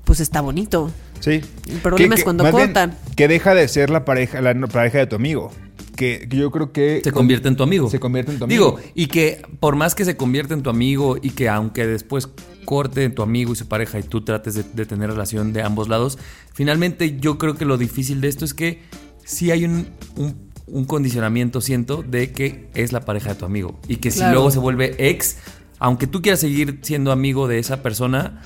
pues 0.05 0.19
está 0.19 0.39
bonito. 0.41 0.91
Sí. 1.23 1.41
El 1.69 1.77
problema 1.81 2.15
es 2.15 2.23
cuando 2.25 2.43
bien, 2.43 2.51
cortan. 2.53 2.97
que 3.15 3.27
deja 3.29 3.55
de 3.55 3.65
ser 3.69 3.89
la 3.89 4.03
pareja, 4.03 4.41
la 4.41 4.53
pareja 4.67 4.97
de 4.97 5.07
tu 5.07 5.15
amigo. 5.15 5.51
Que, 5.95 6.27
que 6.27 6.35
yo 6.37 6.51
creo 6.51 6.73
que... 6.73 6.99
Se 7.03 7.11
convierte 7.13 7.47
en 7.47 7.55
tu 7.55 7.63
amigo. 7.63 7.89
Se 7.89 7.99
convierte 7.99 8.31
en 8.33 8.39
tu 8.39 8.43
amigo. 8.45 8.77
Digo, 8.77 8.91
y 8.93 9.07
que 9.07 9.41
por 9.61 9.75
más 9.77 9.95
que 9.95 10.03
se 10.03 10.17
convierta 10.17 10.53
en 10.53 10.63
tu 10.63 10.69
amigo 10.69 11.17
y 11.21 11.29
que 11.29 11.47
aunque 11.47 11.87
después 11.87 12.27
corte 12.65 13.03
en 13.05 13.15
tu 13.15 13.21
amigo 13.21 13.53
y 13.53 13.55
su 13.55 13.67
pareja 13.69 13.99
y 13.99 14.03
tú 14.03 14.21
trates 14.25 14.55
de, 14.55 14.63
de 14.73 14.85
tener 14.85 15.09
relación 15.11 15.53
de 15.53 15.61
ambos 15.61 15.87
lados, 15.87 16.17
finalmente 16.53 17.17
yo 17.19 17.37
creo 17.37 17.55
que 17.55 17.63
lo 17.65 17.77
difícil 17.77 18.19
de 18.21 18.27
esto 18.27 18.43
es 18.43 18.53
que 18.53 18.81
sí 19.23 19.49
hay 19.51 19.63
un, 19.65 19.87
un- 20.17 20.51
un 20.67 20.85
condicionamiento, 20.85 21.61
siento, 21.61 22.03
de 22.03 22.31
que 22.33 22.69
es 22.73 22.91
la 22.91 23.01
pareja 23.05 23.29
de 23.29 23.35
tu 23.35 23.45
amigo. 23.45 23.79
Y 23.87 23.97
que 23.97 24.11
si 24.11 24.17
Claro. 24.19 24.33
luego 24.33 24.51
se 24.51 24.59
vuelve 24.59 24.95
ex, 25.09 25.37
aunque 25.79 26.07
tú 26.07 26.21
quieras 26.21 26.39
seguir 26.41 26.79
siendo 26.81 27.11
amigo 27.11 27.47
de 27.47 27.59
esa 27.59 27.81
persona, 27.83 28.41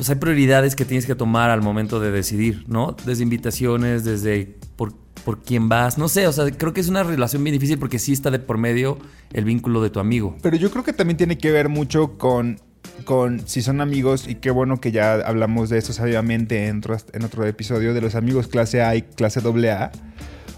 pues 0.00 0.08
hay 0.08 0.16
prioridades 0.16 0.76
que 0.76 0.86
tienes 0.86 1.04
que 1.04 1.14
tomar 1.14 1.50
al 1.50 1.60
momento 1.60 2.00
de 2.00 2.10
decidir, 2.10 2.64
¿no? 2.68 2.96
Desde 3.04 3.22
invitaciones, 3.22 4.02
desde 4.02 4.56
por, 4.74 4.94
por 5.26 5.42
quién 5.42 5.68
vas, 5.68 5.98
no 5.98 6.08
sé, 6.08 6.26
o 6.26 6.32
sea, 6.32 6.50
creo 6.50 6.72
que 6.72 6.80
es 6.80 6.88
una 6.88 7.02
relación 7.02 7.44
bien 7.44 7.52
difícil 7.52 7.78
porque 7.78 7.98
sí 7.98 8.14
está 8.14 8.30
de 8.30 8.38
por 8.38 8.56
medio 8.56 8.96
el 9.34 9.44
vínculo 9.44 9.82
de 9.82 9.90
tu 9.90 10.00
amigo. 10.00 10.38
Pero 10.40 10.56
yo 10.56 10.70
creo 10.70 10.84
que 10.84 10.94
también 10.94 11.18
tiene 11.18 11.36
que 11.36 11.50
ver 11.50 11.68
mucho 11.68 12.16
con, 12.16 12.58
con 13.04 13.46
si 13.46 13.60
son 13.60 13.82
amigos, 13.82 14.26
y 14.26 14.36
qué 14.36 14.50
bueno 14.50 14.80
que 14.80 14.90
ya 14.90 15.16
hablamos 15.16 15.68
de 15.68 15.76
eso 15.76 15.92
sabiamente 15.92 16.68
en 16.68 16.78
otro, 16.78 16.96
en 17.12 17.22
otro 17.22 17.44
episodio, 17.44 17.92
de 17.92 18.00
los 18.00 18.14
amigos 18.14 18.48
clase 18.48 18.80
A 18.80 18.96
y 18.96 19.02
clase 19.02 19.40
AA. 19.40 19.92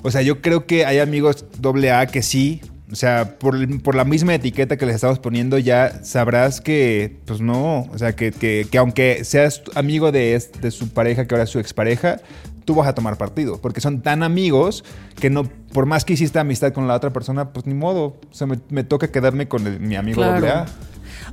O 0.03 0.13
sea, 0.13 0.23
yo 0.23 0.41
creo 0.41 0.69
que 0.69 0.87
hay 0.87 1.01
amigos 1.01 1.47
AA 1.61 2.07
que 2.07 2.23
sí, 2.23 2.61
o 2.93 2.95
sea, 2.95 3.39
por, 3.39 3.57
por 3.83 3.95
la 3.95 4.05
misma 4.05 4.35
etiqueta 4.35 4.77
que 4.77 4.85
les 4.87 4.97
estamos 4.97 5.19
poniendo, 5.19 5.57
ya 5.59 6.05
sabrás 6.05 6.61
que, 6.61 7.17
pues 7.25 7.41
no, 7.41 7.89
o 7.93 7.99
sea, 7.99 8.15
que, 8.15 8.31
que- 8.33 8.67
que 8.71 8.77
aunque 8.79 9.25
seas 9.25 9.63
amigo 9.75 10.13
de, 10.13 10.41
de 10.61 10.71
su 10.71 10.91
pareja, 10.91 11.27
que 11.27 11.35
ahora 11.35 11.45
es 11.45 11.51
su 11.51 11.59
expareja, 11.59 12.21
tú 12.67 12.75
vas 12.75 12.87
a 12.87 12.95
tomar 12.95 13.17
partido, 13.19 13.61
porque 13.61 13.81
son 13.81 14.03
tan 14.03 14.23
amigos 14.23 14.85
que 15.19 15.31
no, 15.31 15.45
por 15.73 15.87
más 15.87 16.05
que 16.05 16.13
hiciste 16.13 16.39
amistad 16.39 16.73
con 16.73 16.87
la 16.87 16.95
otra 16.95 17.13
persona, 17.13 17.53
pues 17.53 17.67
ni 17.67 17.75
modo, 17.75 18.21
o 18.31 18.35
sea, 18.35 18.47
me, 18.47 18.61
me 18.69 18.85
toca 18.85 19.11
quedarme 19.11 19.49
con 19.49 19.67
el- 19.67 19.81
mi 19.81 19.97
amigo 19.97 20.23
Claro. 20.23 20.47
AA. 20.47 20.67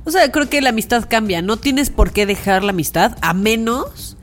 O 0.04 0.10
sea, 0.10 0.32
creo 0.32 0.48
que 0.48 0.60
la 0.62 0.70
amistad 0.70 1.04
cambia. 1.08 1.42
No 1.42 1.58
tienes 1.58 1.90
por 1.90 2.10
qué 2.12 2.24
dejar 2.24 2.64
la 2.64 2.70
amistad 2.70 3.16
a 3.20 3.34
menos 3.34 4.16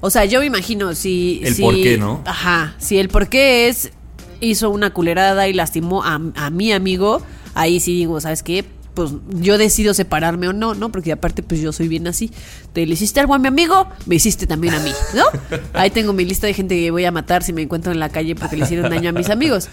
O 0.00 0.10
sea, 0.10 0.24
yo 0.24 0.40
me 0.40 0.46
imagino 0.46 0.94
si. 0.94 1.40
El 1.44 1.54
si- 1.54 1.62
por 1.62 1.74
qué, 1.74 1.96
¿no? 1.98 2.22
Ajá. 2.24 2.74
Si 2.78 2.98
el 2.98 3.08
por 3.08 3.28
qué 3.28 3.68
es. 3.68 3.92
Hizo 4.42 4.70
una 4.70 4.90
culerada 4.92 5.48
y 5.48 5.52
lastimó 5.52 6.04
a, 6.04 6.20
a 6.34 6.50
mi 6.50 6.72
amigo, 6.72 7.22
ahí 7.54 7.80
sí 7.80 7.94
digo, 7.94 8.20
¿sabes 8.20 8.42
qué? 8.42 8.64
Pues 8.94 9.12
yo 9.30 9.56
decido 9.56 9.94
separarme 9.94 10.48
o 10.48 10.52
no, 10.52 10.74
¿no? 10.74 10.92
Porque 10.92 11.12
aparte, 11.12 11.42
pues 11.42 11.60
yo 11.60 11.72
soy 11.72 11.88
bien 11.88 12.06
así. 12.06 12.30
Te 12.74 12.84
le 12.84 12.92
hiciste 12.92 13.20
algo 13.20 13.34
a 13.34 13.38
mi 13.38 13.48
amigo, 13.48 13.88
me 14.04 14.16
hiciste 14.16 14.46
también 14.46 14.74
a 14.74 14.80
mí, 14.80 14.90
¿no? 15.14 15.24
Ahí 15.72 15.90
tengo 15.90 16.12
mi 16.12 16.24
lista 16.24 16.46
de 16.46 16.54
gente 16.54 16.74
que 16.78 16.90
voy 16.90 17.04
a 17.04 17.12
matar 17.12 17.42
si 17.42 17.52
me 17.52 17.62
encuentro 17.62 17.92
en 17.92 18.00
la 18.00 18.10
calle 18.10 18.34
porque 18.34 18.56
le 18.56 18.64
hicieron 18.64 18.90
daño 18.90 19.10
a 19.10 19.12
mis 19.12 19.30
amigos. 19.30 19.68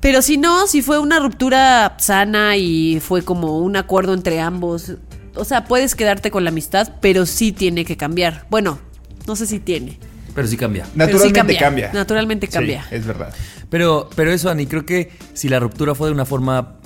Pero 0.00 0.22
si 0.22 0.38
no, 0.38 0.66
si 0.66 0.82
fue 0.82 0.98
una 0.98 1.18
ruptura 1.18 1.96
sana 1.98 2.56
y 2.56 3.00
fue 3.00 3.22
como 3.22 3.58
un 3.58 3.76
acuerdo 3.76 4.14
entre 4.14 4.40
ambos, 4.40 4.92
o 5.34 5.44
sea, 5.44 5.64
puedes 5.64 5.94
quedarte 5.94 6.30
con 6.30 6.44
la 6.44 6.50
amistad, 6.50 6.94
pero 7.00 7.26
sí 7.26 7.52
tiene 7.52 7.84
que 7.84 7.96
cambiar. 7.96 8.46
Bueno, 8.50 8.78
no 9.26 9.36
sé 9.36 9.46
si 9.46 9.58
tiene. 9.58 9.98
Pero 10.36 10.46
sí 10.46 10.56
cambia. 10.56 10.84
Pero 10.84 11.18
sí 11.18 11.32
Naturalmente 11.32 11.32
cambia. 11.32 11.58
cambia. 11.58 11.90
Naturalmente 11.92 12.46
Sí, 12.46 12.52
cambia. 12.52 12.86
es 12.92 13.04
verdad. 13.04 13.34
Pero, 13.70 14.08
pero 14.14 14.30
eso, 14.32 14.48
Ani, 14.50 14.66
creo 14.66 14.86
que 14.86 15.10
si 15.34 15.48
la 15.48 15.58
ruptura 15.58 15.96
fue 15.96 16.06
de 16.08 16.14
una 16.14 16.24
forma 16.26 16.76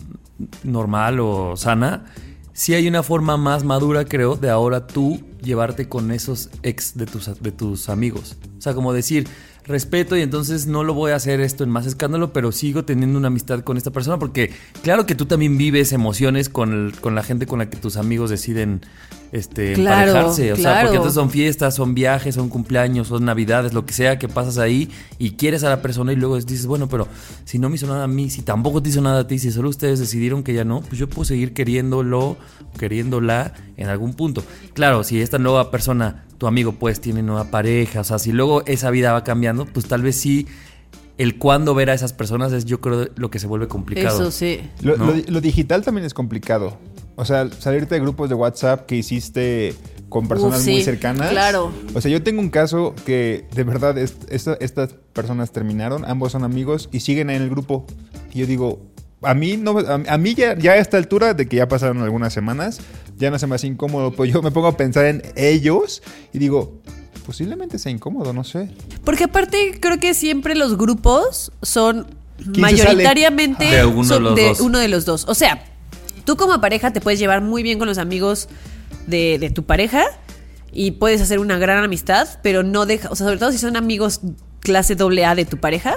normal 0.62 1.20
o 1.20 1.56
sana, 1.56 2.06
sí 2.54 2.74
hay 2.74 2.88
una 2.88 3.02
forma 3.02 3.36
más 3.36 3.64
madura, 3.64 4.04
creo, 4.06 4.36
de 4.36 4.48
ahora 4.50 4.86
tú 4.86 5.20
llevarte 5.42 5.88
con 5.88 6.10
esos 6.12 6.50
ex 6.62 6.96
de 6.96 7.06
tus, 7.06 7.42
de 7.42 7.52
tus 7.52 7.88
amigos. 7.88 8.36
O 8.58 8.60
sea, 8.62 8.72
como 8.74 8.92
decir, 8.92 9.26
respeto 9.70 10.16
y 10.16 10.22
entonces 10.22 10.66
no 10.66 10.84
lo 10.84 10.92
voy 10.92 11.12
a 11.12 11.16
hacer 11.16 11.40
esto 11.40 11.64
en 11.64 11.70
más 11.70 11.86
escándalo, 11.86 12.32
pero 12.32 12.52
sigo 12.52 12.84
teniendo 12.84 13.18
una 13.18 13.28
amistad 13.28 13.60
con 13.60 13.76
esta 13.76 13.90
persona 13.90 14.18
porque 14.18 14.50
claro 14.82 15.06
que 15.06 15.14
tú 15.14 15.24
también 15.26 15.56
vives 15.56 15.92
emociones 15.92 16.48
con, 16.48 16.72
el- 16.72 17.00
con 17.00 17.14
la 17.14 17.22
gente 17.22 17.46
con 17.46 17.58
la 17.60 17.70
que 17.70 17.76
tus 17.78 17.96
amigos 17.96 18.28
deciden 18.30 18.82
este, 19.32 19.74
Claro, 19.74 20.08
emparejarse. 20.08 20.52
O 20.52 20.56
sea, 20.56 20.80
porque 20.80 20.96
entonces 20.96 21.14
son 21.14 21.30
fiestas, 21.30 21.74
son 21.76 21.94
viajes, 21.94 22.34
son 22.34 22.48
cumpleaños, 22.48 23.06
son 23.06 23.24
navidades, 23.24 23.72
lo 23.72 23.86
que 23.86 23.92
sea 23.92 24.18
que 24.18 24.26
pasas 24.26 24.58
ahí 24.58 24.90
y 25.20 25.32
quieres 25.32 25.62
a 25.62 25.68
la 25.68 25.80
persona 25.82 26.12
y 26.12 26.16
luego 26.16 26.36
dices, 26.36 26.66
bueno, 26.66 26.88
pero 26.88 27.06
si 27.44 27.60
no 27.60 27.68
me 27.70 27.76
hizo 27.76 27.86
nada 27.86 28.02
a 28.04 28.08
mí, 28.08 28.28
si 28.28 28.42
tampoco 28.42 28.82
te 28.82 28.88
hizo 28.88 29.00
nada 29.00 29.20
a 29.20 29.26
ti, 29.28 29.38
si 29.38 29.52
solo 29.52 29.68
ustedes 29.68 30.00
decidieron 30.00 30.42
que 30.42 30.52
ya 30.52 30.64
no, 30.64 30.80
pues 30.80 30.98
yo 30.98 31.08
puedo 31.08 31.24
seguir 31.26 31.52
queriéndolo, 31.54 32.36
queriéndola 32.80 33.52
en 33.76 33.88
algún 33.88 34.14
punto. 34.14 34.42
Claro, 34.74 35.04
si 35.04 35.20
esta 35.20 35.38
nueva 35.38 35.70
persona, 35.70 36.24
tu 36.38 36.46
amigo, 36.46 36.72
pues 36.72 37.00
tiene 37.00 37.22
nueva 37.22 37.44
pareja, 37.52 38.00
o 38.00 38.04
sea, 38.04 38.18
si 38.18 38.32
luego 38.32 38.64
esa 38.66 38.90
vida 38.90 39.12
va 39.12 39.22
cambiando, 39.22 39.59
pues 39.66 39.86
tal 39.86 40.02
vez 40.02 40.16
sí. 40.16 40.46
El 41.18 41.36
cuándo 41.36 41.74
ver 41.74 41.90
a 41.90 41.94
esas 41.94 42.14
personas 42.14 42.50
es 42.52 42.64
yo 42.64 42.80
creo 42.80 43.08
lo 43.16 43.30
que 43.30 43.38
se 43.38 43.46
vuelve 43.46 43.68
complicado. 43.68 44.20
Eso 44.22 44.30
sí. 44.30 44.60
Lo, 44.80 44.96
¿No? 44.96 45.06
lo- 45.06 45.14
lo 45.26 45.40
digital 45.42 45.82
también 45.82 46.06
es 46.06 46.14
complicado. 46.14 46.78
O 47.16 47.26
sea, 47.26 47.46
salirte 47.58 47.94
de 47.96 48.00
grupos 48.00 48.30
de 48.30 48.34
WhatsApp 48.34 48.86
que 48.86 48.96
hiciste 48.96 49.74
con 50.08 50.26
personas 50.28 50.62
sí, 50.62 50.70
muy 50.72 50.82
cercanas. 50.82 51.28
claro. 51.30 51.72
O 51.94 52.00
sea, 52.00 52.10
yo 52.10 52.22
tengo 52.22 52.40
un 52.40 52.48
caso 52.48 52.94
que 53.04 53.46
de 53.54 53.64
verdad 53.64 53.98
es- 53.98 54.16
esta- 54.30 54.54
estas 54.60 54.94
personas 55.12 55.52
terminaron, 55.52 56.06
ambos 56.06 56.32
son 56.32 56.42
amigos 56.42 56.88
y 56.90 57.00
siguen 57.00 57.28
en 57.28 57.42
el 57.42 57.50
grupo. 57.50 57.84
Y 58.32 58.38
yo 58.38 58.46
digo, 58.46 58.80
a 59.20 59.34
mí 59.34 59.58
no 59.58 59.78
a, 59.78 60.00
a 60.08 60.16
mí 60.16 60.34
ya, 60.34 60.56
ya 60.56 60.72
a 60.72 60.76
esta 60.76 60.96
altura 60.96 61.34
de 61.34 61.46
que 61.46 61.56
ya 61.56 61.68
pasaron 61.68 61.98
algunas 62.00 62.32
semanas, 62.32 62.80
ya 63.18 63.30
no 63.30 63.38
se 63.38 63.46
me 63.46 63.56
hace 63.56 63.66
incómodo, 63.66 64.12
pues 64.12 64.32
yo 64.32 64.40
me 64.40 64.50
pongo 64.50 64.68
a 64.68 64.76
pensar 64.78 65.04
en 65.04 65.22
ellos 65.36 66.02
y 66.32 66.38
digo, 66.38 66.80
posiblemente 67.30 67.78
sea 67.78 67.92
incómodo, 67.92 68.32
no 68.32 68.42
sé. 68.42 68.70
Porque 69.04 69.22
aparte 69.22 69.78
creo 69.80 70.00
que 70.00 70.14
siempre 70.14 70.56
los 70.56 70.76
grupos 70.76 71.52
son 71.62 72.08
¿Quién 72.38 72.54
se 72.54 72.60
mayoritariamente 72.60 73.66
sale? 73.66 73.76
De 73.76 74.04
son 74.04 74.66
uno 74.66 74.78
de 74.80 74.88
los 74.88 75.04
dos. 75.04 75.26
O 75.28 75.34
sea, 75.34 75.62
tú 76.24 76.36
como 76.36 76.60
pareja 76.60 76.92
te 76.92 77.00
puedes 77.00 77.20
llevar 77.20 77.40
muy 77.40 77.62
bien 77.62 77.78
con 77.78 77.86
los 77.86 77.98
amigos 77.98 78.48
de, 79.06 79.38
de 79.38 79.48
tu 79.50 79.62
pareja 79.62 80.02
y 80.72 80.90
puedes 80.90 81.20
hacer 81.20 81.38
una 81.38 81.56
gran 81.56 81.84
amistad, 81.84 82.26
pero 82.42 82.64
no 82.64 82.84
deja, 82.84 83.08
o 83.10 83.14
sea, 83.14 83.26
sobre 83.26 83.38
todo 83.38 83.52
si 83.52 83.58
son 83.58 83.76
amigos 83.76 84.22
clase 84.58 84.96
doble 84.96 85.24
A 85.24 85.36
de 85.36 85.44
tu 85.44 85.58
pareja. 85.58 85.94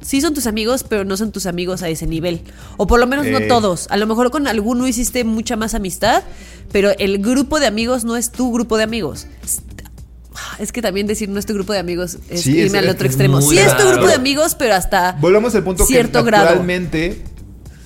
Sí 0.00 0.22
son 0.22 0.32
tus 0.32 0.46
amigos, 0.46 0.84
pero 0.88 1.04
no 1.04 1.18
son 1.18 1.32
tus 1.32 1.44
amigos 1.44 1.82
a 1.82 1.90
ese 1.90 2.06
nivel. 2.06 2.40
O 2.78 2.86
por 2.86 2.98
lo 2.98 3.06
menos 3.06 3.26
no 3.26 3.40
Eh. 3.40 3.46
todos. 3.46 3.88
A 3.90 3.98
lo 3.98 4.06
mejor 4.06 4.30
con 4.30 4.46
alguno 4.46 4.86
hiciste 4.88 5.22
mucha 5.24 5.56
más 5.56 5.74
amistad, 5.74 6.22
pero 6.72 6.92
el 6.98 7.18
grupo 7.18 7.60
de 7.60 7.66
amigos 7.66 8.04
no 8.04 8.16
es 8.16 8.30
tu 8.30 8.50
grupo 8.50 8.78
de 8.78 8.84
amigos. 8.84 9.26
Es 10.58 10.72
que 10.72 10.82
también 10.82 11.06
decir 11.06 11.28
no 11.28 11.38
es 11.38 11.46
tu 11.46 11.54
grupo 11.54 11.72
de 11.72 11.78
amigos 11.78 12.18
es 12.30 12.40
Sí, 12.42 12.52
irme 12.58 12.78
es- 12.78 12.84
al 12.84 12.90
otro 12.90 13.06
es 13.06 13.12
extremo. 13.12 13.40
Sí 13.40 13.58
es 13.58 13.76
tu 13.76 13.86
grupo 13.88 14.06
de 14.06 14.14
amigos, 14.14 14.54
pero 14.54 14.74
hasta 14.74 15.12
Volvamos 15.20 15.54
al 15.54 15.64
punto 15.64 15.84
cierto 15.86 16.20
que 16.20 16.26
grado. 16.26 16.44
naturalmente 16.46 17.22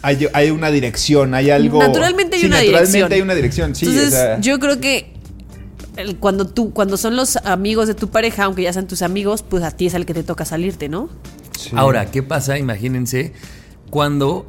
hay, 0.03 0.27
hay 0.33 0.51
una 0.51 0.71
dirección, 0.71 1.35
hay 1.35 1.51
algo. 1.51 1.79
Naturalmente 1.81 2.37
hay 2.37 2.41
Sí, 2.43 2.47
una 2.49 2.57
naturalmente 2.57 2.91
dirección. 2.93 3.13
hay 3.13 3.21
una 3.21 3.35
dirección, 3.35 3.75
sí. 3.75 3.87
Entonces, 3.87 4.09
o 4.09 4.11
sea, 4.17 4.41
yo 4.41 4.59
creo 4.59 4.81
que 4.81 5.13
el- 5.97 6.17
cuando 6.17 6.47
tú, 6.47 6.73
cuando 6.73 6.97
son 6.97 7.15
los 7.17 7.37
amigos 7.37 7.87
de 7.87 7.95
tu 7.95 8.09
pareja, 8.09 8.45
aunque 8.45 8.63
ya 8.63 8.73
sean 8.73 8.87
tus 8.87 9.03
amigos, 9.03 9.43
pues 9.43 9.63
a 9.63 9.71
ti 9.71 9.87
es 9.87 9.95
al 9.95 10.07
que 10.07 10.15
te 10.15 10.23
toca 10.23 10.45
salirte, 10.45 10.89
¿no? 10.89 11.09
sí. 11.59 11.71
Ahora, 11.77 12.11
¿qué 12.11 12.23
pasa? 12.23 12.59
Imagínense 12.59 13.33
cuando 13.91 14.47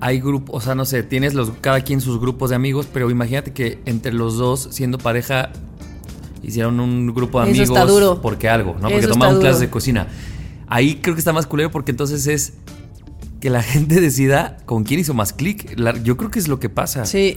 hay 0.00 0.20
grupos, 0.20 0.54
o 0.56 0.60
sea, 0.60 0.74
no 0.74 0.84
sé, 0.84 1.02
tienes 1.02 1.34
los, 1.34 1.50
cada 1.60 1.80
quien 1.82 2.00
sus 2.00 2.20
grupos 2.20 2.50
de 2.50 2.56
amigos, 2.56 2.86
pero 2.92 3.10
imagínate 3.10 3.52
que 3.52 3.78
entre 3.86 4.12
los 4.12 4.36
dos, 4.36 4.68
siendo 4.70 4.98
pareja, 4.98 5.50
hicieron 6.46 6.80
un 6.80 7.12
grupo 7.14 7.40
de 7.40 7.50
Eso 7.50 7.62
amigos 7.62 7.76
está 7.78 7.90
duro. 7.90 8.20
porque 8.20 8.48
algo, 8.48 8.74
¿no? 8.74 8.88
Porque 8.88 9.06
Eso 9.06 9.14
clases 9.14 9.60
de 9.60 9.70
cocina. 9.70 10.08
Ahí 10.66 10.96
creo 10.96 11.14
que 11.14 11.18
está 11.20 11.32
más 11.32 11.46
culero 11.46 11.70
porque 11.70 11.90
entonces 11.90 12.26
es 12.26 12.54
que 13.40 13.50
la 13.50 13.62
gente 13.62 14.00
decida 14.00 14.56
con 14.64 14.84
quién 14.84 15.00
hizo 15.00 15.14
más 15.14 15.32
clic. 15.32 15.76
Yo 16.02 16.16
creo 16.16 16.30
que 16.30 16.38
es 16.38 16.48
lo 16.48 16.58
que 16.60 16.68
pasa. 16.68 17.04
Sí, 17.06 17.36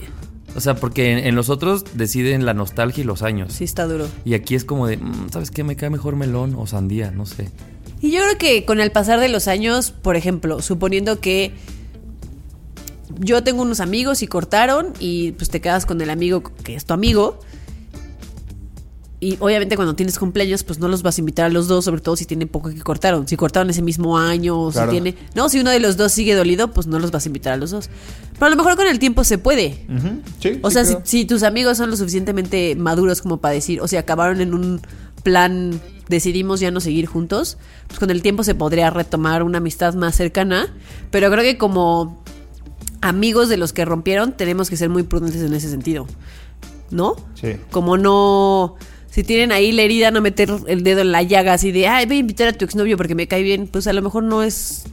O 0.56 0.60
sea, 0.60 0.76
porque 0.76 1.12
en, 1.12 1.18
en 1.18 1.34
los 1.34 1.50
otros 1.50 1.84
deciden 1.94 2.46
la 2.46 2.54
nostalgia 2.54 3.02
y 3.02 3.04
los 3.04 3.22
años. 3.22 3.52
sí 3.52 3.64
está 3.64 3.84
duro. 3.86 4.08
Y 4.24 4.34
aquí 4.34 4.54
es 4.54 4.64
como 4.64 4.86
de, 4.86 4.96
mm, 4.96 5.28
¿sabes 5.30 5.50
qué? 5.50 5.64
Me 5.64 5.76
cae 5.76 5.90
mejor 5.90 6.16
melón 6.16 6.54
o 6.56 6.66
sandía, 6.66 7.10
no 7.10 7.26
sé. 7.26 7.50
Y 8.00 8.12
yo 8.12 8.20
creo 8.22 8.38
que 8.38 8.64
con 8.64 8.80
el 8.80 8.90
pasar 8.92 9.20
de 9.20 9.28
los 9.28 9.48
años, 9.48 9.90
por 9.90 10.16
ejemplo, 10.16 10.62
suponiendo 10.62 11.20
que 11.20 11.52
yo 13.18 13.42
tengo 13.42 13.62
unos 13.62 13.80
amigos 13.80 14.22
y 14.22 14.26
cortaron 14.26 14.92
y 15.00 15.32
pues 15.32 15.50
te 15.50 15.60
quedas 15.60 15.86
con 15.86 16.00
el 16.00 16.10
amigo 16.10 16.42
que 16.62 16.74
es 16.74 16.84
tu 16.84 16.94
amigo. 16.94 17.40
Y 19.20 19.36
obviamente 19.40 19.74
cuando 19.74 19.96
tienes 19.96 20.16
cumpleaños, 20.16 20.62
pues 20.62 20.78
no 20.78 20.86
los 20.86 21.02
vas 21.02 21.18
a 21.18 21.20
invitar 21.20 21.46
a 21.46 21.48
los 21.48 21.66
dos, 21.66 21.84
sobre 21.84 22.00
todo 22.00 22.14
si 22.14 22.24
tienen 22.24 22.46
poco 22.46 22.68
que 22.70 22.80
cortaron. 22.80 23.26
Si 23.26 23.36
cortaron 23.36 23.68
ese 23.68 23.82
mismo 23.82 24.16
año, 24.16 24.56
o 24.60 24.70
Claro. 24.70 24.92
si 24.92 25.00
tiene. 25.00 25.16
No, 25.34 25.48
si 25.48 25.58
uno 25.58 25.70
de 25.70 25.80
los 25.80 25.96
dos 25.96 26.12
sigue 26.12 26.34
dolido, 26.36 26.68
pues 26.72 26.86
no 26.86 27.00
los 27.00 27.10
vas 27.10 27.26
a 27.26 27.28
invitar 27.28 27.52
a 27.54 27.56
los 27.56 27.72
dos. 27.72 27.90
Pero 28.34 28.46
a 28.46 28.50
lo 28.50 28.54
mejor 28.56 28.76
con 28.76 28.86
el 28.86 29.00
tiempo 29.00 29.24
se 29.24 29.38
puede. 29.38 29.84
Sí, 30.40 30.60
O 30.62 30.70
sí, 30.70 30.74
sea, 30.74 30.84
si, 30.84 30.94
si 31.02 31.24
tus 31.24 31.42
amigos 31.42 31.78
son 31.78 31.90
lo 31.90 31.96
suficientemente 31.96 32.76
maduros 32.76 33.20
como 33.20 33.38
para 33.38 33.54
decir, 33.54 33.80
o 33.80 33.88
sea, 33.88 34.00
acabaron 34.00 34.40
en 34.40 34.54
un 34.54 34.80
plan, 35.24 35.80
decidimos 36.08 36.60
ya 36.60 36.70
no 36.70 36.78
seguir 36.78 37.06
juntos, 37.06 37.58
pues 37.88 37.98
con 37.98 38.10
el 38.10 38.22
tiempo 38.22 38.44
se 38.44 38.54
podría 38.54 38.88
retomar 38.90 39.42
una 39.42 39.58
amistad 39.58 39.94
más 39.94 40.14
cercana. 40.14 40.68
Pero 41.10 41.28
creo 41.32 41.42
que 41.42 41.58
como 41.58 42.22
amigos 43.00 43.48
de 43.48 43.56
los 43.56 43.72
que 43.72 43.84
rompieron, 43.84 44.30
tenemos 44.36 44.70
que 44.70 44.76
ser 44.76 44.90
muy 44.90 45.02
prudentes 45.02 45.42
en 45.42 45.54
ese 45.54 45.68
sentido. 45.68 46.06
¿No? 46.92 47.16
Sí. 47.34 47.56
Como 47.72 47.96
no. 47.98 48.76
Si 49.10 49.24
tienen 49.24 49.52
ahí 49.52 49.72
la 49.72 49.82
herida, 49.82 50.10
no 50.10 50.20
meter 50.20 50.50
el 50.66 50.82
dedo 50.82 51.00
en 51.00 51.12
la 51.12 51.22
llaga 51.22 51.54
así 51.54 51.72
de, 51.72 51.86
ay, 51.88 52.06
voy 52.06 52.16
a 52.16 52.20
invitar 52.20 52.48
a 52.48 52.52
tu 52.52 52.64
exnovio 52.64 52.96
porque 52.96 53.14
me 53.14 53.26
cae 53.26 53.42
bien, 53.42 53.66
pues 53.66 53.86
a 53.86 53.92
lo 53.92 54.02
mejor 54.02 54.22
no 54.22 54.42
es. 54.42 54.84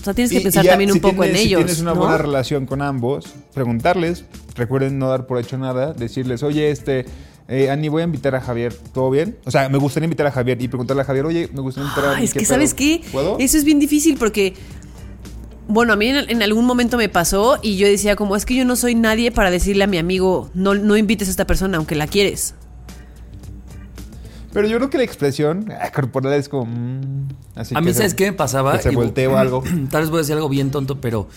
O 0.00 0.04
sea, 0.04 0.14
tienes 0.14 0.30
que 0.30 0.36
Y- 0.38 0.40
y 0.40 0.44
pensar 0.44 0.64
ya, 0.64 0.70
también 0.72 0.90
un 0.90 0.94
si 0.94 1.00
poco 1.00 1.22
tienes- 1.22 1.30
en 1.30 1.36
si 1.36 1.48
ellos. 1.48 1.58
tienes 1.64 1.80
una 1.80 1.92
¿no? 1.94 2.00
buena 2.00 2.16
relación 2.18 2.64
con 2.66 2.80
ambos, 2.80 3.26
preguntarles, 3.52 4.24
recuerden 4.54 4.98
no 4.98 5.08
dar 5.08 5.26
por 5.26 5.38
hecho 5.40 5.58
nada, 5.58 5.92
decirles, 5.94 6.44
oye, 6.44 6.70
este, 6.70 7.06
eh, 7.48 7.70
Ani, 7.70 7.88
voy 7.88 8.02
a 8.02 8.04
invitar 8.04 8.36
a 8.36 8.40
Javier, 8.40 8.72
¿todo 8.94 9.10
bien? 9.10 9.36
O 9.44 9.50
sea, 9.50 9.68
me 9.68 9.78
gustaría 9.78 10.04
invitar 10.04 10.26
a 10.28 10.30
Javier 10.30 10.62
y 10.62 10.68
preguntarle 10.68 11.02
a 11.02 11.04
Javier, 11.04 11.26
oye, 11.26 11.48
me 11.52 11.60
gustaría 11.60 11.88
invitar 11.88 12.08
a 12.10 12.16
Ani, 12.16 12.24
es 12.24 12.32
¿qué 12.32 12.38
que? 12.38 12.44
¿sabes 12.44 12.72
qué? 12.72 13.02
¿Puedo? 13.10 13.36
Eso 13.40 13.58
es 13.58 13.64
bien 13.64 13.80
difícil 13.80 14.16
porque, 14.16 14.54
bueno, 15.66 15.92
a 15.92 15.96
mí 15.96 16.06
en, 16.08 16.30
en 16.30 16.40
algún 16.42 16.64
momento 16.66 16.96
me 16.96 17.08
pasó 17.08 17.58
y 17.60 17.76
yo 17.76 17.88
decía 17.88 18.14
como, 18.14 18.36
es 18.36 18.46
que 18.46 18.54
yo 18.54 18.64
no 18.64 18.76
soy 18.76 18.94
nadie 18.94 19.32
para 19.32 19.50
decirle 19.50 19.82
a 19.84 19.86
mi 19.88 19.98
amigo, 19.98 20.50
no, 20.54 20.74
no 20.74 20.96
invites 20.96 21.26
a 21.26 21.30
esta 21.32 21.46
persona 21.48 21.78
aunque 21.78 21.96
la 21.96 22.06
quieres. 22.06 22.54
Pero 24.56 24.68
yo 24.68 24.78
creo 24.78 24.88
que 24.88 24.96
la 24.96 25.04
expresión 25.04 25.70
ah, 25.78 25.90
corporal 25.94 26.32
es 26.32 26.48
como... 26.48 26.64
mm, 26.64 27.28
así 27.56 27.74
A 27.74 27.78
que 27.80 27.84
mí, 27.84 27.92
se- 27.92 27.98
¿sabes 27.98 28.14
qué 28.14 28.24
me 28.24 28.32
pasaba? 28.32 28.78
que 28.78 28.90
se 28.90 29.26
o 29.26 29.36
algo. 29.36 29.62
Tal 29.90 30.00
vez 30.00 30.08
voy 30.08 30.16
a 30.16 30.20
decir 30.22 30.34
algo 30.34 30.48
bien 30.48 30.70
tonto, 30.70 30.98
pero 30.98 31.28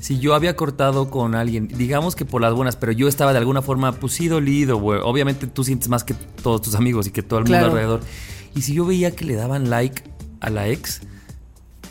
si 0.00 0.18
yo 0.18 0.34
había 0.34 0.56
cortado 0.56 1.08
con 1.08 1.36
alguien, 1.36 1.68
digamos 1.68 2.16
que 2.16 2.24
por 2.24 2.42
las 2.42 2.52
buenas, 2.52 2.74
pero 2.74 2.90
yo 2.90 3.06
estaba 3.06 3.32
de 3.32 3.38
alguna 3.38 3.62
forma, 3.62 3.92
pues 3.92 4.14
sí 4.14 4.26
dolido, 4.26 4.76
güey. 4.78 4.98
Obviamente 5.04 5.46
tú 5.46 5.62
sientes 5.62 5.88
más 5.88 6.02
que 6.02 6.14
todos 6.42 6.62
tus 6.62 6.74
amigos 6.74 7.06
y 7.06 7.10
que 7.12 7.22
todo 7.22 7.38
el 7.38 7.44
mundo 7.44 7.58
Claro. 7.58 7.66
alrededor. 7.72 8.00
Y 8.56 8.62
si 8.62 8.74
yo 8.74 8.84
veía 8.84 9.12
que 9.12 9.24
le 9.24 9.36
daban 9.36 9.70
like 9.70 10.02
a 10.40 10.50
la 10.50 10.66
ex, 10.66 11.00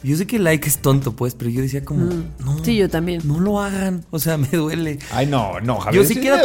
yo 0.04 0.18
sé 0.18 0.28
que 0.28 0.36
el 0.36 0.44
like 0.44 0.68
es 0.68 0.80
tonto, 0.80 1.16
pues, 1.16 1.36
pero 1.36 1.50
yo 1.50 1.62
decía 1.62 1.86
como, 1.86 2.06
no. 2.06 2.54
Mm. 2.54 2.64
Sí, 2.64 2.76
yo 2.76 2.90
también. 2.90 3.22
No 3.26 3.40
lo 3.40 3.62
hagan, 3.62 4.06
o 4.12 4.20
sea, 4.20 4.38
me 4.38 4.48
duele. 4.50 5.00
Ay, 5.12 5.26
no, 5.28 5.60
no, 5.62 5.80
Javier. 5.80 6.04
Yo 6.04 6.08
sí 6.08 6.16
medio 6.16 6.36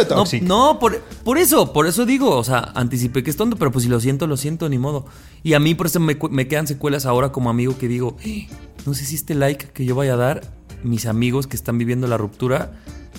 No, 0.42 0.72
no, 0.72 0.78
por, 0.78 1.00
por 1.24 1.38
eso, 1.38 1.72
por 1.72 1.86
eso 1.86 2.06
digo. 2.06 2.36
O 2.36 2.44
sea, 2.44 2.72
anticipé 2.74 3.22
que 3.22 3.30
es 3.30 3.36
tonto, 3.36 3.56
pero 3.56 3.72
pues 3.72 3.84
si 3.84 3.88
lo 3.88 4.00
siento, 4.00 4.26
lo 4.26 4.36
siento, 4.36 4.68
ni 4.68 4.78
modo. 4.78 5.06
Y 5.42 5.54
a 5.54 5.60
mí 5.60 5.74
por 5.74 5.86
eso 5.86 6.00
me, 6.00 6.16
me 6.30 6.48
quedan 6.48 6.66
secuelas 6.66 7.06
ahora 7.06 7.32
como 7.32 7.50
amigo 7.50 7.76
que 7.78 7.88
digo, 7.88 8.16
"Eh, 8.24 8.46
no 8.86 8.94
sé 8.94 9.04
si 9.04 9.14
este 9.14 9.34
like 9.34 9.68
que 9.72 9.84
yo 9.84 9.94
vaya 9.94 10.14
a 10.14 10.16
dar, 10.16 10.42
mis 10.82 11.06
amigos 11.06 11.46
que 11.46 11.56
están 11.56 11.78
viviendo 11.78 12.06
la 12.06 12.16
ruptura, 12.16 12.72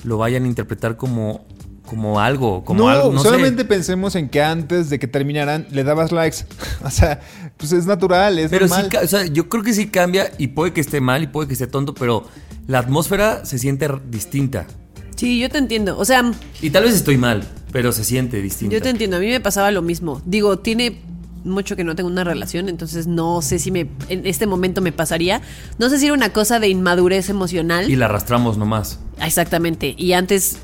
lo 0.03 0.17
vayan 0.17 0.45
a 0.45 0.47
interpretar 0.47 0.97
como, 0.97 1.45
como 1.89 2.19
algo, 2.19 2.63
como 2.63 2.81
no, 2.83 2.89
algo, 2.89 3.11
no 3.11 3.23
solamente 3.23 3.63
sé. 3.63 3.67
pensemos 3.67 4.13
en 4.15 4.29
que 4.29 4.43
antes 4.43 4.91
de 4.91 4.99
que 4.99 5.07
terminaran 5.07 5.65
le 5.71 5.83
dabas 5.83 6.11
likes. 6.11 6.45
O 6.83 6.91
sea, 6.91 7.19
pues 7.57 7.71
es 7.71 7.87
natural, 7.87 8.37
es 8.37 8.51
Pero 8.51 8.67
sí, 8.67 8.73
normal. 8.79 9.03
o 9.03 9.07
sea, 9.07 9.25
yo 9.25 9.49
creo 9.49 9.63
que 9.63 9.73
sí 9.73 9.87
cambia 9.87 10.31
y 10.37 10.49
puede 10.49 10.71
que 10.71 10.81
esté 10.81 11.01
mal 11.01 11.23
y 11.23 11.27
puede 11.27 11.47
que 11.47 11.53
esté 11.53 11.65
tonto, 11.65 11.95
pero 11.95 12.27
la 12.67 12.77
atmósfera 12.77 13.43
se 13.43 13.57
siente 13.57 13.89
distinta. 14.09 14.67
Sí, 15.15 15.39
yo 15.39 15.49
te 15.49 15.57
entiendo. 15.57 15.97
O 15.97 16.05
sea, 16.05 16.31
Y 16.61 16.69
tal 16.69 16.83
vez 16.83 16.93
estoy 16.93 17.17
mal, 17.17 17.43
pero 17.71 17.91
se 17.91 18.03
siente 18.03 18.39
distinta. 18.39 18.73
yo 18.75 18.81
te 18.83 18.89
entiendo. 18.89 19.17
A 19.17 19.19
mí 19.19 19.27
me 19.27 19.39
pasaba 19.39 19.71
lo 19.71 19.81
mismo. 19.81 20.21
Digo, 20.25 20.59
tiene 20.59 21.01
mucho 21.43 21.75
que 21.75 21.83
no 21.83 21.95
tengo 21.95 22.09
una 22.09 22.23
relación, 22.23 22.69
entonces 22.69 23.07
no 23.07 23.41
sé 23.41 23.59
si 23.59 23.71
me 23.71 23.87
en 24.09 24.27
este 24.27 24.45
momento 24.45 24.81
me 24.81 24.91
pasaría. 24.91 25.41
No 25.79 25.89
sé 25.89 25.97
si 25.97 26.05
era 26.05 26.13
una 26.13 26.31
cosa 26.33 26.59
de 26.59 26.69
inmadurez 26.69 27.29
emocional. 27.29 27.89
Y 27.89 27.95
la 27.95 28.05
arrastramos 28.05 28.57
nomás. 28.57 28.99
Exactamente. 29.21 29.95
Y 29.97 30.13
antes 30.13 30.57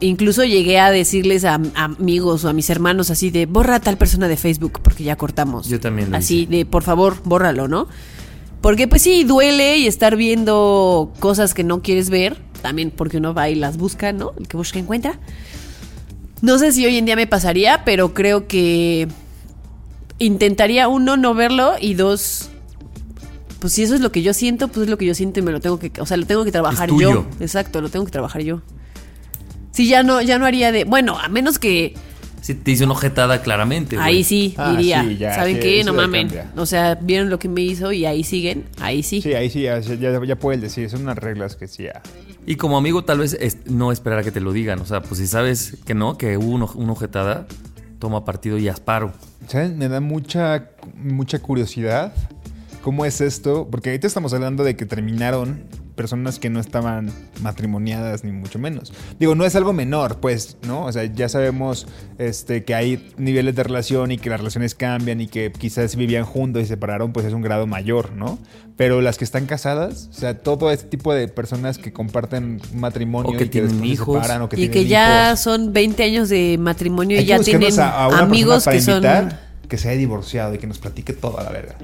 incluso 0.00 0.44
llegué 0.44 0.78
a 0.78 0.90
decirles 0.90 1.44
a, 1.44 1.60
a 1.74 1.84
amigos 1.84 2.44
o 2.44 2.48
a 2.48 2.52
mis 2.52 2.70
hermanos 2.70 3.10
así 3.10 3.30
de 3.30 3.46
borra 3.46 3.76
a 3.76 3.80
tal 3.80 3.96
persona 3.96 4.28
de 4.28 4.36
Facebook 4.36 4.80
porque 4.82 5.04
ya 5.04 5.16
cortamos. 5.16 5.68
Yo 5.68 5.80
también 5.80 6.10
lo 6.10 6.16
Así 6.16 6.40
hice. 6.42 6.50
de 6.50 6.66
por 6.66 6.82
favor, 6.82 7.16
bórralo, 7.24 7.68
¿no? 7.68 7.88
Porque 8.60 8.88
pues 8.88 9.02
sí, 9.02 9.24
duele 9.24 9.78
y 9.78 9.86
estar 9.86 10.16
viendo 10.16 11.12
cosas 11.20 11.54
que 11.54 11.64
no 11.64 11.80
quieres 11.82 12.10
ver, 12.10 12.36
también 12.60 12.90
porque 12.90 13.16
uno 13.16 13.32
va 13.32 13.48
y 13.48 13.54
las 13.54 13.76
busca, 13.76 14.12
¿no? 14.12 14.32
El 14.38 14.48
que 14.48 14.56
busca 14.56 14.78
encuentra. 14.78 15.18
No 16.42 16.58
sé 16.58 16.72
si 16.72 16.84
hoy 16.84 16.96
en 16.96 17.06
día 17.06 17.16
me 17.16 17.26
pasaría, 17.26 17.84
pero 17.84 18.12
creo 18.14 18.46
que 18.46 19.08
intentaría 20.18 20.88
uno 20.88 21.16
no 21.16 21.34
verlo 21.34 21.72
y 21.80 21.94
dos 21.94 22.50
pues 23.60 23.74
si 23.74 23.82
eso 23.82 23.94
es 23.94 24.00
lo 24.00 24.10
que 24.10 24.22
yo 24.22 24.32
siento, 24.32 24.68
pues 24.68 24.84
es 24.84 24.90
lo 24.90 24.96
que 24.96 25.04
yo 25.04 25.14
siento 25.14 25.38
y 25.38 25.42
me 25.42 25.52
lo 25.52 25.60
tengo 25.60 25.78
que, 25.78 25.92
o 26.00 26.06
sea, 26.06 26.16
lo 26.16 26.24
tengo 26.26 26.44
que 26.44 26.52
trabajar 26.52 26.90
yo. 26.90 27.26
Exacto, 27.40 27.82
lo 27.82 27.90
tengo 27.90 28.06
que 28.06 28.10
trabajar 28.10 28.40
yo. 28.42 28.62
Sí, 29.80 29.88
ya 29.88 30.02
no, 30.02 30.20
ya 30.20 30.38
no 30.38 30.46
haría 30.46 30.72
de, 30.72 30.84
bueno, 30.84 31.18
a 31.18 31.28
menos 31.28 31.58
que 31.58 31.94
Sí, 32.42 32.54
te 32.54 32.70
hice 32.70 32.84
una 32.84 32.92
ojetada 32.94 33.42
claramente. 33.42 33.96
ahí 33.98 34.24
sí 34.24 34.54
Ah, 34.56 34.72
diría, 34.76 35.04
sí, 35.04 35.16
ya, 35.18 35.34
¿saben 35.34 35.56
sí, 35.56 35.60
qué? 35.62 35.84
No 35.84 35.92
mamen. 35.94 36.28
cambia. 36.28 36.50
O 36.56 36.64
sea, 36.66 36.94
vieron 36.96 37.28
lo 37.30 37.38
que 37.38 37.48
me 37.48 37.60
hizo 37.62 37.92
y 37.92 38.04
ahí 38.06 38.24
siguen, 38.24 38.64
ahí 38.80 39.02
sí. 39.02 39.20
Sí, 39.22 39.34
ahí 39.34 39.50
sí, 39.50 39.62
ya, 39.62 39.78
ya, 39.80 40.24
ya 40.24 40.36
puedes 40.36 40.60
decir, 40.62 40.88
son 40.90 41.02
unas 41.02 41.18
reglas 41.18 41.56
que 41.56 41.68
sí. 41.68 41.84
ya. 41.84 42.02
Y 42.46 42.56
como 42.56 42.78
amigo, 42.78 43.04
tal 43.04 43.18
vez 43.18 43.36
es- 43.40 43.58
no 43.66 43.92
esperar 43.92 44.18
a 44.20 44.22
que 44.22 44.30
te 44.32 44.40
lo 44.40 44.52
digan. 44.52 44.80
O 44.80 44.86
sea, 44.86 45.02
pues 45.02 45.18
si 45.20 45.26
sabes 45.26 45.76
que 45.86 45.94
no, 45.94 46.16
que 46.18 46.36
hubo 46.38 46.50
una, 46.50 46.64
una 46.74 46.92
ojetada, 46.92 47.46
toma 47.98 48.24
partido 48.24 48.56
y 48.58 48.68
asparo. 48.68 49.12
¿Saben? 49.46 49.76
Me 49.78 49.88
da 49.88 50.00
mucha, 50.00 50.70
mucha 50.96 51.38
curiosidad. 51.40 52.12
¿Cómo 52.82 53.04
es 53.04 53.20
esto? 53.20 53.68
Porque 53.70 53.90
ahorita 53.90 54.06
estamos 54.06 54.32
hablando 54.32 54.64
de 54.64 54.76
que 54.76 54.86
terminaron 54.86 55.64
personas 56.00 56.38
que 56.38 56.48
no 56.48 56.60
estaban 56.60 57.12
matrimoniadas 57.42 58.24
ni 58.24 58.32
mucho 58.32 58.58
menos. 58.58 58.90
Digo, 59.18 59.34
no 59.34 59.44
es 59.44 59.54
algo 59.54 59.74
menor, 59.74 60.18
pues, 60.18 60.56
¿no? 60.66 60.86
O 60.86 60.92
sea, 60.92 61.04
ya 61.04 61.28
sabemos 61.28 61.86
este, 62.16 62.64
que 62.64 62.74
hay 62.74 63.12
niveles 63.18 63.54
de 63.54 63.62
relación 63.64 64.12
y 64.12 64.16
que 64.16 64.30
las 64.30 64.40
relaciones 64.40 64.74
cambian 64.74 65.20
y 65.20 65.26
que 65.26 65.52
quizás 65.52 65.96
vivían 65.96 66.24
juntos 66.24 66.62
y 66.62 66.64
se 66.64 66.70
separaron, 66.74 67.12
pues 67.12 67.26
es 67.26 67.34
un 67.34 67.42
grado 67.42 67.66
mayor, 67.66 68.12
¿no? 68.12 68.38
Pero 68.78 69.02
las 69.02 69.18
que 69.18 69.24
están 69.24 69.44
casadas, 69.44 70.08
o 70.10 70.14
sea, 70.14 70.38
todo 70.38 70.70
este 70.70 70.88
tipo 70.88 71.12
de 71.12 71.28
personas 71.28 71.76
que 71.76 71.92
comparten 71.92 72.62
matrimonio 72.74 73.32
O 73.32 73.36
que 73.36 73.44
y 73.44 73.48
tienen 73.50 73.72
después 73.72 73.88
se 73.88 73.92
hijos. 73.94 74.14
separan 74.22 74.40
o 74.42 74.48
que 74.48 74.56
y 74.56 74.68
tienen 74.68 74.72
que 74.72 74.86
ya 74.88 75.26
hijos. 75.28 75.40
son 75.40 75.72
20 75.74 76.02
años 76.02 76.28
de 76.30 76.56
matrimonio 76.58 77.16
y 77.18 77.20
que 77.20 77.26
ya 77.26 77.38
tienen 77.40 77.78
a- 77.78 78.04
a 78.04 78.08
una 78.08 78.20
amigos 78.20 78.64
que 78.66 78.80
son 78.80 79.02
que 79.70 79.78
se 79.78 79.88
haya 79.88 79.98
divorciado 79.98 80.52
y 80.54 80.58
que 80.58 80.66
nos 80.66 80.78
platique 80.78 81.14
toda 81.14 81.42
la 81.42 81.50
verga. 81.50 81.76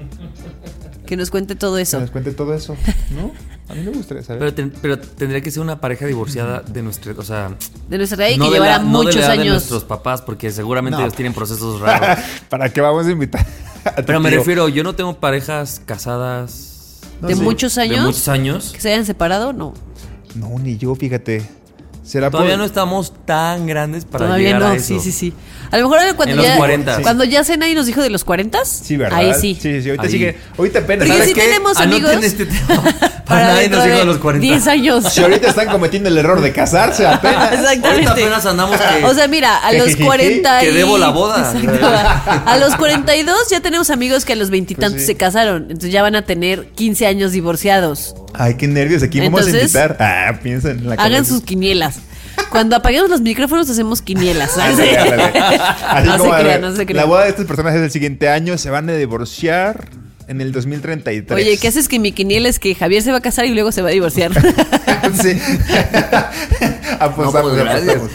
que 1.07 1.17
nos 1.17 1.31
cuente 1.31 1.55
todo 1.55 1.77
Que 1.77 1.81
eso. 1.83 1.99
nos 1.99 2.11
cuente 2.11 2.31
todo 2.33 2.53
eso, 2.53 2.75
¿no? 3.11 3.31
A 3.69 3.73
mí 3.75 3.81
me 3.81 3.91
gustaría 3.91 4.23
saber. 4.23 4.39
Pero, 4.39 4.53
ten- 4.53 4.73
pero 4.81 4.99
tendría 4.99 5.41
que 5.41 5.49
ser 5.51 5.61
una 5.63 5.81
pareja 5.81 6.05
divorciada 6.05 6.61
de 6.61 6.81
nuestra. 6.83 7.13
O 7.17 7.23
sea, 7.23 7.51
De 7.89 7.97
nuestra 7.97 8.27
edad 8.27 8.35
y 8.35 8.37
no 8.37 8.45
que 8.45 8.49
de 8.51 8.55
llevara 8.57 8.77
la- 8.77 8.83
no 8.83 8.99
de 8.99 9.05
muchos 9.05 9.15
la 9.15 9.21
edad 9.21 9.33
de 9.35 9.39
años. 9.41 9.53
nuestros 9.53 9.83
papás, 9.85 10.21
porque 10.21 10.51
seguramente 10.51 10.97
No. 10.97 11.03
ellos 11.05 11.15
tienen 11.15 11.33
procesos 11.33 11.79
raros. 11.81 12.19
¿Para 12.49 12.69
qué 12.71 12.81
vamos 12.81 13.07
a 13.07 13.11
invitar? 13.11 13.45
a 13.85 13.95
Pero 14.03 14.19
me 14.19 14.29
refiero, 14.29 14.67
yo 14.69 14.83
no 14.83 14.95
tengo 14.95 15.17
parejas 15.19 15.81
casadas 15.85 16.99
de 17.21 17.35
muchos 17.35 17.75
de 17.75 17.81
años. 17.83 18.05
muchos 18.05 18.27
años. 18.27 18.71
Que 18.73 18.81
se 18.81 18.91
hayan 18.93 19.05
separado, 19.05 19.53
no. 19.53 19.73
No, 20.35 20.59
ni 20.59 20.77
yo, 20.77 20.93
fíjate. 20.95 21.45
¿Será 22.07 22.31
Todavía 22.31 22.53
por- 22.53 22.59
no 22.59 22.65
estamos 22.65 23.11
tan 23.25 23.67
grandes 23.67 24.05
para 24.05 24.25
Todavía 24.27 24.47
llegar 24.47 24.61
no, 24.61 24.67
a 24.69 24.75
eso. 24.77 24.85
sí, 24.87 24.99
sí, 25.01 25.11
sí. 25.11 25.33
A 25.71 25.77
lo 25.77 25.89
mejor 25.89 26.15
cuando 26.15 26.31
En 26.31 26.37
los 26.37 26.45
ya 26.45 26.55
40. 26.55 27.01
cuando 27.01 27.23
ya 27.25 27.43
Cena 27.43 27.67
y 27.67 27.75
nos 27.75 27.85
dijo 27.85 28.01
de 28.01 28.09
los 28.09 28.23
40 28.23 28.63
Sí, 28.63 28.95
¿verdad? 28.95 29.19
Ahí 29.19 29.33
sí. 29.33 29.55
Sí, 29.61 29.73
sí, 29.73 29.81
sí. 29.81 29.89
Ahorita 29.89 30.03
Ahí. 30.05 30.11
sigue. 30.11 30.37
Ahorita 30.57 30.79
apenas. 30.79 30.99
Porque 31.05 31.11
¿sabes 31.19 31.27
sí 31.27 31.33
qué? 31.33 31.41
tenemos 31.41 31.77
Anoten 31.77 32.05
amigos 32.05 32.23
este 32.23 32.45
tema. 32.45 32.83
Para 33.27 33.43
nadie 33.47 33.61
dentro 33.63 33.79
nos 33.79 33.85
dijo 33.87 33.97
de 33.99 34.05
los 34.05 34.17
40. 34.19 34.47
10 34.47 34.67
años. 34.67 35.03
Si 35.13 35.21
ahorita 35.21 35.49
están 35.49 35.67
cometiendo 35.67 36.07
el 36.07 36.17
error 36.17 36.39
de 36.39 36.53
casarse 36.53 37.05
apenas. 37.05 37.51
Exactamente. 37.51 37.87
Ahorita 37.89 38.11
apenas 38.13 38.45
andamos 38.45 38.79
que- 38.79 39.03
O 39.05 39.13
sea, 39.13 39.27
mira, 39.27 39.57
a 39.57 39.73
los 39.73 39.87
Jijiji, 39.87 40.05
40 40.05 40.59
que 40.61 40.71
y- 40.71 40.73
debo 40.73 40.97
la 40.97 41.09
boda. 41.09 41.51
Exacto. 41.53 41.87
A 42.45 42.57
los 42.57 42.73
42 42.77 43.49
ya 43.51 43.59
tenemos 43.59 43.89
amigos 43.89 44.23
que 44.23 44.31
a 44.31 44.35
los 44.37 44.49
veintitantos 44.49 44.93
Pues 44.93 45.01
sí. 45.01 45.07
se 45.07 45.17
casaron, 45.17 45.63
entonces 45.63 45.91
ya 45.91 46.01
van 46.03 46.15
a 46.15 46.21
tener 46.21 46.67
15 46.69 47.05
años 47.05 47.33
divorciados. 47.33 48.15
Ay, 48.33 48.53
qué 48.55 48.67
nervios. 48.69 49.03
Aquí 49.03 49.19
vamos 49.19 49.41
a 49.41 49.43
Entonces, 49.45 49.75
invitar. 49.75 49.97
Ah, 49.99 50.39
piensen 50.41 50.79
en 50.79 50.87
la 50.87 50.93
Hagan 50.93 51.11
cabeza. 51.11 51.33
sus 51.33 51.41
quinielas. 51.43 51.96
Cuando 52.49 52.75
apaguemos 52.75 53.09
los 53.09 53.21
micrófonos 53.21 53.69
hacemos 53.69 54.01
quinielas. 54.01 54.57
Así 54.57 54.81
no 56.07 56.13
se 56.13 56.17
como, 56.17 56.33
crean, 56.35 56.61
no 56.61 56.71
se 56.71 56.77
La 56.79 56.85
crean. 56.85 57.07
boda 57.09 57.23
de 57.23 57.29
estas 57.29 57.45
personas 57.45 57.75
es 57.75 57.81
el 57.81 57.91
siguiente 57.91 58.29
año. 58.29 58.57
Se 58.57 58.69
van 58.69 58.89
a 58.89 58.93
divorciar 58.93 59.89
en 60.27 60.41
el 60.41 60.51
2033. 60.51 61.31
Oye, 61.35 61.57
¿qué 61.57 61.67
haces 61.67 61.87
que 61.87 61.99
mi 61.99 62.11
quiniela 62.11 62.49
es 62.49 62.59
que 62.59 62.75
Javier 62.75 63.01
se 63.01 63.11
va 63.11 63.17
a 63.17 63.21
casar 63.21 63.45
y 63.45 63.53
luego 63.53 63.71
se 63.71 63.81
va 63.81 63.89
a 63.89 63.91
divorciar? 63.91 64.31
sí. 65.21 65.39
apostamos, 66.99 67.53
No, 67.53 67.63
pues, 67.63 67.83
apostamos. 67.89 68.11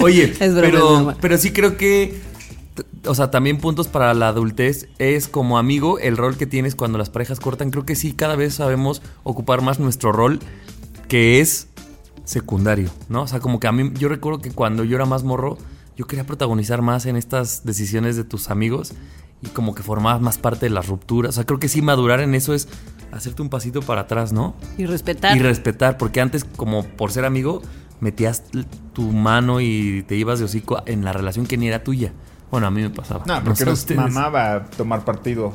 Oye, 0.00 0.24
Es 0.38 0.54
broma, 0.54 0.66
es 0.66 0.70
pero, 0.72 0.86
broma. 0.86 1.16
pero 1.20 1.38
sí 1.38 1.52
creo 1.52 1.76
que, 1.76 2.20
o 3.04 3.14
sea, 3.14 3.30
también 3.30 3.58
puntos 3.58 3.88
para 3.88 4.14
la 4.14 4.28
adultez 4.28 4.88
es 4.98 5.28
como 5.28 5.58
amigo 5.58 5.98
el 5.98 6.16
rol 6.16 6.36
que 6.36 6.46
tienes 6.46 6.74
cuando 6.74 6.98
las 6.98 7.10
parejas 7.10 7.40
cortan. 7.40 7.70
Creo 7.70 7.84
que 7.86 7.96
sí, 7.96 8.12
cada 8.12 8.36
vez 8.36 8.54
sabemos 8.54 9.02
ocupar 9.24 9.60
más 9.62 9.78
nuestro 9.80 10.12
rol, 10.12 10.40
que 11.08 11.40
es 11.40 11.68
secundario, 12.26 12.90
¿no? 13.08 13.22
O 13.22 13.26
sea, 13.26 13.40
como 13.40 13.58
que 13.58 13.66
a 13.68 13.72
mí, 13.72 13.90
yo 13.98 14.10
recuerdo 14.10 14.40
que 14.40 14.50
cuando 14.50 14.84
yo 14.84 14.96
era 14.96 15.06
más 15.06 15.24
morro, 15.24 15.56
yo 15.96 16.06
quería 16.06 16.26
protagonizar 16.26 16.82
más 16.82 17.06
en 17.06 17.16
estas 17.16 17.64
decisiones 17.64 18.16
de 18.16 18.24
tus 18.24 18.50
amigos 18.50 18.92
y 19.42 19.48
como 19.48 19.74
que 19.74 19.82
formabas 19.82 20.20
más 20.20 20.36
parte 20.36 20.66
de 20.66 20.70
las 20.70 20.88
rupturas. 20.88 21.30
O 21.30 21.32
sea, 21.32 21.44
creo 21.44 21.58
que 21.58 21.68
sí 21.68 21.80
madurar 21.80 22.20
en 22.20 22.34
eso 22.34 22.52
es 22.52 22.68
hacerte 23.12 23.40
un 23.40 23.48
pasito 23.48 23.80
para 23.80 24.02
atrás, 24.02 24.32
¿no? 24.32 24.54
y 24.76 24.84
respetar. 24.84 25.36
Y 25.36 25.40
respetar, 25.40 25.96
porque 25.96 26.20
antes, 26.20 26.44
como 26.44 26.84
por 26.84 27.12
ser 27.12 27.24
amigo, 27.24 27.62
metías 28.00 28.42
tu 28.92 29.02
mano 29.12 29.60
y 29.60 30.04
te 30.06 30.16
ibas 30.16 30.38
de 30.38 30.44
hocico 30.44 30.82
en 30.84 31.04
la 31.04 31.12
relación 31.12 31.46
que 31.46 31.56
ni 31.56 31.68
era 31.68 31.82
tuya. 31.82 32.12
Bueno, 32.50 32.66
a 32.66 32.70
mí 32.70 32.82
me 32.82 32.90
pasaba. 32.90 33.24
No, 33.26 33.42
porque 33.42 33.60
sé 33.60 33.64
nos 33.66 33.80
ustedes. 33.80 34.00
mamaba 34.00 34.66
tomar 34.76 35.04
partido. 35.04 35.52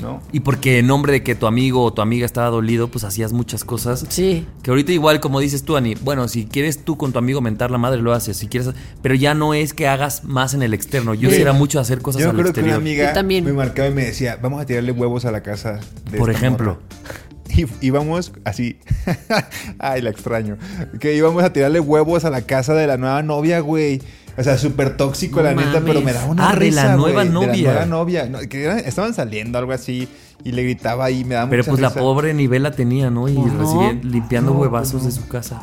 ¿No? 0.00 0.20
Y 0.32 0.40
porque 0.40 0.80
en 0.80 0.86
nombre 0.86 1.12
de 1.12 1.22
que 1.22 1.34
tu 1.34 1.46
amigo 1.46 1.82
o 1.82 1.92
tu 1.92 2.02
amiga 2.02 2.26
estaba 2.26 2.48
dolido, 2.50 2.88
pues 2.88 3.02
hacías 3.04 3.32
muchas 3.32 3.64
cosas. 3.64 4.04
Sí. 4.10 4.46
Que 4.62 4.70
ahorita 4.70 4.92
igual, 4.92 5.20
como 5.20 5.40
dices 5.40 5.62
tú, 5.62 5.76
Ani, 5.76 5.94
bueno, 5.94 6.28
si 6.28 6.44
quieres 6.44 6.84
tú 6.84 6.96
con 6.98 7.12
tu 7.12 7.18
amigo 7.18 7.40
mentar 7.40 7.70
la 7.70 7.78
madre, 7.78 8.02
lo 8.02 8.12
haces. 8.12 8.36
Si 8.36 8.46
quieres, 8.46 8.70
pero 9.00 9.14
ya 9.14 9.32
no 9.34 9.54
es 9.54 9.72
que 9.72 9.88
hagas 9.88 10.24
más 10.24 10.52
en 10.52 10.62
el 10.62 10.74
externo. 10.74 11.14
Yo 11.14 11.30
sí 11.30 11.36
Sí. 11.36 11.42
era 11.42 11.52
mucho 11.54 11.80
hacer 11.80 12.02
cosas 12.02 12.20
Yo 12.22 12.30
al 12.30 12.36
creo 12.36 12.52
que 12.52 12.60
una 12.60 12.74
amiga 12.74 13.08
Yo 13.08 13.12
también. 13.14 13.44
me 13.44 13.52
marcaba 13.54 13.88
y 13.88 13.94
me 13.94 14.04
decía, 14.04 14.38
vamos 14.42 14.60
a 14.60 14.66
tirarle 14.66 14.92
huevos 14.92 15.24
a 15.24 15.30
la 15.30 15.42
casa. 15.42 15.80
de 16.10 16.18
Por 16.18 16.30
esta 16.30 16.40
ejemplo. 16.46 16.74
morra". 16.74 17.16
Y 17.56 17.64
íbamos 17.86 18.32
así. 18.44 18.78
Ay, 19.78 20.02
la 20.02 20.10
extraño. 20.10 20.58
Que 21.00 21.14
íbamos 21.14 21.42
a 21.42 21.52
tirarle 21.52 21.80
huevos 21.80 22.24
a 22.24 22.30
la 22.30 22.42
casa 22.42 22.74
de 22.74 22.86
la 22.86 22.96
nueva 22.98 23.22
novia, 23.22 23.60
güey. 23.60 24.02
O 24.38 24.42
sea, 24.42 24.58
súper 24.58 24.96
tóxico, 24.96 25.38
No 25.38 25.44
la 25.44 25.54
neta, 25.54 25.68
mames. 25.80 25.82
pero 25.86 26.00
me 26.02 26.12
daba 26.12 26.26
una 26.30 26.48
Ah, 26.48 26.52
de 26.52 26.58
risa, 26.58 26.84
la 26.84 26.96
nueva 26.96 27.22
güey, 27.22 27.32
novia. 27.32 27.48
De 27.50 27.62
la 27.62 27.70
nueva 27.72 27.86
novia. 27.86 28.26
No, 28.26 28.38
que 28.40 28.64
eran- 28.64 28.78
estaban 28.80 29.14
saliendo, 29.14 29.58
algo 29.58 29.72
así, 29.72 30.08
y 30.44 30.52
le 30.52 30.62
gritaba 30.62 31.10
y 31.10 31.24
me 31.24 31.34
daba 31.36 31.48
Pero 31.50 31.62
mucha 31.62 31.70
pues 31.70 31.80
la 31.80 31.90
pobre 31.90 32.34
nivel 32.34 32.62
la 32.62 32.70
tenía, 32.72 33.08
¿no? 33.10 33.28
Y 33.28 33.34
Pues 33.34 33.52
no. 33.52 33.60
recibía 33.60 33.92
limpiando 34.02 34.52
No, 34.52 34.58
huevazos 34.60 34.92
pues 34.92 35.04
no. 35.04 35.08
de 35.10 35.14
su 35.16 35.28
casa. 35.28 35.62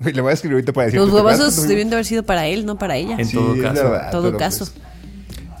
Le 0.00 0.20
voy 0.20 0.30
a 0.30 0.34
escribir 0.34 0.56
ahorita 0.56 0.72
para 0.72 0.86
decir. 0.86 1.00
Los 1.00 1.10
¿te 1.10 1.18
acuerdas 1.18 1.40
huevazos 1.40 1.68
debían 1.68 1.88
de 1.90 1.94
haber 1.96 2.04
sido 2.06 2.22
para 2.22 2.46
él, 2.46 2.66
no 2.66 2.78
para 2.78 2.96
ella. 2.96 3.16
En 3.18 3.24
Sí, 3.26 3.36
todo 3.36 3.54
caso. 3.60 3.82
verdad, 3.84 4.10
todo 4.10 4.36
caso. 4.36 4.58
pues, 4.66 4.74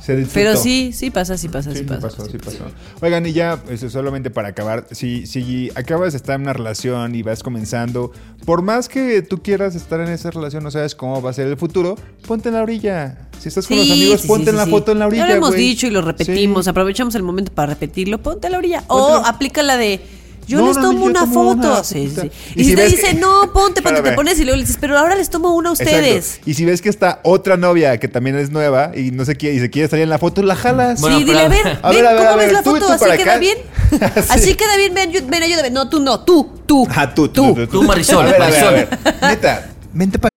se 0.06 0.14
disfrutó. 0.16 0.34
Pero 0.34 0.56
sí, 0.56 0.92
sí 0.92 1.10
pasa, 1.10 1.36
sí 1.36 1.48
pasa, 1.48 1.70
sí, 1.72 1.78
Sí, 1.78 1.82
sí 1.82 1.88
pasa. 1.88 2.00
pasó, 2.00 2.26
sí 2.26 2.38
pasó. 2.38 2.64
Oigan, 3.00 3.26
y 3.26 3.32
ya, 3.32 3.60
eso 3.68 3.90
solamente 3.90 4.30
para 4.30 4.48
acabar, 4.48 4.86
si, 4.92 5.26
si 5.26 5.70
acabas 5.74 6.12
de 6.12 6.18
estar 6.18 6.36
en 6.36 6.42
una 6.42 6.52
relación 6.52 7.14
y 7.14 7.22
vas 7.22 7.42
comenzando, 7.42 8.12
por 8.44 8.62
más 8.62 8.88
que 8.88 9.22
tú 9.22 9.42
quieras 9.42 9.74
estar 9.74 10.00
en 10.00 10.08
esa 10.08 10.30
relación, 10.30 10.62
no 10.62 10.70
sabes 10.70 10.94
cómo 10.94 11.20
va 11.20 11.30
a 11.30 11.32
ser 11.32 11.48
el 11.48 11.56
futuro, 11.56 11.96
ponte 12.26 12.48
en 12.50 12.54
la 12.54 12.62
orilla. 12.62 13.18
Si 13.40 13.48
estás 13.48 13.66
con 13.66 13.76
los 13.76 13.86
Sí, 13.86 13.92
amigos, 13.92 14.20
sí, 14.22 14.28
ponte 14.28 14.44
sí, 14.44 14.50
en 14.50 14.56
la 14.56 14.64
sí. 14.64 14.70
foto 14.70 14.92
en 14.92 14.98
la 15.00 15.06
orilla. 15.08 15.24
Ya 15.24 15.30
lo 15.32 15.36
hemos 15.38 15.54
dicho 15.54 15.86
y 15.86 15.90
lo 15.90 16.00
repetimos. 16.02 16.64
Sí. 16.64 16.70
Aprovechamos 16.70 17.14
el 17.16 17.22
momento 17.22 17.52
para 17.52 17.72
repetirlo. 17.74 18.22
Ponte 18.22 18.46
a 18.46 18.50
la 18.50 18.58
orilla. 18.58 18.82
Ponte 18.86 18.94
O 19.18 19.20
la- 19.22 19.28
aplica 19.28 19.62
la 19.62 19.76
de. 19.76 20.00
Yo 20.46 20.58
No, 20.58 20.66
les 20.68 20.76
no, 20.76 20.82
tomo 20.82 20.98
yo 21.00 21.04
una 21.06 21.20
tomo 21.20 21.34
foto. 21.34 21.68
una 21.72 21.82
Sí, 21.84 22.08
sí, 22.08 22.14
fotita. 22.14 22.22
sí. 22.22 22.52
Y 22.54 22.60
Y, 22.60 22.64
si 22.64 22.70
si 22.70 22.76
te 22.76 22.84
dice, 22.88 23.02
que- 23.08 23.14
no, 23.14 23.52
ponte, 23.52 23.82
ponte, 23.82 24.00
te 24.02 24.12
pones 24.12 24.38
y 24.38 24.44
luego 24.44 24.56
le 24.56 24.62
dices, 24.62 24.78
pero 24.80 24.96
ahora 24.96 25.16
les 25.16 25.28
tomo 25.28 25.54
una 25.56 25.70
a 25.70 25.72
Exacto. 25.72 25.92
ustedes. 25.96 26.40
Y 26.46 26.54
si 26.54 26.64
ves 26.64 26.80
que 26.82 26.88
está 26.88 27.20
otra 27.24 27.56
novia 27.56 27.98
que 27.98 28.06
también 28.06 28.36
es 28.38 28.50
nueva 28.50 28.92
y 28.96 29.10
no 29.10 29.24
se 29.24 29.34
quiere 29.34 29.56
y 29.56 29.60
se 29.60 29.70
quiere 29.70 29.88
salir 29.88 30.04
en 30.04 30.10
la 30.10 30.18
foto, 30.18 30.42
la 30.42 30.54
jalas. 30.54 31.00
Bueno, 31.00 31.18
sí, 31.18 31.24
dile, 31.24 31.40
a 31.40 31.48
ver, 31.48 31.66
A 31.82 31.90
ven, 31.90 31.96
ver, 32.02 32.06
a 32.06 32.12
ver, 32.12 32.16
¿cómo 32.26 32.30
a 32.30 32.36
ves 32.36 32.52
la 32.52 32.62
tú 32.62 32.70
foto? 32.70 32.86
tú 32.86 32.92
¿Así 32.92 33.04
queda 33.04 33.14
acá. 33.32 33.38
bien? 33.38 33.58
Sí. 33.90 33.98
Así 34.30 34.54
queda 34.54 34.76
bien, 34.76 34.94
ven, 34.94 35.10
yo- 35.12 35.20
ven, 35.26 35.42
ayúdame. 35.42 35.70
No, 35.70 35.88
tú 35.88 36.00
no, 36.00 36.20
tú, 36.20 36.50
tú. 36.66 36.86
Ah, 36.94 37.12
tú, 37.14 37.28
tú, 37.28 37.54
tú, 37.54 37.66
Tú, 37.66 37.82
Marisol, 37.82 38.26
Marisol. 38.38 38.88
Neta, 39.22 39.68
vente 39.92 40.18
para 40.18 40.30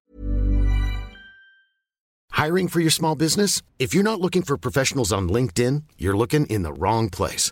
Hiring 2.31 2.69
for 2.69 2.79
your 2.79 2.91
small 2.91 3.15
business? 3.15 3.61
If 3.79 3.93
you're 3.93 4.03
not 4.03 4.19
looking 4.21 4.43
for 4.43 4.57
professionals 4.57 5.11
on 5.11 5.29
LinkedIn, 5.29 5.83
you're 5.97 6.17
looking 6.17 6.45
in 6.47 6.63
the 6.63 6.71
wrong 6.71 7.09
place. 7.09 7.51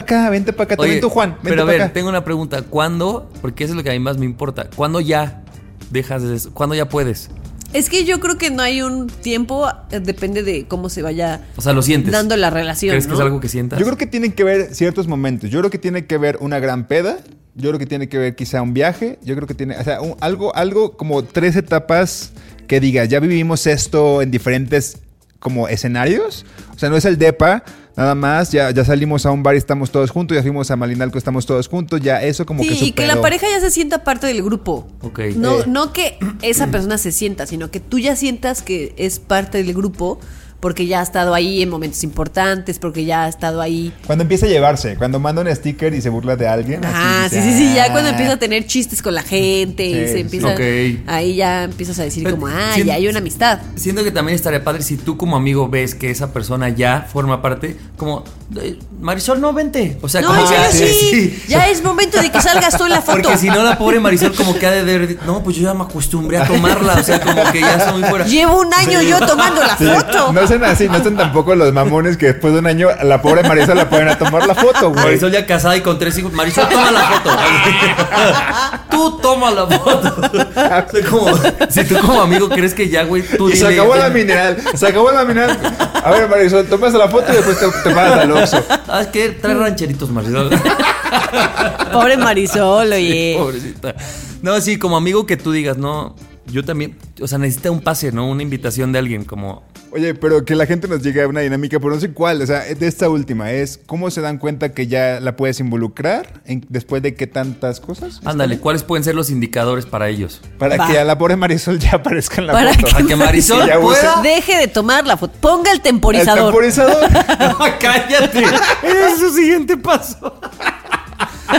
Acá, 0.00 0.30
vente 0.30 0.52
para 0.52 0.64
acá, 0.64 0.74
Oye, 0.78 0.86
también 0.86 1.00
tú, 1.00 1.10
Juan. 1.10 1.30
Vente 1.30 1.50
pero 1.50 1.62
a 1.62 1.64
ver, 1.64 1.82
acá. 1.82 1.92
tengo 1.92 2.08
una 2.08 2.22
pregunta. 2.24 2.62
¿Cuándo? 2.62 3.28
Porque 3.42 3.64
eso 3.64 3.72
es 3.72 3.76
lo 3.76 3.82
que 3.82 3.90
a 3.90 3.92
mí 3.94 3.98
más 3.98 4.16
me 4.16 4.26
importa. 4.26 4.70
¿Cuándo 4.76 5.00
ya 5.00 5.42
dejas 5.90 6.22
de 6.22 6.36
eso? 6.36 6.54
¿Cuándo 6.54 6.76
ya 6.76 6.88
puedes? 6.88 7.30
Es 7.72 7.90
que 7.90 8.04
yo 8.04 8.20
creo 8.20 8.38
que 8.38 8.50
no 8.50 8.62
hay 8.62 8.80
un 8.80 9.08
tiempo, 9.08 9.68
eh, 9.90 9.98
depende 9.98 10.44
de 10.44 10.66
cómo 10.68 10.88
se 10.88 11.02
vaya 11.02 11.44
O 11.56 11.60
sea, 11.62 11.72
lo 11.72 11.82
sientes. 11.82 12.12
dando 12.12 12.36
la 12.36 12.48
relación. 12.48 12.92
¿Crees 12.92 13.08
que 13.08 13.14
es 13.14 13.20
algo 13.20 13.40
que 13.40 13.48
sientas? 13.48 13.78
Yo 13.80 13.84
creo 13.86 13.98
que 13.98 14.06
tienen 14.06 14.32
que 14.32 14.44
ver 14.44 14.72
ciertos 14.72 15.08
momentos. 15.08 15.50
Yo 15.50 15.58
creo 15.58 15.70
que 15.70 15.78
tiene 15.78 16.06
que 16.06 16.16
ver 16.16 16.38
una 16.40 16.60
gran 16.60 16.86
peda. 16.86 17.18
Yo 17.56 17.70
creo 17.70 17.80
que 17.80 17.86
tiene 17.86 18.08
que 18.08 18.18
ver 18.18 18.36
quizá 18.36 18.62
un 18.62 18.72
viaje. 18.74 19.18
Yo 19.24 19.34
creo 19.34 19.48
que 19.48 19.54
tiene, 19.54 19.76
o 19.76 19.82
sea, 19.82 20.00
un- 20.00 20.14
algo, 20.20 20.54
algo 20.54 20.96
como 20.96 21.24
tres 21.24 21.56
etapas 21.56 22.30
que 22.68 22.78
digas, 22.78 23.08
ya 23.08 23.18
vivimos 23.18 23.66
esto 23.66 24.22
en 24.22 24.30
diferentes 24.30 24.98
como 25.40 25.66
escenarios. 25.68 26.46
O 26.74 26.78
sea, 26.78 26.88
no 26.88 26.96
es 26.96 27.04
el 27.04 27.18
DEPA, 27.18 27.64
nada 27.98 28.14
más. 28.14 28.50
Ya, 28.52 28.70
ya 28.70 28.84
salimos 28.84 29.26
a 29.26 29.30
un 29.30 29.42
bar 29.42 29.54
y 29.54 29.58
estamos 29.58 29.90
todos 29.90 30.10
juntos. 30.10 30.34
Ya 30.36 30.42
fuimos 30.42 30.70
a 30.70 30.76
Malinalco, 30.76 31.18
estamos 31.18 31.44
todos 31.44 31.68
juntos. 31.68 32.00
Ya 32.00 32.22
eso 32.22 32.46
como 32.46 32.62
Sí, 32.62 32.68
que 32.70 32.84
y 32.86 32.92
que 32.92 33.06
la 33.06 33.20
pareja 33.20 33.46
ya 33.50 33.60
se 33.60 33.70
sienta 33.70 34.04
parte 34.04 34.26
del 34.26 34.42
grupo. 34.42 34.88
Ok. 35.02 35.20
No, 35.36 35.60
Eh. 35.60 35.64
no 35.66 35.92
que 35.92 36.16
esa 36.42 36.68
persona 36.68 36.96
se 36.98 37.12
sienta, 37.12 37.46
sino 37.46 37.70
que 37.70 37.80
tú 37.80 37.98
ya 37.98 38.16
sientas 38.16 38.62
que 38.62 38.94
es 38.96 39.18
parte 39.18 39.58
del 39.58 39.74
grupo 39.74 40.18
porque 40.60 40.86
ya 40.86 41.00
ha 41.00 41.02
estado 41.02 41.34
ahí 41.34 41.62
en 41.62 41.68
momentos 41.68 42.02
importantes, 42.02 42.78
porque 42.78 43.04
ya 43.04 43.24
ha 43.24 43.28
estado 43.28 43.60
ahí. 43.60 43.92
Cuando 44.06 44.22
empieza 44.22 44.46
a 44.46 44.48
llevarse, 44.48 44.96
cuando 44.96 45.20
manda 45.20 45.40
un 45.42 45.54
sticker 45.54 45.94
y 45.94 46.00
se 46.02 46.08
burla 46.08 46.34
de 46.36 46.48
alguien. 46.48 46.84
así 46.84 46.94
Ah, 46.96 47.26
sí, 47.30 47.36
dice, 47.36 47.52
sí, 47.52 47.58
sí, 47.68 47.74
ya 47.74 47.84
"Ah". 47.84 47.92
cuando 47.92 48.10
empieza 48.10 48.32
a 48.32 48.36
tener 48.38 48.66
chistes 48.66 49.00
con 49.00 49.14
la 49.14 49.22
gente 49.22 49.84
y 49.86 49.92
Sí, 49.94 50.00
se 50.00 50.12
sí. 50.14 50.20
empieza. 50.20 50.48
Ok. 50.48 50.60
Ahí 51.08 51.36
ya 51.36 51.64
empiezas 51.64 51.98
a 52.00 52.02
decir 52.02 52.24
Pero 52.24 52.36
como, 52.36 52.48
ah, 52.48 52.76
ya 52.84 52.94
hay 52.94 53.06
una 53.06 53.18
amistad. 53.18 53.60
Siento 53.76 54.02
que 54.02 54.10
también 54.10 54.34
estaría 54.34 54.64
padre 54.64 54.82
si 54.82 54.96
tú 54.96 55.16
como 55.16 55.36
amigo 55.36 55.68
ves 55.68 55.94
que 55.94 56.10
esa 56.10 56.32
persona 56.32 56.68
ya 56.70 57.06
forma 57.10 57.40
parte, 57.40 57.76
como, 57.96 58.24
eh, 58.60 58.78
Marisol, 59.00 59.40
no, 59.40 59.52
vente. 59.52 59.96
O 60.02 60.08
sea, 60.08 60.22
No, 60.22 60.28
como 60.28 60.46
serio, 60.46 60.66
sí. 60.72 61.42
Ya 61.48 61.68
es 61.70 61.84
momento 61.84 62.20
de 62.20 62.32
que 62.32 62.40
salgas 62.40 62.76
tú 62.76 62.84
en 62.84 62.90
la 62.90 63.00
foto. 63.02 63.22
Porque 63.22 63.38
si 63.38 63.46
no, 63.48 63.62
la 63.62 63.78
pobre 63.78 64.00
Marisol 64.00 64.34
como 64.34 64.58
que 64.58 64.66
ha 64.66 64.72
de 64.72 64.82
ver, 64.82 65.18
no, 65.24 65.42
pues 65.44 65.56
yo 65.56 65.62
ya 65.62 65.74
me 65.74 65.84
acostumbré 65.84 66.38
a 66.38 66.46
tomarla, 66.46 66.94
o 66.94 67.02
sea, 67.04 67.20
como 67.20 67.44
que 67.52 67.60
ya 67.60 67.76
estoy 67.76 68.00
muy 68.00 68.08
fuera. 68.08 68.26
Llevo 68.26 68.58
un 68.60 68.74
año 68.74 69.00
yo 69.02 69.20
tomando 69.24 69.62
la 69.62 69.76
Sí, 69.76 69.84
foto. 69.84 70.32
No 70.32 70.47
sean 70.48 70.64
así, 70.64 70.88
no 70.88 71.00
sean 71.00 71.16
tampoco 71.16 71.54
los 71.54 71.72
mamones 71.72 72.16
que 72.16 72.26
después 72.26 72.52
de 72.52 72.58
un 72.60 72.66
año 72.66 72.88
a 72.88 73.04
la 73.04 73.22
pobre 73.22 73.42
Marisol 73.42 73.76
la 73.76 73.88
ponen 73.88 74.08
a 74.08 74.18
tomar 74.18 74.46
la 74.46 74.54
foto, 74.54 74.90
güey. 74.90 75.04
Marisol 75.04 75.30
ya 75.30 75.46
casada 75.46 75.76
y 75.76 75.80
con 75.82 75.98
tres 75.98 76.18
hijos. 76.18 76.32
Marisol, 76.32 76.68
toma 76.68 76.90
la 76.90 77.00
foto. 77.02 77.30
tú 78.90 79.18
toma 79.20 79.50
la 79.50 79.66
foto. 79.66 80.16
O 80.58 80.60
sea, 80.60 80.86
como, 81.08 81.28
si 81.68 81.84
tú 81.84 81.96
como 82.00 82.22
amigo 82.22 82.48
crees 82.48 82.74
que 82.74 82.88
ya, 82.88 83.04
güey, 83.04 83.22
tú 83.22 83.48
Y 83.48 83.56
se 83.56 83.66
acabó 83.68 83.94
la 83.96 84.08
mineral, 84.10 84.56
se 84.74 84.86
acabó 84.86 85.10
la 85.12 85.24
mineral. 85.24 85.58
A 86.02 86.10
ver, 86.10 86.28
Marisol, 86.28 86.66
tomas 86.66 86.92
la 86.94 87.08
foto 87.08 87.32
y 87.32 87.36
después 87.36 87.58
te, 87.60 87.66
te 87.68 87.94
pagas 87.94 88.20
al 88.20 88.32
Oxxo. 88.32 88.64
Ah, 88.88 89.02
es 89.02 89.06
que 89.08 89.30
trae 89.30 89.54
rancheritos, 89.54 90.10
Marisol. 90.10 90.50
Pobre 91.92 92.16
Marisol, 92.16 92.88
Sí, 92.88 92.94
oye. 92.94 93.36
pobrecita. 93.38 93.94
No, 94.42 94.60
sí, 94.60 94.78
como 94.78 94.96
amigo 94.96 95.26
que 95.26 95.36
tú 95.36 95.52
digas, 95.52 95.76
no, 95.78 96.14
yo 96.46 96.64
también, 96.64 96.96
o 97.20 97.26
sea, 97.26 97.38
necesita 97.38 97.70
un 97.70 97.80
pase, 97.80 98.12
¿no? 98.12 98.28
Una 98.28 98.42
invitación 98.42 98.92
de 98.92 98.98
alguien, 98.98 99.24
como, 99.24 99.62
Oye, 99.90 100.14
pero 100.14 100.44
que 100.44 100.54
la 100.54 100.66
gente 100.66 100.86
nos 100.88 101.02
llegue 101.02 101.22
a 101.22 101.28
una 101.28 101.40
dinámica, 101.40 101.78
pero 101.80 101.94
no 101.94 102.00
sé 102.00 102.10
cuál, 102.12 102.42
o 102.42 102.46
sea, 102.46 102.60
de 102.62 102.86
esta 102.86 103.08
última, 103.08 103.50
es 103.52 103.80
cómo 103.86 104.10
se 104.10 104.20
dan 104.20 104.38
cuenta 104.38 104.72
que 104.72 104.86
ya 104.86 105.18
la 105.20 105.34
puedes 105.36 105.60
involucrar 105.60 106.40
en- 106.44 106.64
después 106.68 107.02
de 107.02 107.14
qué 107.14 107.26
tantas 107.26 107.80
cosas. 107.80 108.20
ándale, 108.24 108.58
¿cuáles 108.58 108.82
pueden 108.82 109.02
ser 109.04 109.14
los 109.14 109.30
indicadores 109.30 109.86
para 109.86 110.08
ellos? 110.08 110.40
Para 110.58 110.76
Va. 110.76 110.86
que 110.88 110.98
a 110.98 111.04
la 111.04 111.16
pobre 111.16 111.36
Marisol 111.36 111.78
ya 111.78 111.92
aparezca 111.96 112.40
en 112.40 112.48
la 112.48 112.52
Para 112.52 112.74
foto. 112.74 112.86
que 112.86 112.92
Para 112.92 113.06
que 113.06 113.16
Marisol 113.16 113.66
Ya 113.66 113.78
use- 113.78 113.82
pueda... 114.00 114.22
Deje 114.22 114.56
de 114.58 114.68
tomar 114.68 115.06
la 115.06 115.16
foto. 115.16 115.34
Ponga 115.40 115.70
el 115.70 115.78
El 115.78 115.82
temporizador. 115.82 116.44
temporizador. 116.52 117.08
No, 117.38 117.58
cállate. 117.80 118.40
Ese 118.82 119.08
es 119.12 119.18
su 119.18 119.30
siguiente 119.34 119.76
paso. 119.76 120.38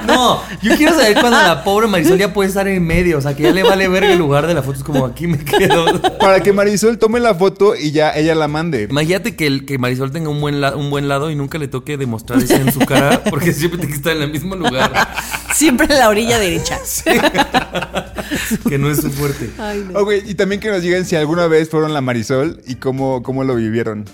No, 0.07 0.41
yo 0.61 0.75
quiero 0.75 0.93
saber 0.93 1.13
cuando 1.13 1.37
la 1.37 1.63
pobre 1.63 1.87
Marisol 1.87 2.17
ya 2.17 2.33
puede 2.33 2.49
estar 2.49 2.67
en 2.67 2.85
medio. 2.85 3.17
O 3.17 3.21
sea, 3.21 3.35
que 3.35 3.43
ya 3.43 3.51
le 3.51 3.63
vale 3.63 3.87
ver 3.87 4.03
el 4.03 4.17
lugar 4.17 4.47
de 4.47 4.53
la 4.53 4.61
foto. 4.63 4.77
Es 4.77 4.83
como 4.83 5.05
aquí 5.05 5.27
me 5.27 5.37
quedo. 5.39 5.99
Para 6.19 6.41
que 6.41 6.53
Marisol 6.53 6.97
tome 6.97 7.19
la 7.19 7.33
foto 7.35 7.75
y 7.75 7.91
ya 7.91 8.11
ella 8.11 8.35
la 8.35 8.47
mande. 8.47 8.87
Imagínate 8.89 9.35
que, 9.35 9.47
el, 9.47 9.65
que 9.65 9.77
Marisol 9.77 10.11
tenga 10.11 10.29
un 10.29 10.39
buen, 10.41 10.61
la- 10.61 10.75
un 10.75 10.89
buen 10.89 11.07
lado 11.07 11.29
y 11.31 11.35
nunca 11.35 11.57
le 11.57 11.67
toque 11.67 11.97
demostrar 11.97 12.39
eso 12.41 12.55
en 12.55 12.71
su 12.71 12.79
cara. 12.79 13.23
Porque 13.29 13.53
siempre 13.53 13.79
tiene 13.79 13.91
que 13.93 13.97
estar 13.97 14.15
en 14.15 14.21
el 14.23 14.31
mismo 14.31 14.55
lugar. 14.55 14.91
Siempre 15.53 15.87
en 15.91 15.99
la 15.99 16.09
orilla 16.09 16.37
derecha. 16.39 16.77
Que 18.67 18.77
no 18.77 18.89
es 18.91 18.97
su 19.01 19.09
fuerte. 19.11 19.49
Ay, 19.57 19.85
no. 19.91 19.99
Ok, 19.99 20.11
y 20.25 20.35
también 20.35 20.61
que 20.61 20.69
nos 20.69 20.81
digan 20.81 21.05
si 21.05 21.15
alguna 21.15 21.47
vez 21.47 21.69
fueron 21.69 21.93
la 21.93 22.01
Marisol 22.01 22.61
y 22.67 22.75
cómo, 22.75 23.23
cómo 23.23 23.43
lo 23.43 23.55
vivieron. 23.55 24.05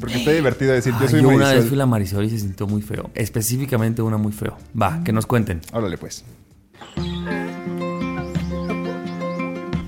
Porque 0.00 0.16
está 0.16 0.32
divertido 0.32 0.72
decir, 0.72 0.92
yo 0.94 0.98
Ay, 1.02 1.08
soy 1.08 1.22
yo 1.22 1.28
una 1.28 1.52
vez 1.52 1.66
fui 1.66 1.76
la 1.76 1.86
Marisol 1.86 2.24
y 2.24 2.30
se 2.30 2.38
sintió 2.38 2.66
muy 2.66 2.82
feo. 2.82 3.10
Específicamente 3.14 4.02
una 4.02 4.16
muy 4.18 4.32
feo. 4.32 4.56
Va, 4.80 5.02
que 5.04 5.12
nos 5.12 5.26
cuenten. 5.26 5.60
Órale, 5.72 5.96
pues. 5.98 6.24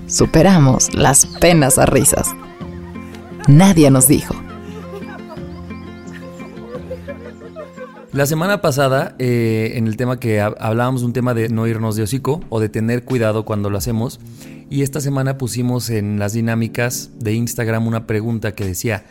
Superamos 0.07 0.95
las 0.95 1.27
penas 1.27 1.79
a 1.79 1.87
risas. 1.87 2.29
Nadie 3.49 3.91
nos 3.91 4.09
dijo. 4.09 4.35
La 8.13 8.25
semana 8.25 8.63
pasada, 8.63 9.15
eh, 9.19 9.73
en 9.75 9.87
el 9.87 9.97
tema 9.99 10.19
que 10.19 10.41
hab- 10.41 10.57
hablábamos, 10.59 11.03
un 11.03 11.13
tema 11.13 11.35
de 11.35 11.51
no 11.51 11.67
irnos 11.67 11.97
de 11.97 12.03
hocico 12.05 12.41
o 12.49 12.61
de 12.61 12.69
tener 12.71 13.05
cuidado 13.05 13.45
cuando 13.45 13.69
lo 13.69 13.77
hacemos. 13.77 14.21
Y 14.71 14.83
esta 14.83 15.01
semana 15.01 15.37
pusimos 15.39 15.91
en 15.91 16.19
las 16.19 16.33
dinámicas 16.33 17.11
de 17.19 17.35
Instagram 17.35 17.87
una 17.87 18.07
pregunta 18.07 18.53
que 18.53 18.65
decía: 18.65 19.05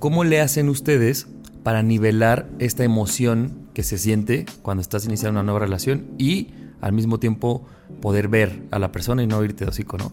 ¿Cómo 0.00 0.24
le 0.24 0.40
hacen 0.40 0.70
ustedes 0.70 1.26
para 1.62 1.82
nivelar 1.82 2.48
esta 2.58 2.84
emoción 2.84 3.68
que 3.74 3.82
se 3.82 3.98
siente 3.98 4.46
cuando 4.62 4.80
estás 4.80 5.04
iniciando 5.04 5.38
una 5.38 5.44
nueva 5.44 5.60
relación 5.60 6.06
y 6.16 6.54
al 6.80 6.94
mismo 6.94 7.20
tiempo 7.20 7.66
poder 8.00 8.28
ver 8.28 8.62
a 8.70 8.78
la 8.78 8.92
persona 8.92 9.22
y 9.22 9.26
no 9.26 9.44
irte 9.44 9.66
de 9.66 9.70
hocico, 9.70 9.98
¿no? 9.98 10.10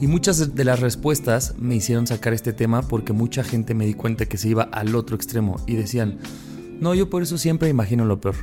Y 0.00 0.06
muchas 0.06 0.54
de 0.54 0.64
las 0.64 0.80
respuestas 0.80 1.54
me 1.58 1.74
hicieron 1.74 2.06
sacar 2.06 2.32
este 2.32 2.54
tema 2.54 2.80
porque 2.80 3.12
mucha 3.12 3.44
gente 3.44 3.74
me 3.74 3.84
di 3.84 3.92
cuenta 3.92 4.24
que 4.24 4.38
se 4.38 4.48
iba 4.48 4.62
al 4.62 4.94
otro 4.94 5.14
extremo 5.14 5.56
y 5.66 5.76
decían, 5.76 6.16
no, 6.80 6.94
yo 6.94 7.10
por 7.10 7.22
eso 7.22 7.36
siempre 7.36 7.68
imagino 7.68 8.06
lo 8.06 8.22
peor. 8.22 8.36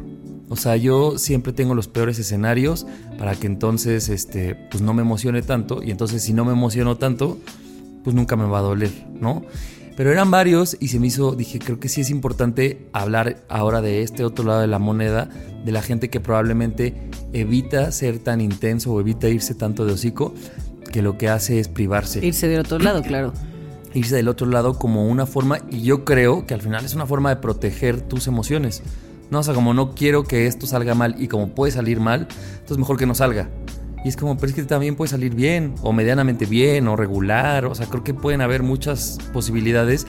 O 0.47 0.55
sea, 0.55 0.75
yo 0.75 1.17
siempre 1.17 1.53
tengo 1.53 1.73
los 1.73 1.87
peores 1.87 2.19
escenarios 2.19 2.85
para 3.17 3.33
que 3.33 3.47
entonces, 3.47 4.09
este, 4.09 4.53
pues 4.69 4.83
no 4.83 4.93
me 4.93 5.01
emocione 5.01 5.41
tanto. 5.41 5.81
Y 5.81 5.89
entonces 5.89 6.21
si 6.21 6.33
no 6.33 6.45
me 6.45 6.51
emociono 6.51 6.97
tanto, 6.97 7.39
pues 8.03 8.15
nunca 8.15 8.35
me 8.35 8.45
va 8.45 8.59
a 8.59 8.61
doler, 8.61 8.91
¿no? 9.19 9.43
Pero 9.95 10.11
eran 10.11 10.31
varios 10.31 10.75
y 10.79 10.87
se 10.87 10.99
me 10.99 11.07
hizo, 11.07 11.33
dije, 11.33 11.59
creo 11.59 11.79
que 11.79 11.87
sí 11.87 12.01
es 12.01 12.09
importante 12.09 12.87
hablar 12.93 13.43
ahora 13.47 13.81
de 13.81 14.01
este 14.01 14.23
otro 14.23 14.43
lado 14.45 14.61
de 14.61 14.67
la 14.67 14.79
moneda, 14.79 15.29
de 15.63 15.71
la 15.71 15.81
gente 15.81 16.09
que 16.09 16.19
probablemente 16.19 16.95
evita 17.31 17.91
ser 17.91 18.19
tan 18.19 18.41
intenso 18.41 18.91
o 18.91 18.99
evita 18.99 19.29
irse 19.29 19.53
tanto 19.53 19.85
de 19.85 19.93
hocico, 19.93 20.33
que 20.91 21.01
lo 21.01 21.17
que 21.17 21.29
hace 21.29 21.59
es 21.59 21.67
privarse 21.67 22.25
Irse 22.25 22.47
del 22.47 22.61
otro 22.61 22.79
lado, 22.79 23.01
claro. 23.03 23.33
irse 23.93 24.15
del 24.15 24.29
otro 24.29 24.47
lado 24.47 24.79
como 24.79 25.07
una 25.07 25.27
forma, 25.27 25.59
y 25.69 25.81
yo 25.81 26.05
creo 26.05 26.47
que 26.47 26.55
al 26.55 26.61
final 26.61 26.83
es 26.85 26.95
una 26.95 27.05
forma 27.05 27.29
de 27.29 27.35
proteger 27.37 28.01
tus 28.01 28.25
emociones. 28.27 28.81
No, 29.29 29.39
o 29.39 29.43
sea, 29.43 29.53
como 29.53 29.73
no 29.73 29.95
quiero 29.95 30.23
que 30.23 30.47
esto 30.47 30.67
salga 30.67 30.95
mal 30.95 31.15
y 31.19 31.27
como 31.27 31.49
puede 31.49 31.71
salir 31.71 31.99
mal, 31.99 32.27
entonces 32.53 32.77
mejor 32.77 32.97
que 32.97 33.05
no 33.05 33.15
salga. 33.15 33.49
Y 34.03 34.09
es 34.09 34.17
como, 34.17 34.35
pero 34.35 34.47
es 34.47 34.53
que 34.53 34.63
también 34.63 34.95
puede 34.95 35.09
salir 35.09 35.33
bien, 35.33 35.75
o 35.81 35.93
medianamente 35.93 36.45
bien, 36.45 36.87
o 36.87 36.95
regular, 36.95 37.65
o 37.65 37.75
sea, 37.75 37.87
creo 37.87 38.03
que 38.03 38.13
pueden 38.13 38.41
haber 38.41 38.61
muchas 38.61 39.17
posibilidades. 39.31 40.05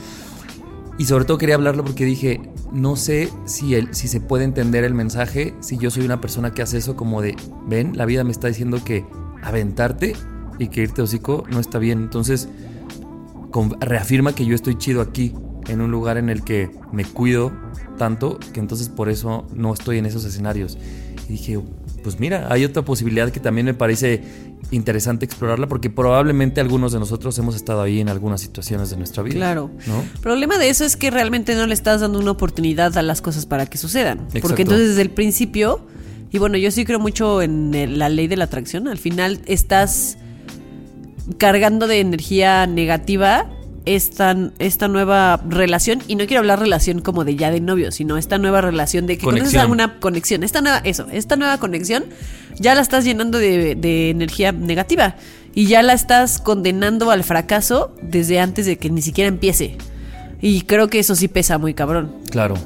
Y 0.99 1.07
sobre 1.07 1.25
todo 1.25 1.39
quería 1.39 1.55
hablarlo 1.55 1.85
porque 1.85 2.05
dije, 2.05 2.41
no 2.73 2.97
sé 2.97 3.29
si, 3.45 3.75
el, 3.75 3.95
si 3.95 4.09
se 4.09 4.21
puede 4.21 4.45
entender 4.45 4.85
el 4.85 4.95
mensaje, 4.95 5.55
si 5.61 5.79
yo 5.79 5.91
soy 5.91 6.05
una 6.05 6.21
persona 6.21 6.53
que 6.53 6.63
hace 6.63 6.79
eso 6.79 6.97
como 6.97 7.23
de, 7.23 7.37
ven, 7.67 7.97
la 7.97 8.05
vida 8.05 8.25
me 8.25 8.33
está 8.33 8.49
diciendo 8.49 8.83
que 8.85 9.05
aventarte 9.43 10.15
y 10.59 10.69
que 10.69 10.83
irte 10.83 11.03
hocico 11.03 11.45
no 11.51 11.61
está 11.61 11.79
bien. 11.79 11.99
Entonces, 11.99 12.49
reafirma 13.81 14.35
que 14.35 14.45
yo 14.45 14.55
estoy 14.55 14.77
chido 14.77 15.01
aquí, 15.01 15.35
en 15.69 15.81
un 15.81 15.91
lugar 15.91 16.19
en 16.19 16.29
el 16.29 16.43
que 16.43 16.71
me 16.93 17.05
cuido 17.05 17.53
tanto, 17.97 18.39
que 18.53 18.61
entonces 18.61 18.89
por 18.89 19.09
eso 19.09 19.47
no 19.55 19.73
estoy 19.73 19.99
en 19.99 20.07
esos 20.07 20.25
escenarios. 20.25 20.77
Y 21.29 21.33
dije, 21.33 21.61
pues 22.05 22.21
mira, 22.21 22.47
hay 22.51 22.65
otra 22.65 22.83
posibilidad 22.85 23.31
que 23.31 23.41
también 23.41 23.65
me 23.65 23.75
parece 23.75 24.23
interesante 24.71 25.25
explorarla 25.25 25.67
porque 25.67 25.91
probablemente 25.91 26.61
algunos 26.61 26.93
de 26.93 27.01
nosotros 27.01 27.37
hemos 27.39 27.57
estado 27.57 27.83
ahí 27.83 27.99
en 28.01 28.09
algunas 28.09 28.41
situaciones 28.43 28.91
de 28.91 28.97
nuestra 28.97 29.23
vida. 29.25 29.35
Claro. 29.35 29.71
¿no? 29.89 30.03
El 30.03 30.21
problema 30.21 30.59
de 30.59 30.69
eso 30.69 30.85
es 30.85 30.97
que 30.97 31.11
realmente 31.11 31.55
no 31.57 31.67
le 31.67 31.75
estás 31.75 32.03
dando 32.03 32.19
una 32.21 32.31
oportunidad 32.31 32.97
a 32.97 33.03
las 33.03 33.21
cosas 33.23 33.47
para 33.47 33.67
que 33.67 33.79
sucedan. 33.79 34.19
Exacto. 34.27 34.41
Porque 34.49 34.63
entonces 34.63 34.89
desde 34.91 35.03
el 35.03 35.11
principio, 35.11 35.81
y 36.31 36.39
bueno, 36.39 36.57
yo 36.59 36.71
sí 36.71 36.85
creo 36.85 37.01
mucho 37.01 37.43
en 37.43 37.75
el- 37.75 37.99
la 37.99 38.09
ley 38.09 38.29
de 38.29 38.37
la 38.37 38.45
atracción, 38.45 38.87
al 38.87 38.99
final 38.99 39.41
estás 39.47 40.19
cargando 41.39 41.87
de 41.87 42.01
energía 42.01 42.67
negativa 42.67 43.51
esta, 43.85 44.37
esta 44.59 44.89
nueva 44.89 45.41
relación, 45.49 46.01
y 46.09 46.17
no 46.17 46.27
quiero 46.27 46.41
hablar 46.41 46.61
relación 46.61 47.01
como 47.01 47.25
de 47.25 47.37
ya 47.37 47.51
de 47.51 47.61
novio, 47.61 47.93
sino 47.93 48.17
esta 48.17 48.39
nueva 48.39 48.61
relación 48.61 49.07
de 49.07 49.19
que 49.19 49.25
conoces 49.25 49.45
Conexión. 49.45 49.67
a 49.67 49.73
una 49.73 50.01
conexión, 50.01 50.43
esta 50.43 50.61
nueva, 50.61 50.79
eso, 50.85 51.07
esta 51.13 51.37
nueva 51.37 51.59
conexión, 51.59 52.05
ya 52.59 52.75
la 52.75 52.81
estás 52.81 53.05
llenando 53.05 53.39
de, 53.39 53.75
de 53.75 54.11
energía 54.11 54.53
negativa 54.53 55.17
y 55.55 55.67
ya 55.67 55.83
la 55.83 55.93
estás 55.93 56.41
condenando 56.41 57.11
al 57.11 57.25
fracaso 57.25 57.95
desde 58.03 58.41
antes 58.41 58.67
de 58.67 58.77
que 58.79 58.91
ni 58.91 59.03
siquiera 59.03 59.29
empiece. 59.29 59.77
Y 60.41 60.63
creo 60.63 60.89
que 60.89 60.99
eso 60.99 61.15
sí 61.15 61.29
pesa 61.29 61.59
muy 61.59 61.75
cabrón. 61.75 62.13
Claro. 62.31 62.57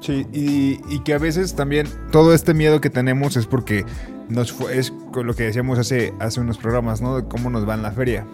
Sí, 0.00 0.26
y, 0.32 0.78
y 0.88 1.00
que 1.04 1.14
a 1.14 1.18
veces 1.18 1.54
también 1.54 1.88
todo 2.12 2.32
este 2.32 2.54
miedo 2.54 2.80
que 2.80 2.90
tenemos 2.90 3.36
es 3.36 3.46
porque 3.46 3.84
nos 4.28 4.52
fue, 4.52 4.78
es 4.78 4.92
lo 5.14 5.34
que 5.34 5.44
decíamos 5.44 5.78
hace, 5.78 6.12
hace 6.20 6.40
unos 6.40 6.58
programas, 6.58 7.00
¿no? 7.00 7.16
De 7.16 7.24
cómo 7.28 7.50
nos 7.50 7.68
va 7.68 7.74
en 7.74 7.82
la 7.82 7.92
feria. 7.92 8.26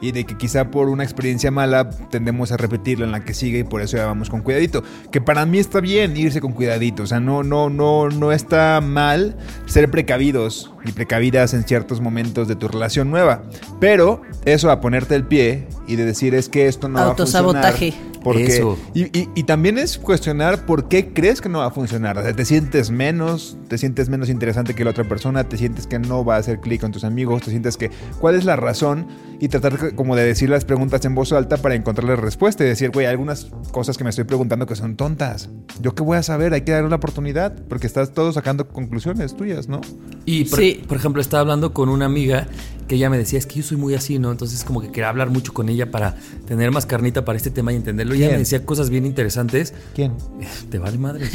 Y 0.00 0.12
de 0.12 0.24
que 0.24 0.36
quizá 0.36 0.70
por 0.70 0.88
una 0.88 1.04
experiencia 1.04 1.50
mala 1.50 1.90
tendemos 2.10 2.52
a 2.52 2.56
repetirla 2.56 3.06
en 3.06 3.12
la 3.12 3.24
que 3.24 3.34
sigue 3.34 3.60
y 3.60 3.64
por 3.64 3.80
eso 3.80 3.96
ya 3.96 4.06
vamos 4.06 4.30
con 4.30 4.42
cuidadito. 4.42 4.82
Que 5.10 5.20
para 5.20 5.46
mí 5.46 5.58
está 5.58 5.80
bien 5.80 6.16
irse 6.16 6.40
con 6.40 6.52
cuidadito. 6.52 7.02
O 7.02 7.06
sea, 7.06 7.20
no, 7.20 7.42
no, 7.42 7.70
no, 7.70 8.08
no 8.08 8.32
está 8.32 8.80
mal 8.80 9.36
ser 9.66 9.90
precavidos 9.90 10.72
y 10.88 10.92
precavidas 10.92 11.54
en 11.54 11.64
ciertos 11.64 12.00
momentos 12.00 12.48
de 12.48 12.56
tu 12.56 12.68
relación 12.68 13.10
nueva. 13.10 13.42
Pero 13.80 14.22
eso 14.44 14.70
a 14.70 14.80
ponerte 14.80 15.14
el 15.14 15.24
pie 15.24 15.66
y 15.86 15.96
de 15.96 16.04
decir 16.04 16.34
es 16.34 16.48
que 16.48 16.66
esto 16.66 16.88
no 16.88 16.98
va 16.98 17.06
a 17.06 17.08
Autosabotaje. 17.10 17.92
funcionar. 17.92 18.16
Porque, 18.26 18.46
Eso. 18.46 18.76
y, 18.92 19.02
y- 19.16 19.28
y 19.36 19.44
también 19.44 19.78
es 19.78 19.98
cuestionar 19.98 20.66
por 20.66 20.88
qué 20.88 21.12
crees 21.12 21.40
que 21.40 21.48
no 21.48 21.58
va 21.60 21.66
a 21.66 21.70
funcionar. 21.70 22.18
O 22.18 22.22
sea, 22.24 22.34
te 22.34 22.44
sientes 22.44 22.90
menos, 22.90 23.56
te 23.68 23.78
sientes 23.78 24.08
menos 24.08 24.28
interesante 24.30 24.74
que 24.74 24.82
la 24.82 24.90
otra 24.90 25.04
persona, 25.04 25.44
te 25.48 25.56
sientes 25.56 25.86
que 25.86 26.00
no 26.00 26.24
va 26.24 26.34
a 26.34 26.38
hacer 26.38 26.58
clic 26.58 26.80
con 26.80 26.90
tus 26.90 27.04
amigos, 27.04 27.42
te 27.42 27.50
sientes 27.52 27.76
que 27.76 27.92
cuál 28.18 28.34
es 28.34 28.44
la 28.44 28.56
razón 28.56 29.06
y 29.38 29.46
tratar 29.46 29.94
como 29.94 30.16
de 30.16 30.24
decir 30.24 30.50
las 30.50 30.64
preguntas 30.64 31.04
en 31.04 31.14
voz 31.14 31.32
alta 31.32 31.56
para 31.58 31.76
encontrarle 31.76 32.16
respuesta 32.16 32.64
y 32.64 32.66
decir, 32.66 32.90
güey, 32.90 33.06
hay 33.06 33.12
algunas 33.12 33.46
cosas 33.70 33.96
que 33.96 34.02
me 34.02 34.10
estoy 34.10 34.24
preguntando 34.24 34.66
que 34.66 34.74
son 34.74 34.96
tontas. 34.96 35.48
Yo 35.80 35.94
qué 35.94 36.02
voy 36.02 36.16
a 36.16 36.24
saber, 36.24 36.52
hay 36.52 36.62
que 36.62 36.72
darle 36.72 36.88
una 36.88 36.96
oportunidad 36.96 37.54
porque 37.68 37.86
estás 37.86 38.10
todo 38.12 38.32
sacando 38.32 38.66
conclusiones 38.66 39.36
tuyas, 39.36 39.68
¿no? 39.68 39.80
Y 40.24 40.46
por, 40.46 40.58
Por 40.86 40.96
ejemplo, 40.96 41.20
estaba 41.20 41.40
hablando 41.40 41.72
con 41.72 41.88
una 41.88 42.06
amiga 42.06 42.46
que 42.86 42.94
ella 42.94 43.10
me 43.10 43.18
decía, 43.18 43.38
es 43.38 43.46
que 43.46 43.56
yo 43.56 43.62
soy 43.62 43.76
muy 43.76 43.94
así, 43.94 44.18
¿no? 44.18 44.30
Entonces 44.30 44.64
como 44.64 44.80
que 44.80 44.88
quería 44.88 45.08
hablar 45.08 45.30
mucho 45.30 45.52
con 45.52 45.68
ella 45.68 45.90
para 45.90 46.16
tener 46.46 46.70
más 46.70 46.86
carnita 46.86 47.24
para 47.24 47.36
este 47.36 47.50
tema 47.50 47.72
y 47.72 47.76
entenderlo. 47.76 48.14
Y 48.14 48.22
ella 48.22 48.32
me 48.32 48.38
decía 48.38 48.64
cosas 48.64 48.90
bien 48.90 49.06
interesantes. 49.06 49.74
¿Quién? 49.94 50.12
Te 50.70 50.78
vale 50.78 50.98
madre. 50.98 51.28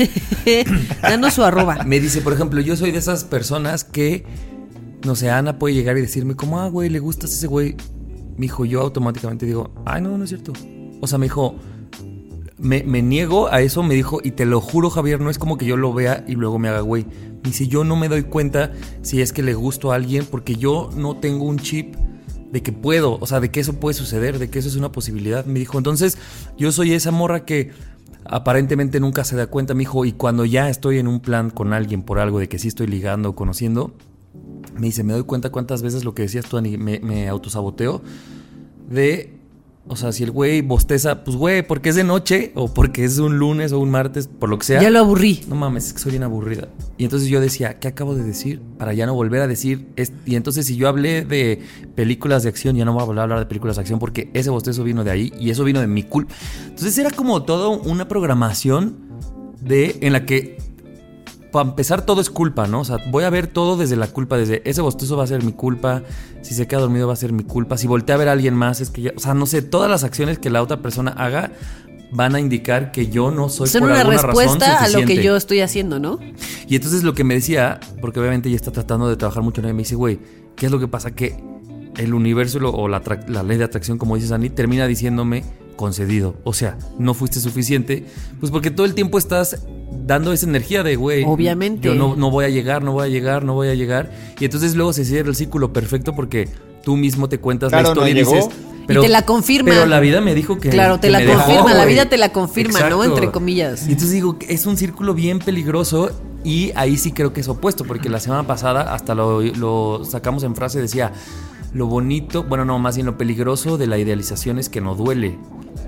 Danos 1.02 1.34
su 1.34 1.44
arroba. 1.44 1.84
Me 1.84 2.00
dice, 2.00 2.22
por 2.22 2.34
ejemplo, 2.34 2.62
yo 2.62 2.76
soy 2.76 2.92
de 2.92 3.00
esas 3.00 3.24
personas 3.24 3.84
que, 3.84 4.26
no 5.06 5.16
sé, 5.16 5.30
Ana 5.30 5.60
puede 5.60 5.76
llegar 5.76 5.98
y 5.98 6.02
decirme 6.02 6.36
como, 6.36 6.60
ah, 6.60 6.70
güey, 6.70 6.90
le 6.90 7.00
gustas 7.00 7.32
a 7.32 7.34
ese 7.36 7.48
güey. 7.48 7.76
Me 8.38 8.44
dijo, 8.44 8.66
yo 8.66 8.82
automáticamente 8.82 9.46
digo, 9.46 9.74
ay, 9.86 10.02
no, 10.02 10.18
no 10.18 10.24
es 10.24 10.30
cierto. 10.30 10.54
O 11.02 11.08
sea, 11.08 11.18
me 11.18 11.26
dijo, 11.26 11.56
me, 12.58 12.84
me 12.84 13.02
niego 13.02 13.48
a 13.52 13.62
eso, 13.62 13.84
me 13.84 13.96
dijo, 13.96 14.20
y 14.24 14.32
te 14.32 14.46
lo 14.46 14.62
juro, 14.62 14.90
Javier, 14.90 15.20
no 15.20 15.30
es 15.30 15.38
como 15.38 15.58
que 15.58 15.66
yo 15.66 15.76
lo 15.76 15.94
vea 15.94 16.24
y 16.28 16.36
luego 16.36 16.60
me 16.60 16.70
haga 16.70 16.82
güey. 16.82 17.06
Me 17.44 17.50
dice, 17.50 17.68
yo 17.68 17.84
no 17.84 17.96
me 17.96 18.08
doy 18.08 18.24
cuenta 18.24 18.72
si 19.02 19.22
es 19.22 19.34
que 19.34 19.42
le 19.42 19.54
gusto 19.54 19.92
a 19.92 19.96
alguien 19.96 20.26
porque 20.30 20.56
yo 20.56 20.90
no 20.96 21.18
tengo 21.18 21.46
un 21.46 21.58
chip 21.58 21.96
de 22.52 22.62
que 22.62 22.72
puedo, 22.72 23.18
o 23.20 23.26
sea, 23.26 23.40
de 23.40 23.50
que 23.50 23.62
eso 23.62 23.80
puede 23.80 23.94
suceder, 23.94 24.38
de 24.38 24.50
que 24.50 24.60
eso 24.60 24.68
es 24.68 24.76
una 24.76 24.92
posibilidad. 24.92 25.46
Me 25.46 25.60
dijo, 25.60 25.78
entonces 25.78 26.18
yo 26.58 26.72
soy 26.72 26.94
esa 26.94 27.12
morra 27.12 27.46
que 27.46 27.72
aparentemente 28.26 29.00
nunca 29.00 29.24
se 29.24 29.36
da 29.36 29.48
cuenta, 29.48 29.74
me 29.74 29.80
dijo, 29.80 30.06
y 30.06 30.12
cuando 30.12 30.46
ya 30.46 30.70
estoy 30.70 31.00
en 31.00 31.08
un 31.08 31.20
plan 31.20 31.50
con 31.50 31.74
alguien 31.74 32.04
por 32.04 32.20
algo 32.20 32.40
de 32.40 32.50
que 32.50 32.60
sí 32.60 32.68
estoy 32.68 32.88
ligando 32.88 33.30
o 33.30 33.36
conociendo, 33.36 33.94
me 34.76 34.88
dice, 34.88 35.04
me 35.04 35.14
doy 35.14 35.24
cuenta 35.24 35.50
cuántas 35.50 35.82
veces 35.82 36.04
lo 36.04 36.14
que 36.14 36.24
decías 36.24 36.46
tú, 36.46 36.58
Ani, 36.58 36.78
me, 36.78 37.00
me 37.00 37.28
autosaboteo 37.28 38.02
de, 38.90 39.41
o 39.88 39.96
sea, 39.96 40.12
si 40.12 40.24
el 40.24 40.32
güey 40.32 40.62
bosteza, 40.62 41.24
pues 41.24 41.36
güey, 41.36 41.66
porque 41.68 41.90
es 41.90 41.96
de 41.96 42.04
noche 42.04 42.52
o 42.56 42.72
porque 42.74 43.04
es 43.04 43.18
un 43.18 43.38
lunes 43.40 43.72
o 43.72 43.80
un 43.80 43.90
martes, 43.90 44.28
por 44.28 44.48
lo 44.50 44.58
que 44.60 44.66
sea. 44.66 44.82
Ya 44.82 44.90
lo 44.90 45.00
aburrí. 45.00 45.42
No 45.50 45.56
mames, 45.56 45.88
es 45.88 45.94
que 45.94 46.00
soy 46.00 46.12
bien 46.12 46.24
aburrida. 46.24 46.70
Y 46.98 47.04
entonces 47.04 47.28
yo 47.30 47.42
decía, 47.42 47.80
¿qué 47.80 47.88
acabo 47.88 48.14
de 48.16 48.24
decir? 48.24 48.62
Para 48.78 48.94
ya 48.94 49.06
no 49.06 49.14
volver 49.16 49.42
a 49.42 49.48
decir. 49.48 49.88
es- 49.96 50.14
Y 50.26 50.36
entonces 50.36 50.66
si 50.68 50.76
yo 50.76 50.88
hablé 50.88 51.26
de 51.26 51.60
películas 51.96 52.44
de 52.44 52.50
acción, 52.50 52.76
ya 52.76 52.86
no 52.86 52.94
voy 52.94 53.02
a 53.02 53.06
volver 53.06 53.20
a 53.20 53.24
hablar 53.24 53.40
de 53.40 53.46
películas 53.48 53.76
de 53.78 53.82
acción 53.82 54.00
porque 54.00 54.30
ese 54.34 54.50
bostezo 54.52 54.84
vino 54.84 55.04
de 55.04 55.12
ahí 55.12 55.34
y 55.40 55.50
eso 55.50 55.64
vino 55.64 55.82
de 55.82 55.88
mi 55.88 56.04
culpa. 56.04 56.34
Entonces 56.68 56.98
era 56.98 57.10
como 57.10 57.44
todo 57.44 57.72
una 57.82 58.08
programación 58.08 58.98
de 59.62 59.98
en 60.02 60.14
la 60.14 60.26
que 60.26 60.58
para 61.52 61.70
empezar 61.70 62.06
todo 62.06 62.22
es 62.22 62.30
culpa, 62.30 62.68
¿no? 62.68 62.82
O 62.82 62.86
sea, 62.86 62.98
voy 63.10 63.24
a 63.26 63.30
ver 63.30 63.48
todo 63.48 63.76
desde 63.78 63.96
la 63.96 64.08
culpa, 64.08 64.38
desde 64.38 64.62
ese 64.70 64.82
bostezo 64.82 65.18
va 65.18 65.24
a 65.26 65.28
ser 65.28 65.44
mi 65.44 65.52
culpa, 65.52 66.04
si 66.42 66.54
se 66.54 66.68
queda 66.68 66.80
dormido 66.82 67.08
va 67.08 67.14
a 67.14 67.18
ser 67.18 67.34
mi 67.34 67.44
culpa, 67.44 67.78
si 67.78 67.88
voltea 67.88 68.16
a 68.16 68.18
ver 68.20 68.30
a 68.30 68.32
alguien 68.32 68.54
más 68.56 68.82
es 68.82 68.90
que 68.90 69.02
ya, 69.02 69.12
o 69.16 69.20
sea, 69.20 69.34
no 69.34 69.46
sé, 69.46 69.62
todas 69.62 69.90
las 69.90 70.04
acciones 70.04 70.40
que 70.40 70.50
la 70.50 70.62
otra 70.62 70.82
persona 70.82 71.12
haga 71.12 71.52
van 72.14 72.36
a 72.36 72.40
indicar 72.40 72.92
que 72.92 73.08
yo 73.08 73.32
no 73.32 73.48
soy 73.50 73.68
Son 73.68 73.82
por 73.82 73.92
una 73.92 74.02
alguna 74.02 74.18
razón 74.18 74.30
respuesta 74.46 74.84
a 74.84 74.90
lo 74.90 75.06
que 75.06 75.24
yo 75.24 75.36
estoy 75.38 75.62
haciendo, 75.62 76.00
¿no? 76.00 76.20
Y 76.68 76.76
entonces 76.76 77.04
lo 77.04 77.14
que 77.14 77.24
me 77.24 77.34
decía, 77.36 77.80
porque 78.02 78.20
obviamente 78.20 78.50
ella 78.50 78.58
está 78.58 78.72
tratando 78.72 79.08
de 79.08 79.16
trabajar 79.16 79.44
mucho 79.44 79.62
en 79.62 79.68
él, 79.68 79.74
me 79.74 79.80
dice, 79.84 79.96
güey, 79.96 80.20
¿qué 80.56 80.66
es 80.66 80.72
lo 80.72 80.80
que 80.80 80.88
pasa? 80.88 81.12
Que 81.12 81.42
el 81.98 82.14
universo 82.14 82.60
lo- 82.60 82.72
o 82.72 82.88
la, 82.88 83.02
ley 83.44 83.58
de 83.58 83.64
atracción, 83.64 83.98
como 83.98 84.16
dices, 84.16 84.32
Ani, 84.32 84.50
termina 84.50 84.88
diciéndome 84.88 85.44
concedido. 85.82 86.36
O 86.44 86.54
sea, 86.54 86.78
no 86.98 87.14
fuiste 87.14 87.40
suficiente, 87.40 88.06
pues 88.40 88.52
porque 88.52 88.72
todo 88.72 88.86
el 88.86 88.94
tiempo 88.94 89.18
estás 89.18 89.64
dando 90.06 90.32
esa 90.32 90.46
energía 90.46 90.84
de, 90.84 90.96
güey, 90.96 91.26
Obviamente. 91.26 91.88
yo 91.88 91.96
no, 91.96 92.16
no 92.16 92.32
voy 92.32 92.46
a 92.46 92.50
llegar, 92.50 92.84
no 92.84 92.94
voy 92.94 93.08
a 93.08 93.10
llegar, 93.10 93.44
no 93.44 93.54
voy 93.54 93.68
a 93.68 93.76
llegar. 93.76 94.12
Y 94.40 94.46
entonces 94.46 94.76
luego 94.76 94.94
se 94.94 95.04
cierra 95.04 95.30
el 95.30 95.36
círculo 95.36 95.74
perfecto 95.74 96.14
porque 96.16 96.48
tú 96.84 96.96
mismo 96.96 97.28
te 97.28 97.40
cuentas 97.40 97.70
Claro, 97.70 97.90
la 97.90 97.96
no 97.96 98.08
historia 98.08 98.22
y 98.22 98.26
dices... 98.26 98.56
Y 98.90 98.94
te 99.00 99.10
la 99.10 99.22
confirma. 99.26 99.70
Pero 99.70 99.86
la 99.86 100.00
vida 100.02 100.20
me 100.20 100.36
dijo 100.36 100.58
que... 100.58 100.70
Claro, 100.70 101.00
te 101.00 101.08
que 101.08 101.12
la 101.12 101.20
me 101.20 101.26
dejó, 101.26 101.44
confirma, 101.44 101.74
la 101.74 101.86
vida 101.86 102.10
te 102.10 102.18
la 102.18 102.34
confirma, 102.34 102.90
¿no? 102.90 103.04
Entre 103.04 103.32
comillas. 103.32 103.88
Y 103.88 103.92
entonces 103.92 104.12
digo, 104.12 104.38
es 104.50 104.66
un 104.66 104.76
círculo 104.76 105.14
bien 105.14 105.40
peligroso 105.40 106.12
y 106.44 106.72
ahí 106.76 106.98
sí 106.98 107.12
creo 107.12 107.32
que 107.32 107.42
es 107.42 107.48
opuesto, 107.48 107.86
porque 107.86 108.10
la 108.10 108.20
semana 108.20 108.46
pasada 108.46 108.94
hasta 108.94 109.16
lo, 109.16 109.42
lo 109.42 110.04
sacamos 110.04 110.44
en 110.44 110.56
frase, 110.56 110.82
decía, 110.82 111.14
lo 111.74 111.88
bonito, 111.88 112.44
bueno, 112.44 112.66
no, 112.66 112.80
más 112.80 112.96
bien 112.96 113.06
lo 113.06 113.18
peligroso 113.18 113.78
de 113.78 113.88
la 113.88 113.98
idealización 113.98 114.60
es 114.60 114.70
que 114.70 114.82
no 114.82 114.96
duele. 114.96 115.38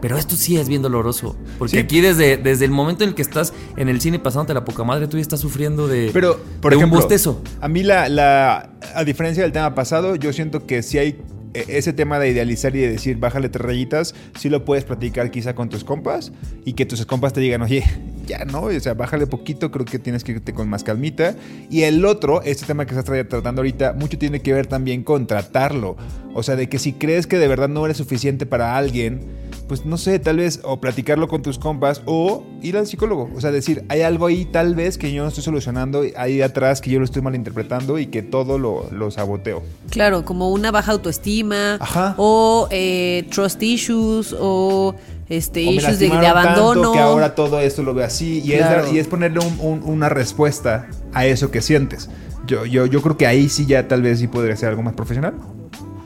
Pero 0.02 0.18
esto 0.18 0.36
sí 0.36 0.58
es 0.58 0.68
bien 0.68 0.82
doloroso, 0.82 1.36
porque 1.58 1.72
Sí. 1.72 1.78
aquí 1.78 2.02
desde, 2.02 2.36
desde 2.38 2.66
el 2.66 2.72
momento 2.72 3.04
en 3.06 3.10
el 3.12 3.16
que 3.16 3.22
estás 3.22 3.54
en 3.78 3.88
el 3.88 4.02
cine 4.02 4.20
pasándote 4.20 4.54
la 4.54 4.66
poca 4.66 4.84
madre, 4.84 5.08
tú 5.08 5.16
ya 5.18 5.22
estás 5.22 5.40
sufriendo 5.40 5.88
de, 5.88 6.10
Pero, 6.12 6.40
por 6.62 6.72
de 6.72 6.78
ejemplo, 6.78 6.98
un 6.98 7.04
bostezo. 7.04 7.42
a 7.62 7.68
mí 7.70 7.84
la, 7.84 8.10
la, 8.10 8.70
a 8.96 9.04
diferencia 9.06 9.44
del 9.44 9.54
tema 9.54 9.74
pasado, 9.76 10.16
yo 10.16 10.34
siento 10.34 10.66
que 10.66 10.84
si 10.84 10.98
hay 10.98 11.22
ese 11.54 11.94
tema 11.94 12.20
de 12.20 12.30
idealizar 12.30 12.76
y 12.76 12.80
de 12.80 12.90
decir, 12.92 13.18
bájale 13.18 13.50
tres 13.50 13.66
rayitas, 13.66 14.16
sí 14.40 14.50
lo 14.50 14.66
puedes 14.66 14.84
platicar 14.86 15.32
quizá 15.32 15.54
con 15.56 15.70
tus 15.70 15.84
compas 15.84 16.32
y 16.66 16.74
que 16.74 16.86
tus 16.86 17.06
compas 17.06 17.34
te 17.34 17.42
digan, 17.42 17.62
oye, 17.62 17.84
ya 18.26 18.46
no, 18.46 18.64
o 18.64 18.80
sea, 18.80 18.94
bájale 18.94 19.28
poquito, 19.28 19.72
creo 19.72 19.86
que 19.86 20.00
tienes 20.00 20.24
que 20.24 20.34
irte 20.34 20.54
con 20.54 20.70
más 20.70 20.84
calmita. 20.84 21.36
Y 21.70 21.82
el 21.84 22.06
otro, 22.06 22.42
este 22.42 22.66
tema 22.66 22.86
que 22.86 22.96
estás 22.96 23.06
tra- 23.06 23.28
tratando 23.28 23.62
ahorita, 23.62 23.94
mucho 23.94 24.18
tiene 24.18 24.42
que 24.42 24.54
ver 24.54 24.68
también 24.68 25.04
con 25.04 25.28
tratarlo. 25.28 25.98
O 26.34 26.42
sea, 26.44 26.56
de 26.56 26.68
que 26.70 26.80
si 26.80 26.94
crees 26.94 27.28
que 27.28 27.38
de 27.38 27.48
verdad 27.48 27.70
no 27.70 27.86
eres 27.86 27.98
suficiente 27.98 28.46
para 28.46 28.76
alguien, 28.78 29.22
pues 29.68 29.86
no 29.86 29.98
sé, 29.98 30.20
tal 30.20 30.38
vez 30.38 30.60
o 30.64 30.80
platicarlo 30.82 31.28
con 31.28 31.42
tus 31.42 31.58
compas 31.58 32.02
o 32.06 32.44
ir 32.62 32.78
al 32.78 32.86
psicólogo. 32.88 33.30
O 33.36 33.42
sea, 33.42 33.52
decir, 33.52 33.84
hay 33.90 34.02
algo 34.02 34.26
ahí 34.26 34.46
tal 34.46 34.76
vez 34.76 34.98
que 34.98 35.12
yo 35.14 35.24
no 35.24 35.30
estoy 35.30 35.44
solucionando, 35.44 36.04
ahí 36.18 36.42
atrás 36.42 36.82
que 36.82 36.90
yo 36.92 37.00
lo 37.00 37.06
estoy 37.06 37.22
malinterpretando 37.22 37.98
y 38.00 38.08
que 38.08 38.22
todo 38.22 38.58
lo, 38.60 38.88
lo 38.92 39.10
saboteo. 39.12 39.64
Claro, 39.90 40.26
como 40.26 40.50
una 40.50 40.72
baja 40.72 40.92
autoestima 40.92 41.76
Ajá. 41.80 42.16
o 42.18 42.68
eh, 42.72 43.26
trust 43.32 43.62
issues 43.64 44.36
o 44.40 44.96
este 45.30 45.68
O 45.68 45.72
issues 45.72 46.00
de, 46.00 46.08
abandono. 46.12 46.74
tanto 46.82 46.92
que 46.94 47.00
ahora 47.00 47.34
todo 47.36 47.60
esto 47.60 47.82
lo 47.84 47.94
veo 47.94 48.06
así. 48.06 48.42
Y, 48.44 48.58
Claro. 48.58 48.86
es, 48.86 48.94
y 48.94 49.00
es 49.00 49.08
ponerle 49.08 49.40
un- 49.40 49.60
un- 49.60 49.84
una 49.84 50.10
respuesta 50.10 50.88
a 51.14 51.26
eso 51.26 51.50
que 51.52 51.62
sientes. 51.62 52.10
Yo, 52.46 52.66
yo, 52.66 52.86
yo 52.86 53.02
creo 53.02 53.16
que 53.18 53.26
ahí 53.26 53.48
sí 53.48 53.66
ya 53.66 53.88
tal 53.88 54.02
vez 54.02 54.20
sí 54.20 54.28
podría 54.28 54.56
ser 54.58 54.70
algo 54.70 54.82
más 54.84 54.94
profesional. 54.94 55.34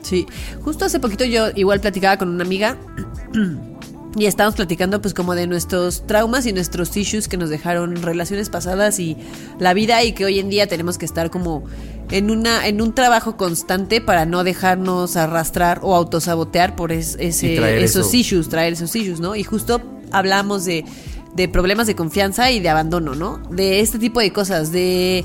Sí, 0.08 0.26
justo 0.62 0.84
hace 0.86 1.00
poquito 1.00 1.24
yo 1.24 1.48
igual 1.54 1.80
platicaba 1.80 2.16
con 2.16 2.28
una 2.30 2.42
amiga 2.44 2.76
y 4.16 4.24
estábamos 4.26 4.56
platicando 4.56 5.00
pues 5.02 5.12
como 5.14 5.34
de 5.34 5.46
nuestros 5.46 6.06
traumas 6.06 6.46
y 6.46 6.52
nuestros 6.52 6.96
issues 6.96 7.28
que 7.28 7.36
nos 7.36 7.50
dejaron 7.50 7.96
relaciones 8.02 8.48
pasadas 8.48 8.98
y 9.00 9.16
la 9.60 9.74
vida 9.74 10.02
y 10.02 10.12
que 10.12 10.24
hoy 10.24 10.38
en 10.38 10.48
día 10.48 10.66
tenemos 10.66 10.96
que 10.98 11.04
estar 11.04 11.30
como 11.30 11.64
en 12.10 12.30
una 12.30 12.66
en 12.66 12.80
un 12.80 12.94
trabajo 12.94 13.36
constante 13.36 14.00
para 14.00 14.24
no 14.24 14.44
dejarnos 14.44 15.16
arrastrar 15.16 15.80
o 15.82 15.94
autosabotear 15.94 16.74
por 16.74 16.90
es- 16.90 17.16
ese 17.20 17.82
esos 17.84 18.06
eso. 18.08 18.16
issues, 18.16 18.48
traer 18.48 18.72
esos 18.72 18.96
issues, 18.96 19.20
¿no? 19.20 19.36
Y 19.36 19.44
justo 19.44 19.82
hablamos 20.10 20.64
de 20.64 20.84
de 21.36 21.46
problemas 21.46 21.86
de 21.86 21.94
confianza 21.94 22.50
y 22.50 22.58
de 22.58 22.68
abandono, 22.70 23.14
¿no? 23.14 23.38
De 23.50 23.80
este 23.80 23.98
tipo 23.98 24.18
de 24.20 24.32
cosas, 24.32 24.72
de 24.72 25.24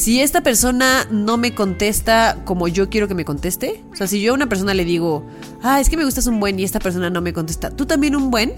si 0.00 0.22
esta 0.22 0.42
persona 0.42 1.06
no 1.10 1.36
me 1.36 1.54
contesta 1.54 2.38
como 2.46 2.68
yo 2.68 2.88
quiero 2.88 3.06
que 3.06 3.12
me 3.12 3.26
conteste, 3.26 3.84
o 3.92 3.96
sea, 3.96 4.06
si 4.06 4.22
yo 4.22 4.32
a 4.32 4.34
una 4.34 4.48
persona 4.48 4.72
le 4.72 4.86
digo, 4.86 5.26
ah, 5.62 5.78
es 5.78 5.90
que 5.90 5.98
me 5.98 6.06
gustas 6.06 6.26
un 6.26 6.40
buen 6.40 6.58
y 6.58 6.64
esta 6.64 6.78
persona 6.78 7.10
no 7.10 7.20
me 7.20 7.34
contesta, 7.34 7.68
tú 7.68 7.84
también 7.84 8.16
un 8.16 8.30
buen, 8.30 8.54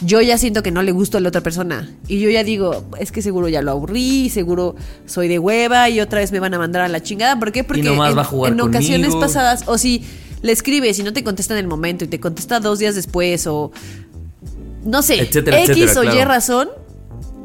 yo 0.00 0.22
ya 0.22 0.38
siento 0.38 0.62
que 0.62 0.70
no 0.70 0.82
le 0.82 0.92
gusto 0.92 1.18
a 1.18 1.20
la 1.20 1.28
otra 1.28 1.42
persona. 1.42 1.90
Y 2.08 2.20
yo 2.20 2.30
ya 2.30 2.42
digo, 2.42 2.86
es 2.98 3.12
que 3.12 3.20
seguro 3.20 3.50
ya 3.50 3.60
lo 3.60 3.72
aburrí, 3.72 4.30
seguro 4.30 4.76
soy 5.04 5.28
de 5.28 5.38
hueva 5.38 5.90
y 5.90 6.00
otra 6.00 6.20
vez 6.20 6.32
me 6.32 6.40
van 6.40 6.54
a 6.54 6.58
mandar 6.58 6.80
a 6.80 6.88
la 6.88 7.02
chingada. 7.02 7.38
¿Por 7.38 7.52
qué? 7.52 7.62
Porque 7.62 7.86
en, 7.86 7.98
va 8.00 8.08
a 8.08 8.24
jugar 8.24 8.54
en 8.54 8.62
ocasiones 8.62 9.14
pasadas, 9.16 9.64
o 9.66 9.76
si 9.76 10.06
le 10.40 10.52
escribes 10.52 10.98
y 10.98 11.02
no 11.02 11.12
te 11.12 11.22
contesta 11.22 11.52
en 11.52 11.60
el 11.60 11.68
momento 11.68 12.06
y 12.06 12.08
te 12.08 12.18
contesta 12.18 12.60
dos 12.60 12.78
días 12.78 12.94
después 12.94 13.46
o 13.46 13.72
no 14.86 15.02
sé, 15.02 15.20
Etcétera, 15.20 15.60
X 15.64 15.76
etcétera, 15.76 16.12
o 16.12 16.16
Y 16.16 16.24
razón, 16.24 16.70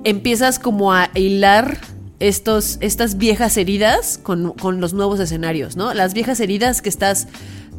empiezas 0.05 0.59
como 0.59 0.93
a 0.93 1.09
hilar 1.13 1.77
estos, 2.19 2.77
estas 2.81 3.17
viejas 3.17 3.57
heridas 3.57 4.19
con, 4.21 4.53
con 4.53 4.79
los 4.81 4.93
nuevos 4.93 5.19
escenarios, 5.19 5.75
¿no? 5.75 5.93
Las 5.93 6.13
viejas 6.13 6.39
heridas 6.39 6.81
que 6.81 6.89
estás 6.89 7.27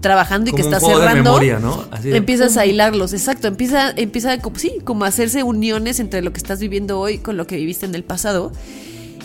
trabajando 0.01 0.51
y 0.51 0.53
Como 0.53 0.63
que 0.63 0.69
estás 0.69 0.83
cerrando. 0.87 1.23
memoria, 1.23 1.59
¿no? 1.59 1.85
Así 1.91 2.11
de- 2.11 2.17
empiezas 2.19 2.57
a 2.59 2.67
hilarlos, 2.67 3.13
exacto. 3.15 3.49
Empieza, 3.49 3.91
empieza 3.97 4.39
como, 4.41 4.59
sí, 4.59 4.75
como 4.85 5.05
a 5.05 5.09
hacerse 5.09 5.43
uniones 5.43 6.01
entre 6.01 6.21
lo 6.23 6.33
que 6.33 6.39
estás 6.39 6.61
viviendo 6.61 7.01
hoy 7.01 7.19
con 7.19 7.37
lo 7.37 7.47
que 7.47 7.57
viviste 7.57 7.87
en 7.87 7.95
el 7.95 8.05
pasado. 8.05 8.53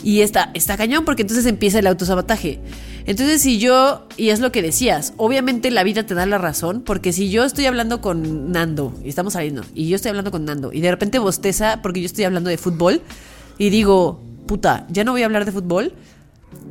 Y 0.02 0.22
está, 0.22 0.50
está 0.54 0.76
cañón 0.76 1.04
porque 1.04 1.22
entonces 1.22 1.46
empieza 1.46 1.78
el 1.78 1.86
autosabotaje. 1.86 2.58
Entonces, 3.04 3.42
si 3.42 3.58
yo, 3.58 4.08
y 4.16 4.30
es 4.30 4.40
lo 4.40 4.50
que 4.50 4.62
decías, 4.62 5.12
obviamente 5.16 5.70
la 5.70 5.84
vida 5.84 6.04
te 6.06 6.14
da 6.14 6.24
la 6.26 6.38
razón, 6.38 6.82
porque 6.82 7.12
si 7.12 7.30
yo 7.30 7.44
estoy 7.44 7.66
hablando 7.66 8.00
con 8.00 8.50
Nando, 8.50 8.94
y 9.04 9.08
estamos 9.08 9.34
saliendo, 9.34 9.62
y 9.74 9.88
yo 9.88 9.96
estoy 9.96 10.08
hablando 10.10 10.30
con 10.32 10.44
Nando, 10.44 10.72
y 10.72 10.80
de 10.80 10.90
repente 10.90 11.18
bosteza 11.20 11.80
porque 11.82 12.00
yo 12.00 12.06
estoy 12.06 12.24
hablando 12.24 12.48
de 12.50 12.58
fútbol, 12.58 13.00
y 13.58 13.70
digo, 13.70 14.20
puta, 14.46 14.86
ya 14.90 15.04
no 15.04 15.12
voy 15.12 15.22
a 15.22 15.26
hablar 15.26 15.44
de 15.44 15.52
fútbol, 15.52 15.94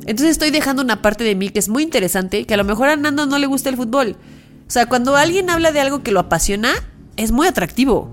entonces 0.00 0.30
estoy 0.30 0.50
dejando 0.50 0.82
una 0.82 1.02
parte 1.02 1.24
de 1.24 1.34
mí 1.34 1.50
que 1.50 1.58
es 1.58 1.68
muy 1.68 1.82
interesante, 1.82 2.44
que 2.44 2.54
a 2.54 2.56
lo 2.56 2.64
mejor 2.64 2.88
a 2.88 2.96
Nando 2.96 3.26
no 3.26 3.38
le 3.38 3.46
gusta 3.46 3.68
el 3.68 3.76
fútbol. 3.76 4.16
O 4.66 4.70
sea, 4.70 4.86
cuando 4.86 5.16
alguien 5.16 5.50
habla 5.50 5.72
de 5.72 5.80
algo 5.80 6.02
que 6.02 6.12
lo 6.12 6.20
apasiona, 6.20 6.70
es 7.16 7.30
muy 7.30 7.46
atractivo. 7.46 8.10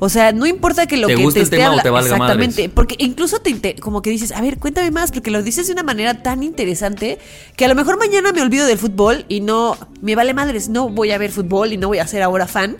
O 0.00 0.08
sea, 0.08 0.30
no 0.32 0.46
importa 0.46 0.86
que 0.86 0.96
lo 0.96 1.08
Te 1.08 1.16
que 1.16 1.22
guste 1.22 1.40
te 1.40 1.56
el 1.56 1.62
esté 1.62 1.68
o 1.68 1.82
te 1.82 1.90
valga 1.90 2.10
Exactamente. 2.14 2.62
madres. 2.62 2.70
Porque 2.74 2.94
incluso 2.98 3.40
te 3.40 3.50
inter- 3.50 3.80
como 3.80 4.00
que 4.00 4.10
dices, 4.10 4.30
a 4.32 4.40
ver, 4.40 4.58
cuéntame 4.58 4.90
más, 4.92 5.10
porque 5.10 5.30
lo 5.32 5.42
dices 5.42 5.66
de 5.66 5.72
una 5.72 5.82
manera 5.82 6.22
tan 6.22 6.42
interesante 6.44 7.18
que 7.56 7.64
a 7.64 7.68
lo 7.68 7.74
mejor 7.74 7.98
mañana 7.98 8.30
me 8.32 8.40
olvido 8.42 8.66
del 8.66 8.78
fútbol 8.78 9.24
y 9.28 9.40
no 9.40 9.76
me 10.00 10.14
vale 10.14 10.34
madres, 10.34 10.68
no 10.68 10.88
voy 10.88 11.10
a 11.10 11.18
ver 11.18 11.32
fútbol 11.32 11.72
y 11.72 11.76
no 11.78 11.88
voy 11.88 11.98
a 11.98 12.06
ser 12.06 12.22
ahora 12.22 12.46
fan. 12.46 12.76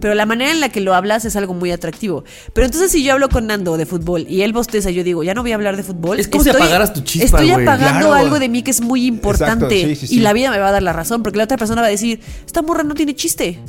Pero 0.00 0.14
la 0.16 0.26
manera 0.26 0.50
en 0.50 0.58
la 0.58 0.68
que 0.68 0.80
lo 0.80 0.94
hablas 0.96 1.24
es 1.24 1.36
algo 1.36 1.54
muy 1.54 1.70
atractivo. 1.70 2.24
Pero 2.52 2.64
entonces 2.66 2.90
si 2.90 3.04
yo 3.04 3.12
hablo 3.12 3.28
con 3.28 3.46
Nando 3.46 3.76
de 3.76 3.86
fútbol 3.86 4.26
y 4.28 4.42
él 4.42 4.52
bosteza, 4.52 4.90
yo 4.90 5.04
digo, 5.04 5.22
ya 5.22 5.32
no 5.34 5.42
voy 5.42 5.52
a 5.52 5.54
hablar 5.54 5.76
de 5.76 5.84
fútbol. 5.84 6.18
Es 6.18 6.26
como 6.26 6.42
si 6.42 6.50
apagaras 6.50 6.92
tu 6.92 7.02
chispa, 7.02 7.24
Estoy 7.40 7.50
apagando 7.52 8.08
Claro. 8.08 8.14
algo 8.14 8.40
de 8.40 8.48
mí 8.48 8.64
que 8.64 8.72
es 8.72 8.80
muy 8.80 9.06
importante. 9.06 9.66
Exacto, 9.82 9.94
sí, 10.00 10.06
sí, 10.08 10.14
Y 10.14 10.18
sí. 10.18 10.22
la 10.24 10.32
vida 10.32 10.50
me 10.50 10.58
va 10.58 10.68
a 10.68 10.72
dar 10.72 10.82
la 10.82 10.92
razón, 10.92 11.22
porque 11.22 11.38
la 11.38 11.44
otra 11.44 11.56
persona 11.56 11.80
va 11.82 11.86
a 11.86 11.90
decir, 11.90 12.20
esta 12.44 12.62
morra 12.62 12.82
no 12.82 12.94
tiene 12.94 13.14
chiste. 13.14 13.60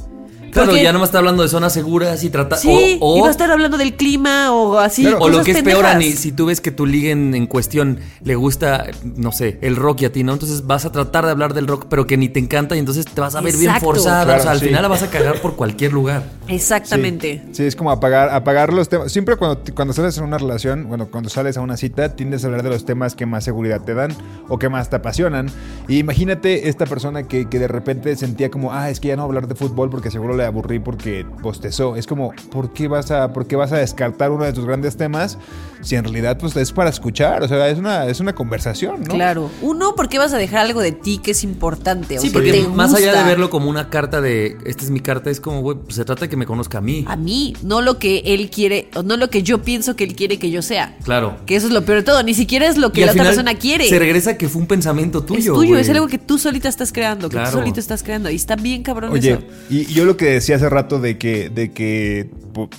Claro, 0.51 0.69
Porque- 0.71 0.83
ya 0.83 0.93
no 0.93 0.99
me 0.99 1.05
está 1.05 1.17
hablando 1.19 1.43
de 1.43 1.49
zonas 1.49 1.73
seguras 1.73 2.23
y 2.23 2.29
trata. 2.29 2.57
Sí, 2.57 2.97
o, 2.99 3.17
y 3.17 3.19
o- 3.19 3.21
va 3.23 3.27
a 3.27 3.31
estar 3.31 3.51
hablando 3.51 3.77
del 3.77 3.95
clima 3.95 4.51
o 4.53 4.77
así. 4.77 5.01
Claro. 5.03 5.17
o 5.19 5.29
lo 5.29 5.43
que 5.43 5.51
es 5.51 5.63
peor. 5.63 5.85
Ani, 5.85 6.11
si 6.13 6.31
tú 6.31 6.47
ves 6.47 6.61
que 6.61 6.71
tu 6.71 6.85
liga 6.85 7.11
en, 7.11 7.33
en 7.35 7.47
cuestión 7.47 7.99
le 8.23 8.35
gusta, 8.35 8.85
no 9.03 9.31
sé, 9.31 9.57
el 9.61 9.75
rock 9.75 10.01
y 10.01 10.05
a 10.05 10.11
ti, 10.11 10.23
¿no? 10.23 10.33
Entonces 10.33 10.65
vas 10.67 10.85
a 10.85 10.91
tratar 10.91 11.25
de 11.25 11.31
hablar 11.31 11.53
del 11.53 11.67
rock, 11.67 11.85
pero 11.89 12.07
que 12.07 12.17
ni 12.17 12.29
te 12.29 12.39
encanta 12.39 12.75
y 12.75 12.79
entonces 12.79 13.05
te 13.05 13.19
vas 13.21 13.35
a 13.35 13.41
ver 13.41 13.55
bien 13.57 13.73
forzada. 13.79 14.23
Claro, 14.23 14.39
o 14.39 14.43
sea, 14.43 14.51
al 14.51 14.59
sí. 14.59 14.65
final 14.67 14.81
la 14.81 14.87
vas 14.87 15.03
a 15.03 15.09
cagar 15.09 15.41
por 15.41 15.55
cualquier 15.55 15.93
lugar. 15.93 16.23
Exactamente. 16.47 17.41
Sí, 17.47 17.55
sí, 17.55 17.63
es 17.63 17.75
como 17.75 17.91
apagar, 17.91 18.29
apagar 18.29 18.73
los 18.73 18.89
temas. 18.89 19.11
Siempre 19.11 19.35
cuando, 19.35 19.61
cuando 19.75 19.93
sales 19.93 20.17
en 20.17 20.23
una 20.23 20.37
relación, 20.37 20.87
bueno, 20.87 21.07
cuando 21.11 21.29
sales 21.29 21.57
a 21.57 21.61
una 21.61 21.77
cita, 21.77 22.15
tiendes 22.15 22.43
a 22.43 22.47
hablar 22.47 22.63
de 22.63 22.69
los 22.69 22.85
temas 22.85 23.15
que 23.15 23.25
más 23.25 23.43
seguridad 23.43 23.81
te 23.81 23.93
dan 23.93 24.13
o 24.47 24.57
que 24.59 24.69
más 24.69 24.89
te 24.89 24.95
apasionan. 24.97 25.49
Y 25.87 25.97
imagínate 25.97 26.69
esta 26.69 26.85
persona 26.85 27.23
que, 27.23 27.47
que 27.49 27.59
de 27.59 27.67
repente 27.67 28.15
sentía 28.15 28.49
como, 28.51 28.73
ah, 28.73 28.89
es 28.89 28.99
que 28.99 29.09
ya 29.09 29.15
no 29.15 29.23
voy 29.23 29.27
a 29.27 29.37
hablar 29.37 29.47
de 29.47 29.55
fútbol 29.55 29.89
porque 29.89 30.11
seguro 30.11 30.36
le 30.37 30.45
aburrí 30.45 30.79
porque 30.79 31.25
bostezó. 31.41 31.95
Es 31.95 32.07
como, 32.07 32.31
¿por 32.51 32.71
qué 32.73 32.87
vas 32.87 33.11
a, 33.11 33.33
por 33.33 33.47
qué 33.47 33.55
vas 33.55 33.71
a 33.73 33.77
descartar 33.77 34.31
uno 34.31 34.45
de 34.45 34.53
tus 34.53 34.65
grandes 34.65 34.95
temas 34.95 35.37
si 35.81 35.95
en 35.95 36.03
realidad 36.03 36.37
pues 36.37 36.55
es 36.55 36.71
para 36.71 36.89
escuchar? 36.89 37.43
O 37.43 37.47
sea, 37.47 37.67
es 37.69 37.77
una, 37.77 38.05
es 38.07 38.19
una 38.19 38.33
conversación, 38.33 39.01
¿no? 39.01 39.13
Claro. 39.13 39.49
Uno, 39.61 39.95
¿por 39.95 40.09
qué 40.09 40.17
vas 40.17 40.33
a 40.33 40.37
dejar 40.37 40.59
algo 40.61 40.81
de 40.81 40.91
ti 40.91 41.19
que 41.19 41.31
es 41.31 41.43
importante? 41.43 42.17
O 42.17 42.21
Sí, 42.21 42.27
que 42.27 42.33
porque 42.33 42.51
te 42.53 42.67
más 42.67 42.93
allá 42.93 43.13
de 43.15 43.23
verlo 43.23 43.49
como 43.49 43.69
una 43.69 43.89
carta 43.89 44.21
de, 44.21 44.57
esta 44.65 44.83
es 44.83 44.89
mi 44.91 44.99
carta, 44.99 45.29
es 45.29 45.39
como, 45.39 45.61
güey, 45.61 45.77
pues 45.77 45.95
se 45.95 46.05
trata 46.05 46.21
de 46.21 46.29
que 46.29 46.37
me 46.37 46.45
conozca 46.45 46.77
a 46.79 46.81
mí. 46.81 47.05
A 47.07 47.15
mí, 47.15 47.55
no 47.63 47.81
lo 47.81 47.99
que 47.99 48.21
él 48.25 48.49
quiere, 48.49 48.89
o 48.95 49.03
no 49.03 49.17
lo 49.17 49.29
que 49.29 49.43
yo 49.43 49.61
pienso 49.61 49.95
que 49.95 50.03
él 50.03 50.15
quiere 50.15 50.37
que 50.39 50.49
yo 50.51 50.61
sea. 50.61 50.95
Claro. 51.03 51.37
Que 51.45 51.55
eso 51.55 51.67
es 51.67 51.73
lo 51.73 51.83
peor 51.85 51.99
de 51.99 52.03
todo. 52.03 52.23
Ni 52.23 52.33
siquiera 52.33 52.67
es 52.67 52.77
lo 52.77 52.91
que 52.91 53.01
Y 53.01 53.05
la 53.05 53.11
otra 53.11 53.23
final 53.23 53.35
persona 53.35 53.55
quiere. 53.59 53.87
Se 53.89 53.99
regresa 53.99 54.31
a 54.31 54.37
que 54.37 54.49
fue 54.49 54.61
un 54.61 54.67
pensamiento 54.67 55.23
tuyo. 55.23 55.53
es 55.53 55.59
tuyo, 55.59 55.77
es 55.77 55.89
algo 55.89 56.07
que 56.07 56.17
tú 56.17 56.37
solita 56.37 56.69
estás 56.69 56.91
creando, 56.91 57.29
que 57.29 57.35
Claro. 57.35 57.51
tú 57.51 57.57
solito 57.59 57.79
estás 57.79 58.03
creando. 58.03 58.29
Y 58.29 58.35
está 58.35 58.55
bien 58.55 58.83
cabrón 58.83 59.11
Oye, 59.11 59.31
eso. 59.33 59.41
y 59.69 59.85
yo 59.93 60.05
lo 60.05 60.17
que 60.17 60.25
decía 60.25 60.55
hace 60.55 60.69
rato 60.69 60.99
de 60.99 61.17
que, 61.17 61.49
de 61.49 61.71
que, 61.71 62.29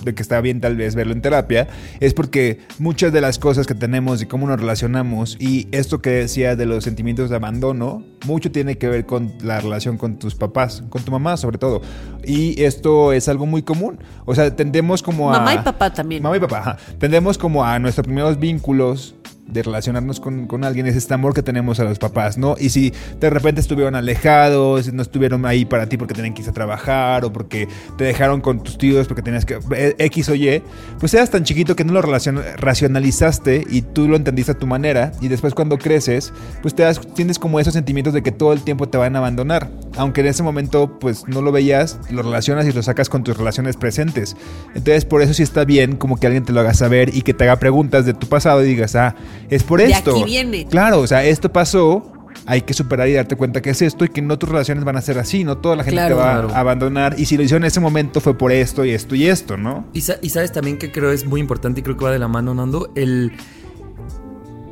de 0.03 0.13
que 0.15 0.21
está 0.21 0.41
bien 0.41 0.59
tal 0.61 0.75
vez 0.75 0.95
verlo 0.95 1.13
en 1.13 1.21
terapia, 1.21 1.67
es 1.99 2.13
porque 2.13 2.59
muchas 2.89 3.13
de 3.13 3.21
las 3.21 3.37
cosas 3.37 3.67
que 3.67 3.75
tenemos 3.75 4.19
y 4.19 4.25
cómo 4.25 4.47
nos 4.47 4.59
relacionamos, 4.59 5.37
y 5.39 5.67
esto 5.71 6.01
que 6.01 6.09
decía 6.09 6.55
de 6.55 6.65
los 6.65 6.83
sentimientos 6.83 7.29
de 7.29 7.35
abandono, 7.35 8.03
mucho 8.25 8.51
tiene 8.51 8.79
que 8.79 8.87
ver 8.87 9.05
con 9.05 9.31
la 9.43 9.61
relación 9.61 9.95
con 9.95 10.17
tus 10.17 10.33
papás, 10.33 10.81
con 10.89 11.03
tu 11.03 11.11
mamá 11.11 11.37
sobre 11.37 11.59
todo. 11.59 11.83
Y 12.25 12.59
esto 12.63 13.13
es 13.13 13.29
algo 13.29 13.45
muy 13.45 13.61
común. 13.61 13.99
O 14.25 14.33
sea, 14.33 14.55
tendemos 14.55 15.03
como 15.03 15.31
a... 15.31 15.37
Mamá 15.37 15.53
y 15.53 15.57
papá 15.59 15.93
también. 15.93 16.23
Mamá 16.23 16.37
y 16.37 16.39
papá, 16.39 16.57
ajá. 16.57 16.77
Tendemos 16.97 17.37
como 17.37 17.63
a 17.63 17.77
nuestros 17.77 18.07
primeros 18.07 18.39
vínculos 18.39 19.13
de 19.51 19.63
relacionarnos 19.63 20.19
con, 20.19 20.47
con 20.47 20.63
alguien, 20.63 20.87
es 20.87 20.95
este 20.95 21.13
amor 21.13 21.33
que 21.33 21.43
tenemos 21.43 21.79
a 21.79 21.83
los 21.83 21.99
papás, 21.99 22.37
¿no? 22.37 22.55
Y 22.59 22.69
si 22.69 22.93
de 23.19 23.29
repente 23.29 23.61
estuvieron 23.61 23.95
alejados, 23.95 24.91
no 24.93 25.01
estuvieron 25.01 25.45
ahí 25.45 25.65
para 25.65 25.87
ti 25.87 25.97
porque 25.97 26.13
tenían 26.13 26.33
que 26.33 26.41
irse 26.41 26.51
a 26.51 26.53
trabajar 26.53 27.25
o 27.25 27.33
porque 27.33 27.67
te 27.97 28.03
dejaron 28.03 28.41
con 28.41 28.63
tus 28.63 28.77
tíos 28.77 29.07
porque 29.07 29.21
tenías 29.21 29.45
que 29.45 29.59
eh, 29.75 29.95
X 29.97 30.29
o 30.29 30.35
Y, 30.35 30.61
pues 30.99 31.13
eras 31.13 31.29
tan 31.29 31.43
chiquito 31.43 31.75
que 31.75 31.83
no 31.83 31.93
lo 31.93 32.01
relacion- 32.01 32.43
racionalizaste 32.57 33.65
y 33.69 33.81
tú 33.81 34.07
lo 34.07 34.15
entendiste 34.15 34.51
a 34.51 34.57
tu 34.57 34.67
manera 34.67 35.11
y 35.21 35.27
después 35.27 35.53
cuando 35.53 35.77
creces, 35.77 36.33
pues 36.61 36.73
te 36.75 36.83
das, 36.83 36.99
tienes 37.13 37.39
como 37.39 37.59
esos 37.59 37.73
sentimientos 37.73 38.13
de 38.13 38.23
que 38.23 38.31
todo 38.31 38.53
el 38.53 38.61
tiempo 38.61 38.87
te 38.89 38.97
van 38.97 39.15
a 39.15 39.19
abandonar, 39.19 39.69
aunque 39.97 40.21
en 40.21 40.27
ese 40.27 40.43
momento 40.43 40.99
pues 40.99 41.27
no 41.27 41.41
lo 41.41 41.51
veías, 41.51 41.99
lo 42.09 42.21
relacionas 42.21 42.65
y 42.67 42.71
lo 42.71 42.81
sacas 42.83 43.09
con 43.09 43.23
tus 43.23 43.37
relaciones 43.37 43.77
presentes. 43.77 44.35
Entonces 44.75 45.05
por 45.05 45.21
eso 45.21 45.33
sí 45.33 45.43
está 45.43 45.65
bien 45.65 45.95
como 45.95 46.17
que 46.17 46.27
alguien 46.27 46.43
te 46.45 46.53
lo 46.53 46.59
haga 46.59 46.73
saber 46.73 47.15
y 47.15 47.21
que 47.21 47.33
te 47.33 47.43
haga 47.43 47.57
preguntas 47.57 48.05
de 48.05 48.13
tu 48.13 48.27
pasado 48.27 48.63
y 48.63 48.67
digas, 48.67 48.95
ah, 48.95 49.15
es 49.49 49.63
por 49.63 49.79
De 49.79 49.85
esto. 49.91 50.11
aquí 50.11 50.23
viene. 50.25 50.65
Claro, 50.67 50.99
o 51.01 51.07
sea, 51.07 51.23
esto 51.25 51.51
pasó, 51.51 52.11
hay 52.45 52.61
que 52.61 52.73
superar 52.73 53.07
y 53.09 53.13
darte 53.13 53.35
cuenta 53.35 53.61
que 53.61 53.69
es 53.71 53.81
esto 53.81 54.05
y 54.05 54.09
que 54.09 54.21
no 54.21 54.37
tus 54.39 54.49
relaciones 54.49 54.83
van 54.83 54.95
a 54.97 55.01
ser 55.01 55.19
así, 55.19 55.43
no 55.43 55.57
toda 55.57 55.75
la 55.75 55.83
gente 55.83 55.95
Claro. 55.97 56.15
te 56.15 56.21
va 56.21 56.31
Claro. 56.33 56.49
a 56.49 56.59
abandonar 56.59 57.15
y 57.17 57.25
si 57.25 57.37
lo 57.37 57.43
hicieron 57.43 57.63
en 57.63 57.67
ese 57.67 57.79
momento 57.79 58.21
fue 58.21 58.37
por 58.37 58.51
esto 58.51 58.85
y 58.85 58.91
esto 58.91 59.15
y 59.15 59.27
esto, 59.27 59.57
¿no? 59.57 59.85
Y, 59.93 60.01
sa- 60.01 60.17
y 60.21 60.29
sabes 60.29 60.51
también 60.51 60.77
que 60.77 60.91
creo 60.91 61.11
es 61.11 61.25
muy 61.25 61.41
importante 61.41 61.79
y 61.81 61.83
creo 61.83 61.97
que 61.97 62.05
va 62.05 62.11
de 62.11 62.19
la 62.19 62.27
mano, 62.27 62.53
Nando. 62.53 62.91
El, 62.95 63.31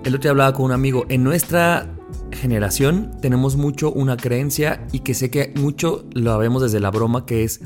el 0.03 0.13
otro 0.15 0.21
día 0.21 0.31
hablaba 0.31 0.53
con 0.53 0.65
un 0.65 0.71
amigo. 0.71 1.05
En 1.09 1.23
nuestra 1.23 1.87
generación 2.31 3.11
tenemos 3.21 3.55
mucho 3.55 3.91
una 3.91 4.15
creencia 4.17 4.85
y 4.91 4.99
que 4.99 5.13
sé 5.13 5.29
que 5.29 5.53
mucho 5.55 6.05
lo 6.13 6.37
vemos 6.37 6.61
desde 6.61 6.79
la 6.79 6.91
broma, 6.91 7.25
que 7.25 7.43
es 7.43 7.59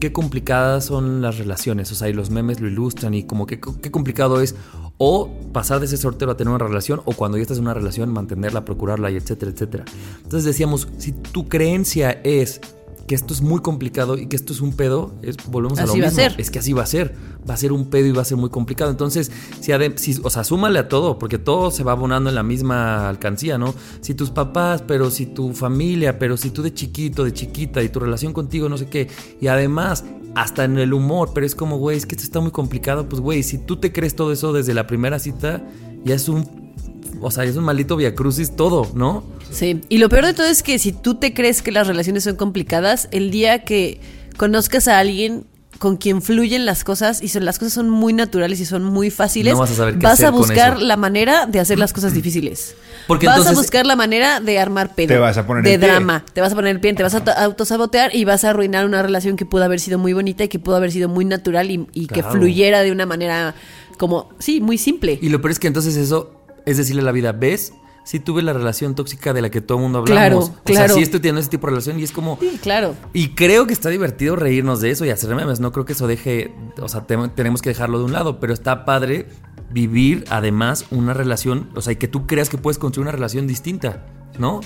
qué 0.00 0.12
complicadas 0.12 0.84
son 0.86 1.22
las 1.22 1.38
relaciones. 1.38 1.90
O 1.92 1.94
sea, 1.94 2.08
y 2.08 2.12
los 2.12 2.30
memes 2.30 2.60
lo 2.60 2.68
ilustran 2.68 3.14
y 3.14 3.24
como 3.24 3.46
que 3.46 3.60
qué 3.60 3.90
complicado 3.90 4.40
es 4.42 4.54
o 4.98 5.30
pasar 5.52 5.80
de 5.80 5.86
ese 5.86 5.96
sortero 5.96 6.32
a 6.32 6.36
tener 6.36 6.52
una 6.54 6.64
relación 6.64 7.02
o 7.04 7.12
cuando 7.12 7.36
ya 7.36 7.42
estás 7.42 7.58
en 7.58 7.64
una 7.64 7.74
relación 7.74 8.12
mantenerla, 8.12 8.64
procurarla 8.64 9.10
etcétera, 9.10 9.52
etcétera. 9.52 9.84
Entonces 10.16 10.44
decíamos, 10.44 10.88
si 10.98 11.12
tu 11.12 11.48
creencia 11.48 12.20
es 12.24 12.60
que 13.06 13.14
esto 13.14 13.32
es 13.34 13.40
muy 13.40 13.60
complicado 13.60 14.18
y 14.18 14.26
que 14.26 14.36
esto 14.36 14.52
es 14.52 14.60
un 14.60 14.72
pedo, 14.72 15.12
es, 15.22 15.36
volvemos 15.48 15.78
a 15.78 15.86
lo 15.86 15.92
va 15.92 15.94
a 15.94 16.10
mismo. 16.10 16.16
ser. 16.16 16.34
Es 16.38 16.50
que 16.50 16.58
así 16.58 16.72
va 16.72 16.82
a 16.82 16.86
ser. 16.86 17.14
Va 17.48 17.54
a 17.54 17.56
ser 17.56 17.72
un 17.72 17.86
pedo 17.86 18.06
y 18.06 18.12
va 18.12 18.22
a 18.22 18.24
ser 18.24 18.36
muy 18.36 18.50
complicado. 18.50 18.90
Entonces, 18.90 19.30
si, 19.60 19.72
si- 19.96 20.20
o 20.22 20.30
sea, 20.30 20.42
súmale 20.44 20.78
a 20.80 20.88
todo, 20.88 21.18
porque 21.18 21.38
todo 21.38 21.70
se 21.70 21.84
va 21.84 21.92
abonando 21.92 22.28
en 22.30 22.34
la 22.34 22.42
misma 22.42 23.08
alcancía, 23.08 23.58
¿no? 23.58 23.74
Si 24.00 24.14
tus 24.14 24.30
papás, 24.30 24.82
pero 24.86 25.10
si 25.10 25.26
tu 25.26 25.52
familia, 25.52 26.18
pero 26.18 26.36
si 26.36 26.50
tú 26.50 26.62
de 26.62 26.74
chiquito, 26.74 27.22
de 27.24 27.32
chiquita 27.32 27.82
y 27.82 27.88
tu 27.88 28.00
relación 28.00 28.32
contigo, 28.32 28.68
no 28.68 28.76
sé 28.78 28.86
qué. 28.88 29.08
Y 29.40 29.46
además, 29.46 30.04
hasta 30.34 30.64
en 30.64 30.76
el 30.78 30.92
humor, 30.92 31.30
pero 31.32 31.46
es 31.46 31.54
como, 31.54 31.78
güey, 31.78 31.96
es 31.96 32.04
que 32.06 32.14
esto 32.16 32.24
está 32.24 32.40
muy 32.40 32.50
complicado. 32.50 33.08
Pues, 33.08 33.20
güey, 33.22 33.42
si 33.42 33.58
tú 33.58 33.76
te 33.76 33.92
crees 33.92 34.16
todo 34.16 34.32
eso 34.32 34.52
desde 34.52 34.74
la 34.74 34.86
primera 34.86 35.18
cita, 35.18 35.62
ya 36.04 36.14
es 36.14 36.28
un. 36.28 36.74
O 37.22 37.30
sea, 37.30 37.44
es 37.44 37.56
un 37.56 37.64
maldito 37.64 37.96
viacrucis 37.96 38.56
todo, 38.56 38.88
¿no? 38.94 39.22
Sí, 39.50 39.80
y 39.88 39.98
lo 39.98 40.08
peor 40.08 40.26
de 40.26 40.34
todo 40.34 40.46
es 40.46 40.62
que 40.62 40.78
si 40.78 40.92
tú 40.92 41.14
te 41.14 41.32
crees 41.34 41.62
que 41.62 41.72
las 41.72 41.86
relaciones 41.86 42.24
son 42.24 42.36
complicadas, 42.36 43.08
el 43.12 43.30
día 43.30 43.64
que 43.64 44.00
conozcas 44.36 44.88
a 44.88 44.98
alguien 44.98 45.44
con 45.78 45.98
quien 45.98 46.22
fluyen 46.22 46.64
las 46.64 46.84
cosas 46.84 47.22
y 47.22 47.28
son, 47.28 47.44
las 47.44 47.58
cosas 47.58 47.74
son 47.74 47.90
muy 47.90 48.14
naturales 48.14 48.60
y 48.60 48.64
son 48.64 48.82
muy 48.82 49.10
fáciles, 49.10 49.52
No 49.52 49.60
vas 49.60 49.70
a 49.72 49.74
saber 49.74 49.94
qué 49.98 50.00
vas 50.04 50.14
hacer 50.14 50.26
a 50.26 50.30
con 50.30 50.38
buscar 50.40 50.72
eso. 50.78 50.84
la 50.86 50.96
manera 50.96 51.44
de 51.46 51.60
hacer 51.60 51.78
las 51.78 51.92
cosas 51.92 52.14
difíciles. 52.14 52.74
Porque 53.06 53.26
vas 53.26 53.36
entonces- 53.36 53.58
a 53.58 53.60
buscar 53.60 53.86
la 53.86 53.94
manera 53.94 54.40
de 54.40 54.58
armar 54.58 54.94
pedo. 54.94 55.08
Te 55.08 55.18
vas 55.18 55.36
a 55.36 55.46
poner 55.46 55.62
de 55.64 55.74
el 55.74 55.80
pie. 55.80 55.88
drama, 55.88 56.24
te 56.32 56.40
vas 56.40 56.52
a 56.52 56.54
poner 56.54 56.74
el 56.74 56.80
pie, 56.80 56.94
te 56.94 57.02
vas 57.02 57.14
a 57.14 57.18
auto- 57.18 57.30
autosabotear 57.36 58.14
y 58.16 58.24
vas 58.24 58.44
a 58.44 58.50
arruinar 58.50 58.86
una 58.86 59.02
relación 59.02 59.36
que 59.36 59.44
pudo 59.44 59.64
haber 59.64 59.78
sido 59.78 59.98
muy 59.98 60.14
bonita 60.14 60.44
y 60.44 60.48
que 60.48 60.58
pudo 60.58 60.76
haber 60.76 60.90
sido 60.92 61.10
muy 61.10 61.26
natural 61.26 61.70
y, 61.70 61.86
y 61.92 62.06
que 62.06 62.22
fluyera 62.22 62.80
de 62.82 62.90
una 62.90 63.04
manera 63.04 63.54
como, 63.98 64.30
sí, 64.38 64.60
muy 64.62 64.78
simple. 64.78 65.18
Y 65.20 65.28
lo 65.28 65.42
peor 65.42 65.52
es 65.52 65.58
que 65.58 65.66
entonces 65.66 65.96
eso 65.96 66.32
es 66.64 66.78
decirle 66.78 67.02
a 67.02 67.04
la 67.04 67.12
vida, 67.12 67.32
¿ves? 67.32 67.74
Sí 68.06 68.20
tuve 68.20 68.40
la 68.42 68.52
relación 68.52 68.94
tóxica 68.94 69.32
de 69.32 69.42
la 69.42 69.50
que 69.50 69.60
todo 69.60 69.78
el 69.78 69.82
mundo 69.82 70.04
Claro, 70.04 70.36
hablamos. 70.36 70.50
O 70.60 70.62
claro. 70.64 70.86
sea, 70.86 70.94
sí 70.96 71.02
estoy 71.02 71.18
teniendo 71.18 71.40
ese 71.40 71.50
tipo 71.50 71.66
de 71.66 71.72
relación 71.72 71.98
y 71.98 72.04
es 72.04 72.12
como... 72.12 72.38
Sí, 72.40 72.56
claro. 72.62 72.94
Y 73.12 73.30
creo 73.30 73.66
que 73.66 73.72
está 73.72 73.88
divertido 73.88 74.36
reírnos 74.36 74.80
de 74.80 74.92
eso 74.92 75.04
y 75.04 75.10
hacer 75.10 75.34
memes. 75.34 75.58
No 75.58 75.72
creo 75.72 75.84
que 75.84 75.94
eso 75.94 76.06
deje, 76.06 76.54
o 76.80 76.88
sea, 76.88 77.00
te- 77.04 77.16
tenemos 77.34 77.62
que 77.62 77.70
dejarlo 77.70 77.98
de 77.98 78.04
un 78.04 78.12
lado, 78.12 78.38
pero 78.38 78.52
está 78.54 78.84
padre 78.84 79.26
vivir 79.72 80.24
además 80.30 80.84
una 80.92 81.14
relación, 81.14 81.68
o 81.74 81.80
sea, 81.82 81.94
y 81.94 81.96
que 81.96 82.06
tú 82.06 82.26
creas 82.28 82.48
que 82.48 82.58
puedes 82.58 82.78
construir 82.78 83.06
una 83.06 83.12
relación 83.12 83.48
distinta, 83.48 84.06
¿no? 84.38 84.60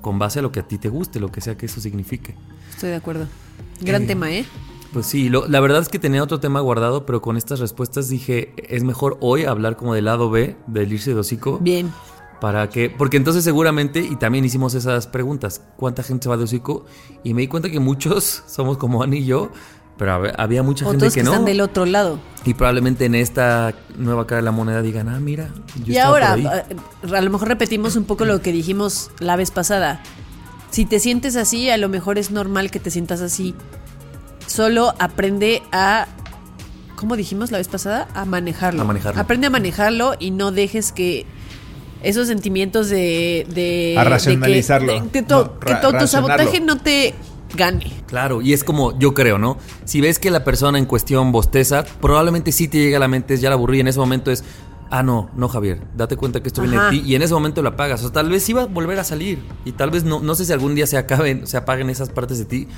Con 0.00 0.20
base 0.20 0.38
a 0.38 0.42
lo 0.42 0.52
que 0.52 0.60
a 0.60 0.68
ti 0.68 0.78
te 0.78 0.88
guste, 0.88 1.18
lo 1.18 1.32
que 1.32 1.40
sea 1.40 1.56
que 1.56 1.66
eso 1.66 1.80
signifique. 1.80 2.36
Estoy 2.70 2.90
de 2.90 2.96
acuerdo. 2.96 3.26
Gran 3.80 4.06
tema, 4.06 4.30
¿eh? 4.30 4.44
Pues 4.92 5.06
sí, 5.06 5.28
lo- 5.28 5.48
la 5.48 5.58
verdad 5.58 5.82
es 5.82 5.88
que 5.88 5.98
tenía 5.98 6.22
otro 6.22 6.38
tema 6.38 6.60
guardado, 6.60 7.04
pero 7.06 7.20
con 7.20 7.36
estas 7.36 7.58
respuestas 7.58 8.08
dije, 8.08 8.54
es 8.72 8.84
mejor 8.84 9.18
hoy 9.20 9.44
hablar 9.46 9.74
como 9.76 9.94
del 9.94 10.04
lado 10.04 10.30
B, 10.30 10.54
del 10.68 10.92
irse 10.92 11.12
de 11.12 11.18
hocico. 11.18 11.58
Bien. 11.58 11.90
Para 12.44 12.68
que, 12.68 12.90
porque 12.90 13.16
entonces 13.16 13.42
seguramente, 13.42 14.00
y 14.00 14.16
también 14.16 14.44
hicimos 14.44 14.74
esas 14.74 15.06
preguntas, 15.06 15.62
¿cuánta 15.78 16.02
gente 16.02 16.24
se 16.24 16.28
va 16.28 16.36
de 16.36 16.44
hocico? 16.44 16.84
Y 17.22 17.32
me 17.32 17.40
di 17.40 17.48
cuenta 17.48 17.70
que 17.70 17.80
muchos 17.80 18.42
somos 18.46 18.76
como 18.76 19.02
Ani 19.02 19.20
y 19.20 19.24
yo, 19.24 19.50
pero 19.96 20.12
hab- 20.12 20.34
había 20.36 20.62
mucha 20.62 20.84
gente 20.84 21.06
que, 21.08 21.12
que 21.14 21.22
no. 21.22 21.30
están 21.30 21.46
del 21.46 21.62
otro 21.62 21.86
lado. 21.86 22.18
Y 22.44 22.52
probablemente 22.52 23.06
en 23.06 23.14
esta 23.14 23.72
nueva 23.96 24.26
cara 24.26 24.42
de 24.42 24.44
la 24.44 24.50
moneda 24.52 24.82
digan, 24.82 25.08
ah, 25.08 25.20
mira, 25.20 25.48
yo 25.86 25.94
y 25.94 25.96
ahora, 25.96 26.34
ahí". 26.34 26.44
eh, 26.46 27.14
a 27.16 27.20
lo 27.22 27.30
mejor 27.30 27.48
repetimos 27.48 27.96
un 27.96 28.04
poco 28.04 28.26
lo 28.26 28.42
que 28.42 28.52
dijimos 28.52 29.10
la 29.20 29.36
vez 29.36 29.50
pasada. 29.50 30.02
Si 30.70 30.84
te 30.84 31.00
sientes 31.00 31.36
así, 31.36 31.70
a 31.70 31.78
lo 31.78 31.88
mejor 31.88 32.18
es 32.18 32.30
normal 32.30 32.70
que 32.70 32.78
te 32.78 32.90
sientas 32.90 33.22
así. 33.22 33.54
Solo 34.46 34.92
aprende 34.98 35.62
a. 35.72 36.08
¿Cómo 36.96 37.16
dijimos 37.16 37.50
la 37.50 37.58
vez 37.58 37.68
pasada? 37.68 38.06
A 38.14 38.24
manejarlo. 38.26 38.82
A 38.82 38.84
manejarlo. 38.84 39.18
Aprende 39.20 39.46
a 39.46 39.50
manejarlo 39.50 40.14
y 40.18 40.30
no 40.30 40.52
dejes 40.52 40.92
que 40.92 41.26
esos 42.04 42.28
sentimientos 42.28 42.88
de. 42.88 43.46
de 43.54 43.94
A 43.98 44.04
de 44.04 44.10
racionalizarlo. 44.10 44.92
que, 44.94 45.00
de- 45.00 45.08
de 45.10 45.22
to- 45.22 45.44
No, 45.44 45.60
que 45.60 45.72
ra- 45.72 45.80
tu 45.80 45.86
autosabotaje 45.88 46.60
no 46.60 46.78
te 46.78 47.14
gane. 47.56 47.90
Claro, 48.06 48.42
y 48.42 48.52
es 48.52 48.64
como 48.64 48.98
yo 48.98 49.14
creo, 49.14 49.38
¿no? 49.38 49.58
Si 49.84 50.00
ves 50.00 50.18
que 50.18 50.30
la 50.30 50.42
persona 50.44 50.78
en 50.78 50.86
cuestión 50.86 51.32
bosteza, 51.32 51.84
probablemente 52.00 52.50
sí 52.52 52.68
te 52.68 52.78
llega 52.78 52.96
a 52.96 53.00
la 53.00 53.08
mente, 53.08 53.34
es 53.34 53.40
ya 53.40 53.48
la 53.48 53.54
aburrí, 53.54 53.78
y 53.78 53.80
en 53.80 53.88
ese 53.88 53.98
momento 54.00 54.30
es, 54.30 54.42
ah, 54.90 55.02
no, 55.02 55.30
no, 55.36 55.48
Javier, 55.48 55.80
date 55.96 56.16
cuenta 56.16 56.42
que 56.42 56.48
esto 56.48 56.62
viene 56.62 56.76
Ajá. 56.76 56.86
de 56.90 56.98
ti, 56.98 57.02
y 57.06 57.14
en 57.14 57.22
ese 57.22 57.32
momento 57.34 57.62
lo 57.62 57.68
apagas. 57.70 58.02
O 58.04 58.10
tal 58.12 58.28
vez 58.28 58.42
sí 58.42 58.52
va 58.52 58.62
a 58.62 58.66
volver 58.66 58.98
a 58.98 59.04
salir, 59.04 59.38
y 59.64 59.72
tal 59.72 59.90
vez 59.90 60.02
no, 60.04 60.20
no 60.20 60.34
sé 60.34 60.44
si 60.44 60.52
algún 60.52 60.74
día 60.74 60.86
se 60.86 60.96
acaben, 60.96 61.46
se 61.46 61.56
apaguen 61.56 61.90
esas 61.90 62.08
partes 62.10 62.38
de 62.38 62.44
ti, 62.44 62.68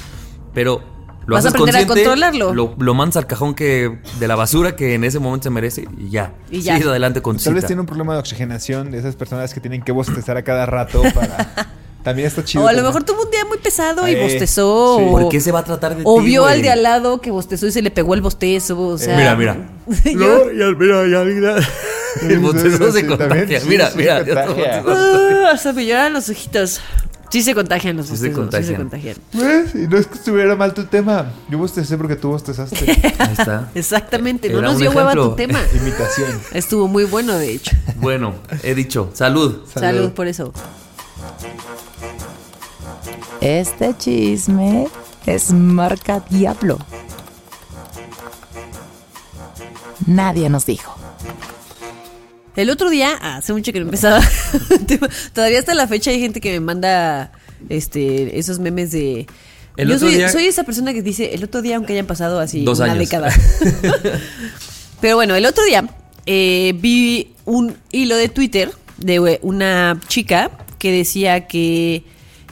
pero 0.52 0.82
lo 1.26 1.34
Vas 1.34 1.44
a 1.44 1.48
haces 1.48 1.60
aprender 1.60 1.82
a 1.82 1.86
controlarlo. 1.86 2.54
Lo, 2.54 2.74
lo 2.78 2.94
mandas 2.94 3.16
al 3.16 3.26
cajón 3.26 3.54
que 3.54 3.98
de 4.20 4.28
la 4.28 4.36
basura 4.36 4.76
que 4.76 4.94
en 4.94 5.04
ese 5.04 5.18
momento 5.18 5.44
se 5.44 5.50
merece, 5.50 5.88
y 5.98 6.08
ya. 6.10 6.32
Y 6.50 6.60
ya. 6.60 6.76
Sí, 6.78 6.84
adelante 6.84 7.20
con 7.22 7.36
Tal 7.36 7.54
vez 7.54 7.66
tiene 7.66 7.80
un 7.80 7.86
problema 7.86 8.12
de 8.14 8.20
oxigenación 8.20 8.90
de 8.90 8.98
esas 8.98 9.16
personas 9.16 9.52
que 9.52 9.60
tienen 9.60 9.82
que 9.82 9.92
bostezar 9.92 10.36
a 10.36 10.42
cada 10.42 10.66
rato 10.66 11.02
para... 11.14 11.66
También 12.04 12.28
está 12.28 12.44
chido. 12.44 12.62
O 12.62 12.68
a 12.68 12.72
lo 12.72 12.84
mejor 12.84 13.02
tuvo 13.02 13.24
un 13.24 13.30
día 13.32 13.44
muy 13.46 13.58
pesado 13.58 14.06
y 14.06 14.12
Eh, 14.12 14.22
bostezó. 14.22 14.98
sí. 14.98 15.04
o- 15.08 15.10
¿Por 15.10 15.28
qué 15.28 15.40
se 15.40 15.50
va 15.50 15.58
a 15.58 15.64
tratar 15.64 15.96
de 15.96 16.02
O 16.06 16.20
ti, 16.20 16.26
vio 16.26 16.42
güey? 16.42 16.54
al 16.54 16.62
de 16.62 16.70
al 16.70 16.84
lado 16.84 17.20
que 17.20 17.32
bostezó 17.32 17.66
y 17.66 17.72
se 17.72 17.82
le 17.82 17.90
pegó 17.90 18.14
el 18.14 18.20
bostezo. 18.22 18.78
O 18.80 18.96
sea, 18.96 19.16
Mira, 19.16 19.34
mira. 19.34 19.56
yo- 20.04 20.14
No, 20.14 20.52
ya, 20.52 20.78
mira, 20.78 21.02
ya, 21.08 21.24
mira. 21.24 21.56
El 22.22 22.38
bostezo 22.38 22.92
se 22.92 23.00
Sí, 23.00 23.06
contagia. 23.08 23.58
sí, 23.60 23.66
mira, 23.68 23.90
sí 23.90 23.98
mira. 23.98 24.24
se 24.24 24.32
contagia. 24.32 24.84
Ah, 24.86 25.50
hasta 25.52 25.72
me 25.72 25.84
lloran 25.84 26.12
los 26.12 26.28
ojitos. 26.30 26.80
Sí 27.36 27.42
se 27.42 27.54
contagian 27.54 27.98
los 27.98 28.06
Sí 28.06 28.16
se 28.16 28.30
bostezos. 28.30 28.64
Sí 28.64 28.72
se 28.72 28.76
contagian. 28.76 29.16
contagian. 29.16 29.72
¿Ves? 29.74 29.74
Y 29.74 29.88
no 29.88 29.98
es 29.98 30.06
que 30.06 30.14
estuviera 30.14 30.56
mal 30.56 30.72
tu 30.72 30.84
tema. 30.84 31.32
Yo 31.50 31.58
bostecé 31.58 31.98
porque 31.98 32.16
tú 32.16 32.30
bostezaste. 32.30 32.90
Ahí 33.18 33.34
está. 33.36 33.70
Exactamente, 33.74 34.48
no 34.48 34.62
nos 34.62 34.78
dio 34.78 34.90
hueva 34.90 35.12
tu 35.12 35.34
tema. 35.34 35.60
Imitación. 35.74 36.40
Estuvo 36.54 36.88
muy 36.88 37.04
bueno, 37.04 37.34
de 37.34 37.52
hecho. 37.52 37.76
Bueno, 37.96 38.36
he 38.62 38.74
dicho, 38.74 39.10
salud. 39.12 39.66
Salud, 39.70 40.12
por 40.12 40.28
eso. 40.28 40.50
Este 43.42 43.94
chisme 43.98 44.88
es 45.26 45.52
marca 45.52 46.24
Diablo. 46.30 46.78
Nadie 50.06 50.48
nos 50.48 50.64
dijo. 50.64 50.96
El 52.56 52.70
otro 52.70 52.88
día, 52.90 53.12
hace 53.20 53.52
mucho 53.52 53.72
que 53.72 53.78
no 53.80 53.84
empezaba. 53.86 54.20
Todavía 55.34 55.58
hasta 55.58 55.74
la 55.74 55.86
fecha 55.86 56.10
hay 56.10 56.20
gente 56.20 56.40
que 56.40 56.52
me 56.52 56.60
manda 56.60 57.30
este 57.68 58.38
esos 58.38 58.58
memes 58.58 58.90
de. 58.92 59.26
El 59.76 59.88
Yo 59.90 59.98
soy, 59.98 60.14
día- 60.14 60.30
soy 60.30 60.46
esa 60.46 60.64
persona 60.64 60.94
que 60.94 61.02
dice 61.02 61.34
el 61.34 61.44
otro 61.44 61.60
día, 61.60 61.76
aunque 61.76 61.92
hayan 61.92 62.06
pasado 62.06 62.40
así 62.40 62.64
Dos 62.64 62.78
una 62.78 62.92
años. 62.92 62.98
década. 63.00 63.30
Pero 65.00 65.16
bueno, 65.16 65.34
el 65.34 65.44
otro 65.44 65.64
día 65.64 65.86
eh, 66.24 66.72
vi 66.78 67.34
un 67.44 67.76
hilo 67.92 68.16
de 68.16 68.28
Twitter 68.28 68.70
de 68.96 69.38
una 69.42 70.00
chica 70.08 70.50
que 70.78 70.90
decía 70.92 71.46
que 71.46 72.04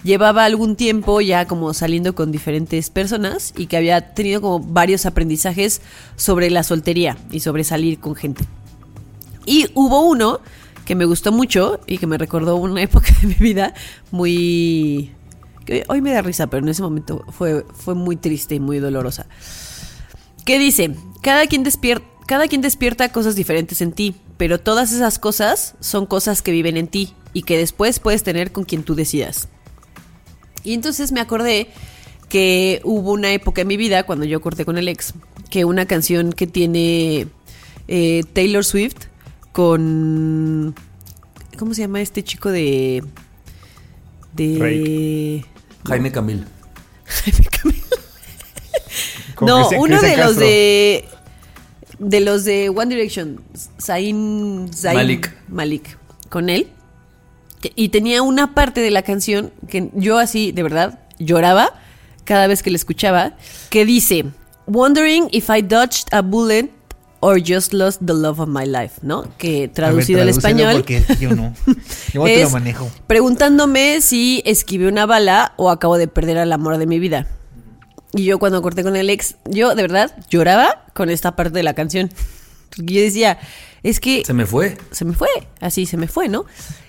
llevaba 0.02 0.44
algún 0.44 0.76
tiempo 0.76 1.22
ya 1.22 1.46
como 1.46 1.72
saliendo 1.72 2.14
con 2.14 2.30
diferentes 2.30 2.90
personas 2.90 3.54
y 3.56 3.66
que 3.66 3.78
había 3.78 4.12
tenido 4.14 4.42
como 4.42 4.60
varios 4.60 5.06
aprendizajes 5.06 5.80
sobre 6.16 6.50
la 6.50 6.62
soltería 6.62 7.16
y 7.30 7.40
sobre 7.40 7.64
salir 7.64 7.98
con 7.98 8.14
gente. 8.14 8.44
Y 9.46 9.66
hubo 9.74 10.02
uno 10.02 10.40
que 10.84 10.94
me 10.94 11.04
gustó 11.04 11.32
mucho 11.32 11.80
y 11.86 11.98
que 11.98 12.06
me 12.06 12.18
recordó 12.18 12.56
una 12.56 12.82
época 12.88 13.08
de 13.20 13.28
mi 13.28 13.34
vida 13.34 13.74
muy... 14.10 15.12
que 15.64 15.84
hoy 15.88 16.00
me 16.00 16.12
da 16.12 16.22
risa, 16.22 16.46
pero 16.48 16.62
en 16.62 16.68
ese 16.68 16.82
momento 16.82 17.24
fue, 17.30 17.64
fue 17.74 17.94
muy 17.94 18.16
triste 18.16 18.54
y 18.54 18.60
muy 18.60 18.78
dolorosa. 18.78 19.26
Que 20.44 20.58
dice, 20.58 20.94
cada 21.22 21.46
quien, 21.46 21.64
despier- 21.64 22.02
cada 22.26 22.48
quien 22.48 22.60
despierta 22.60 23.10
cosas 23.10 23.34
diferentes 23.34 23.80
en 23.80 23.92
ti, 23.92 24.14
pero 24.36 24.60
todas 24.60 24.92
esas 24.92 25.18
cosas 25.18 25.74
son 25.80 26.06
cosas 26.06 26.42
que 26.42 26.52
viven 26.52 26.76
en 26.76 26.88
ti 26.88 27.14
y 27.32 27.42
que 27.42 27.56
después 27.56 27.98
puedes 27.98 28.22
tener 28.22 28.52
con 28.52 28.64
quien 28.64 28.82
tú 28.82 28.94
decidas. 28.94 29.48
Y 30.62 30.74
entonces 30.74 31.12
me 31.12 31.20
acordé 31.20 31.68
que 32.28 32.80
hubo 32.84 33.12
una 33.12 33.32
época 33.32 33.62
en 33.62 33.68
mi 33.68 33.76
vida, 33.76 34.04
cuando 34.04 34.24
yo 34.24 34.40
corté 34.40 34.64
con 34.64 34.76
el 34.76 34.88
ex, 34.88 35.14
que 35.50 35.64
una 35.64 35.86
canción 35.86 36.32
que 36.32 36.46
tiene 36.46 37.28
eh, 37.88 38.22
Taylor 38.32 38.64
Swift 38.64 38.96
con... 39.54 40.74
¿Cómo 41.56 41.74
se 41.74 41.82
llama 41.82 42.00
este 42.00 42.24
chico 42.24 42.50
de... 42.50 43.04
De... 44.34 45.44
Jaime 45.86 46.10
Camil. 46.10 46.44
Jaime 47.04 47.46
Camil. 47.46 47.82
No, 49.40 49.58
Cristian- 49.68 49.80
uno 49.80 50.00
de 50.02 50.16
los 50.16 50.36
de... 50.36 51.04
De 52.00 52.20
los 52.20 52.44
de 52.44 52.68
One 52.68 52.92
Direction, 52.94 53.40
Zayn, 53.80 54.68
Zayn 54.74 54.94
Malik. 54.96 55.32
Malik, 55.48 55.98
con 56.28 56.50
él. 56.50 56.68
Que- 57.60 57.72
Y 57.76 57.90
tenía 57.90 58.22
una 58.22 58.54
parte 58.54 58.80
de 58.80 58.90
la 58.90 59.02
canción 59.02 59.52
que 59.68 59.90
yo 59.94 60.18
así, 60.18 60.50
de 60.50 60.64
verdad, 60.64 60.98
lloraba 61.20 61.72
cada 62.24 62.48
vez 62.48 62.62
que 62.64 62.70
la 62.70 62.76
escuchaba, 62.76 63.36
que 63.70 63.84
dice, 63.84 64.24
Wondering 64.66 65.28
if 65.30 65.48
I 65.48 65.62
dodged 65.62 66.08
a 66.12 66.20
bullet 66.22 66.70
or 67.24 67.38
just 67.42 67.72
lost 67.72 68.00
the 68.04 68.12
love 68.12 68.38
of 68.38 68.48
my 68.48 68.66
life, 68.66 68.98
¿no? 69.00 69.24
Que 69.38 69.66
traducido 69.68 70.20
al 70.20 70.28
español 70.28 70.74
Porque 70.74 71.02
yo 71.18 71.34
no. 71.34 71.54
Yo 72.12 72.24
te 72.24 72.34
es 72.42 72.42
lo 72.42 72.50
manejo. 72.50 72.90
preguntándome 73.06 74.02
si 74.02 74.42
esquivé 74.44 74.88
una 74.88 75.06
bala 75.06 75.54
o 75.56 75.70
acabo 75.70 75.96
de 75.96 76.06
perder 76.06 76.36
al 76.36 76.52
amor 76.52 76.76
de 76.76 76.86
mi 76.86 76.98
vida. 76.98 77.26
Y 78.12 78.24
yo 78.24 78.38
cuando 78.38 78.60
corté 78.60 78.82
con 78.82 78.94
el 78.94 79.08
ex, 79.08 79.36
yo 79.46 79.74
de 79.74 79.82
verdad 79.82 80.14
lloraba 80.28 80.84
con 80.92 81.08
esta 81.08 81.34
parte 81.34 81.54
de 81.56 81.62
la 81.62 81.72
canción. 81.74 82.10
Porque 82.76 82.92
yo 82.92 83.00
decía, 83.00 83.38
es 83.82 84.00
que 84.00 84.22
Se 84.26 84.34
me 84.34 84.44
fue. 84.44 84.76
se 84.90 85.04
me 85.06 85.14
fue, 85.14 85.28
así 85.60 85.86
se 85.86 85.96
me 85.96 86.08
fue, 86.08 86.28
¿no? 86.28 86.44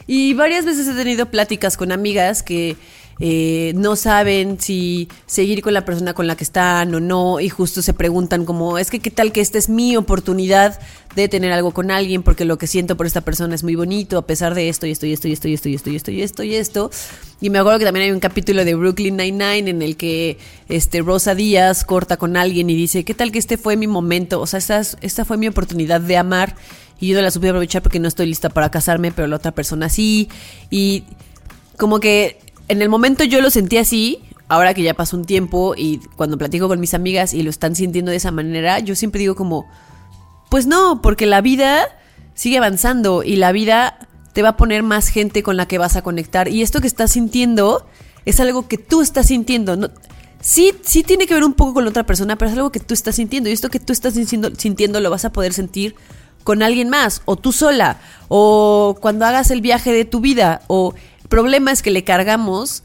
Y 0.06 0.34
varias 0.34 0.66
veces 0.66 0.88
he 0.88 0.94
tenido 0.94 1.28
pláticas 1.32 1.78
con 1.78 1.92
amigas 1.92 2.44
que 2.44 2.76
eh, 3.20 3.72
no 3.76 3.96
saben 3.96 4.60
si 4.60 5.08
seguir 5.26 5.62
con 5.62 5.74
la 5.74 5.86
persona 5.86 6.14
con 6.14 6.28
la 6.28 6.36
que 6.36 6.44
están 6.44 6.94
o 6.96 7.00
no, 7.00 7.40
y 7.40 7.50
justo 7.50 7.82
se 7.82 7.94
preguntan 7.94 8.46
como, 8.46 8.78
es 8.78 8.90
que 8.92 9.00
qué 9.00 9.12
tal 9.12 9.32
que 9.32 9.42
esta 9.42 9.58
es 9.58 9.70
mi 9.70 9.96
oportunidad 9.96 10.80
de 11.16 11.30
tener 11.30 11.54
algo 11.54 11.72
con 11.72 11.92
alguien, 11.92 12.24
porque 12.24 12.44
lo 12.44 12.58
que 12.58 12.68
siento 12.68 12.98
por 12.98 13.06
esta 13.06 13.22
persona 13.22 13.56
es 13.56 13.64
muy 13.64 13.76
bonito, 13.76 14.18
a 14.18 14.28
pesar 14.28 14.54
de 14.54 14.68
esto 14.68 14.86
y 14.86 14.92
esto 14.92 15.06
y 15.06 15.14
esto 15.14 15.28
y 15.30 15.34
esto 15.34 15.48
y 15.48 15.54
esto 15.54 15.70
y 15.70 15.76
esto 15.76 15.90
y 15.90 15.96
esto 15.96 16.12
y 16.12 16.22
esto 16.22 16.44
y 16.44 16.56
esto. 16.56 16.92
Y 17.40 17.50
me 17.50 17.60
acuerdo 17.60 17.80
que 17.80 17.86
también 17.86 18.06
hay 18.08 18.12
un 18.12 18.20
capítulo 18.20 18.66
de 18.66 18.76
Brooklyn 18.76 19.16
Nine-Nine 19.16 19.70
en 19.70 19.82
el 19.82 19.96
que 19.96 20.38
este, 20.68 21.02
Rosa 21.02 21.36
Díaz 21.36 21.86
corta 21.86 22.18
con 22.18 22.36
alguien 22.36 22.70
y 22.70 22.76
dice, 22.76 23.06
¿qué 23.06 23.14
tal 23.14 23.32
que 23.32 23.40
este 23.40 23.58
fue 23.58 23.78
mi 23.78 23.88
momento? 23.88 24.42
O 24.42 24.48
sea, 24.48 24.58
esta, 24.60 24.80
es- 24.80 24.98
esta 25.02 25.24
fue 25.24 25.38
mi 25.38 25.48
oportunidad 25.48 26.02
de 26.02 26.18
amar 26.18 26.56
y 27.00 27.08
yo 27.10 27.16
no 27.16 27.22
la 27.22 27.32
supe 27.32 27.48
aprovechar 27.48 27.82
porque 27.82 28.00
no 28.00 28.10
estoy 28.10 28.26
lista 28.26 28.50
para 28.50 28.70
casarme, 28.70 29.14
pero 29.14 29.28
la 29.28 29.38
otra 29.38 29.52
persona 29.54 29.88
sí. 29.88 30.28
Y 30.70 31.04
como 31.78 32.00
que 32.02 32.40
en 32.68 32.82
el 32.82 32.90
momento 32.90 33.24
yo 33.24 33.42
lo 33.42 33.50
sentí 33.50 33.78
así, 33.78 34.24
ahora 34.48 34.74
que 34.74 34.84
ya 34.84 34.94
pasó 34.94 35.18
un 35.18 35.26
tiempo 35.26 35.74
y 35.78 36.00
cuando 36.16 36.38
platico 36.38 36.68
con 36.68 36.80
mis 36.80 36.94
amigas 36.94 37.34
y 37.34 37.44
lo 37.44 37.50
están 37.50 37.76
sintiendo 37.76 38.12
de 38.12 38.18
esa 38.18 38.32
manera, 38.32 38.80
yo 38.80 38.96
siempre 38.96 39.20
digo 39.20 39.36
como, 39.36 39.68
pues 40.50 40.68
no, 40.68 41.02
porque 41.02 41.26
la 41.26 41.42
vida 41.42 41.88
sigue 42.34 42.58
avanzando 42.58 43.24
y 43.24 43.38
la 43.38 43.52
vida 43.52 44.08
te 44.34 44.42
va 44.42 44.50
a 44.50 44.58
poner 44.58 44.84
más 44.84 45.08
gente 45.08 45.44
con 45.44 45.58
la 45.58 45.68
que 45.68 45.78
vas 45.78 45.96
a 45.96 46.02
conectar. 46.02 46.50
Y 46.50 46.62
esto 46.62 46.82
que 46.82 46.88
estás 46.88 47.12
sintiendo 47.12 47.88
es 48.26 48.40
algo 48.40 48.68
que 48.68 48.78
tú 48.78 49.02
estás 49.02 49.28
sintiendo. 49.28 49.78
No, 49.78 49.90
sí, 50.42 50.74
sí 50.84 51.04
tiene 51.04 51.26
que 51.26 51.34
ver 51.34 51.44
un 51.44 51.54
poco 51.54 51.76
con 51.76 51.86
la 51.86 51.90
otra 51.90 52.06
persona, 52.06 52.38
pero 52.38 52.52
es 52.52 52.58
algo 52.58 52.72
que 52.72 52.82
tú 52.82 52.94
estás 52.94 53.16
sintiendo. 53.16 53.50
Y 53.50 53.54
esto 53.54 53.70
que 53.70 53.80
tú 53.80 53.94
estás 53.94 54.14
sintiendo, 54.14 55.00
lo 55.00 55.10
vas 55.10 55.26
a 55.26 55.32
poder 55.32 55.54
sentir 55.54 55.96
con 56.44 56.62
alguien 56.62 56.90
más, 56.90 57.22
o 57.26 57.38
tú 57.38 57.52
sola, 57.52 57.98
o 58.28 58.98
cuando 59.02 59.26
hagas 59.26 59.50
el 59.50 59.62
viaje 59.62 59.92
de 59.92 60.06
tu 60.06 60.20
vida, 60.20 60.62
o 60.68 60.94
problema 61.36 61.72
es 61.72 61.82
que 61.82 61.92
le 61.92 62.04
cargamos 62.04 62.84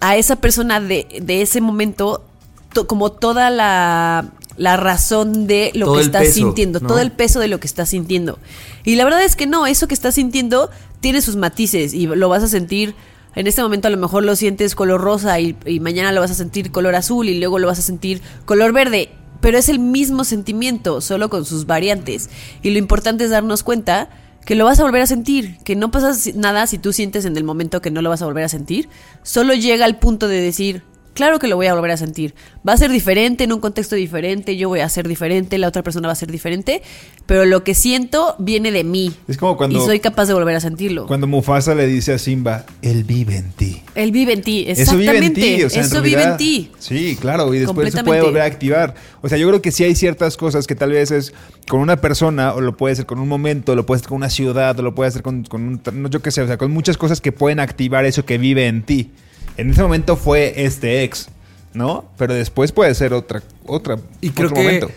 a 0.00 0.16
esa 0.16 0.36
persona 0.36 0.80
de, 0.80 1.06
de 1.22 1.42
ese 1.42 1.60
momento 1.60 2.24
to- 2.72 2.86
como 2.86 3.12
toda 3.12 3.50
la, 3.50 4.32
la 4.56 4.76
razón 4.76 5.46
de 5.46 5.70
lo 5.74 5.86
Todo 5.86 5.96
que 5.96 6.02
el 6.02 6.10
peso, 6.10 6.32
sintiendo, 6.34 6.80
¿no? 6.80 6.86
todo 6.88 7.00
el 7.00 7.12
peso 7.12 7.38
de 7.40 7.48
lo 7.48 7.60
que 7.60 7.66
estás 7.66 7.90
sintiendo. 7.90 8.38
Y 8.84 8.96
la 8.96 9.04
verdad 9.04 9.22
es 9.24 9.36
que 9.36 9.46
no, 9.46 9.66
eso 9.66 9.88
que 9.88 9.94
estás 9.94 10.14
sintiendo 10.14 10.70
tiene 11.00 11.20
sus 11.20 11.36
matices 11.36 11.92
y 11.94 12.06
lo 12.06 12.28
vas 12.28 12.42
a 12.42 12.48
sentir. 12.48 12.94
En 13.34 13.46
este 13.46 13.60
momento 13.62 13.88
a 13.88 13.90
lo 13.90 13.98
mejor 13.98 14.24
lo 14.24 14.34
sientes 14.34 14.74
color 14.74 15.00
rosa 15.02 15.38
y, 15.40 15.56
y 15.66 15.78
mañana 15.80 16.10
lo 16.12 16.22
vas 16.22 16.30
a 16.30 16.34
sentir 16.34 16.70
color 16.70 16.94
azul 16.94 17.28
y 17.28 17.38
luego 17.38 17.58
lo 17.58 17.66
vas 17.66 17.78
a 17.78 17.82
sentir 17.82 18.22
color 18.46 18.72
verde. 18.72 19.10
Pero 19.42 19.58
es 19.58 19.68
el 19.68 19.78
mismo 19.78 20.24
sentimiento, 20.24 21.02
solo 21.02 21.28
con 21.28 21.44
sus 21.44 21.66
variantes. 21.66 22.30
Y 22.62 22.70
lo 22.70 22.78
importante 22.78 23.24
es 23.24 23.30
darnos 23.30 23.62
cuenta 23.62 24.08
que 24.46 24.54
lo 24.54 24.64
vas 24.64 24.78
a 24.78 24.84
volver 24.84 25.02
a 25.02 25.06
sentir, 25.08 25.58
que 25.64 25.74
no 25.74 25.90
pasa 25.90 26.14
nada 26.36 26.68
si 26.68 26.78
tú 26.78 26.92
sientes 26.92 27.24
en 27.24 27.36
el 27.36 27.42
momento 27.42 27.82
que 27.82 27.90
no 27.90 28.00
lo 28.00 28.10
vas 28.10 28.22
a 28.22 28.26
volver 28.26 28.44
a 28.44 28.48
sentir. 28.48 28.88
Solo 29.24 29.54
llega 29.54 29.84
al 29.84 29.98
punto 29.98 30.28
de 30.28 30.40
decir, 30.40 30.84
claro 31.16 31.40
que 31.40 31.48
lo 31.48 31.56
voy 31.56 31.66
a 31.66 31.74
volver 31.74 31.90
a 31.90 31.96
sentir. 31.96 32.34
Va 32.66 32.74
a 32.74 32.76
ser 32.76 32.90
diferente, 32.92 33.42
en 33.44 33.52
un 33.52 33.58
contexto 33.60 33.96
diferente, 33.96 34.56
yo 34.56 34.68
voy 34.68 34.80
a 34.80 34.88
ser 34.88 35.08
diferente, 35.08 35.58
la 35.58 35.66
otra 35.66 35.82
persona 35.82 36.06
va 36.06 36.12
a 36.12 36.16
ser 36.16 36.30
diferente, 36.30 36.82
pero 37.26 37.44
lo 37.44 37.64
que 37.64 37.74
siento 37.74 38.36
viene 38.38 38.70
de 38.70 38.84
mí. 38.84 39.12
Es 39.26 39.36
como 39.38 39.56
cuando- 39.56 39.82
Y 39.82 39.84
soy 39.84 39.98
capaz 39.98 40.26
de 40.26 40.34
volver 40.34 40.54
a 40.54 40.60
sentirlo. 40.60 41.06
Cuando 41.06 41.26
Mufasa 41.26 41.74
le 41.74 41.86
dice 41.86 42.12
a 42.12 42.18
Simba, 42.18 42.64
él 42.82 43.02
vive 43.04 43.36
en 43.36 43.50
ti. 43.52 43.82
Él 43.94 44.12
vive 44.12 44.34
en 44.34 44.42
ti, 44.42 44.64
Eso 44.68 44.82
exactamente. 44.82 45.10
vive 45.20 45.26
en 45.26 45.34
ti, 45.58 45.64
o 45.64 45.70
sea, 45.70 45.80
en 45.80 45.86
Eso 45.86 46.02
vive 46.02 46.22
en 46.22 46.36
ti. 46.36 46.70
Sí, 46.78 47.16
claro, 47.20 47.52
y 47.54 47.58
después 47.58 47.92
se 47.92 48.04
puede 48.04 48.20
volver 48.22 48.42
a 48.42 48.44
activar. 48.44 48.94
O 49.22 49.28
sea, 49.28 49.38
yo 49.38 49.48
creo 49.48 49.62
que 49.62 49.72
sí 49.72 49.82
hay 49.82 49.94
ciertas 49.96 50.36
cosas 50.36 50.66
que 50.66 50.74
tal 50.74 50.92
vez 50.92 51.10
es 51.10 51.32
con 51.68 51.80
una 51.80 51.96
persona, 51.96 52.52
o 52.54 52.60
lo 52.60 52.76
puede 52.76 52.94
ser 52.94 53.06
con 53.06 53.18
un 53.18 53.28
momento, 53.28 53.74
lo 53.74 53.86
puede 53.86 54.00
ser 54.00 54.08
con 54.10 54.16
una 54.16 54.30
ciudad, 54.30 54.78
o 54.78 54.82
lo 54.82 54.94
puede 54.94 55.08
hacer 55.08 55.22
con, 55.22 55.42
con 55.44 55.62
un, 55.66 56.10
yo 56.10 56.20
qué 56.22 56.30
sé, 56.30 56.42
o 56.42 56.46
sea, 56.46 56.58
con 56.58 56.70
muchas 56.70 56.96
cosas 56.96 57.20
que 57.20 57.32
pueden 57.32 57.58
activar 57.58 58.04
eso 58.04 58.24
que 58.24 58.38
vive 58.38 58.66
en 58.66 58.82
ti. 58.82 59.10
En 59.56 59.70
ese 59.70 59.82
momento 59.82 60.16
fue 60.16 60.64
este 60.64 61.02
ex, 61.04 61.28
¿no? 61.74 62.04
Pero 62.16 62.34
después 62.34 62.72
puede 62.72 62.94
ser 62.94 63.12
otra, 63.14 63.42
otra, 63.66 63.98
Y 64.20 64.30
creo 64.30 64.48
otro 64.48 64.56
que 64.56 64.64
momento. 64.64 64.90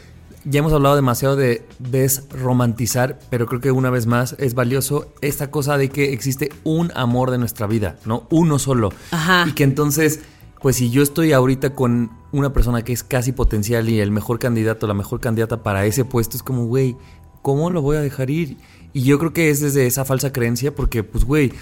ya 0.43 0.59
hemos 0.59 0.73
hablado 0.73 0.95
demasiado 0.95 1.35
de 1.35 1.65
desromantizar, 1.79 3.19
pero 3.29 3.45
creo 3.45 3.61
que 3.61 3.71
una 3.71 3.89
vez 3.89 4.05
más 4.05 4.35
es 4.37 4.53
valioso 4.53 5.13
esta 5.21 5.49
cosa 5.51 5.77
de 5.77 5.89
que 5.89 6.13
existe 6.13 6.49
un 6.63 6.91
amor 6.95 7.31
de 7.31 7.37
nuestra 7.37 7.67
vida, 7.67 7.97
¿no? 8.05 8.27
Uno 8.29 8.59
solo. 8.59 8.91
Ajá. 9.11 9.45
Y 9.47 9.53
que 9.53 9.63
entonces, 9.63 10.21
pues 10.61 10.75
si 10.75 10.89
yo 10.89 11.03
estoy 11.03 11.31
ahorita 11.31 11.71
con 11.71 12.11
una 12.31 12.51
persona 12.53 12.83
que 12.83 12.93
es 12.93 13.03
casi 13.03 13.31
potencial 13.31 13.87
y 13.89 13.99
el 13.99 14.11
mejor 14.11 14.39
candidato, 14.39 14.87
la 14.87 14.93
mejor 14.93 15.19
candidata 15.19 15.63
para 15.63 15.85
ese 15.85 16.05
puesto, 16.05 16.35
es 16.37 16.43
como, 16.43 16.65
güey, 16.65 16.95
¿cómo 17.41 17.69
lo 17.69 17.81
voy 17.81 17.97
a 17.97 18.01
dejar 18.01 18.29
ir? 18.29 18.57
Y 18.91 19.03
yo 19.03 19.19
creo 19.19 19.33
que 19.33 19.49
es 19.49 19.61
desde 19.61 19.87
esa 19.87 20.03
falsa 20.03 20.33
creencia, 20.33 20.75
porque, 20.75 21.03
pues, 21.03 21.23
güey, 21.23 21.53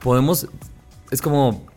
podemos. 0.00 0.48
Es 1.10 1.22
como. 1.22 1.69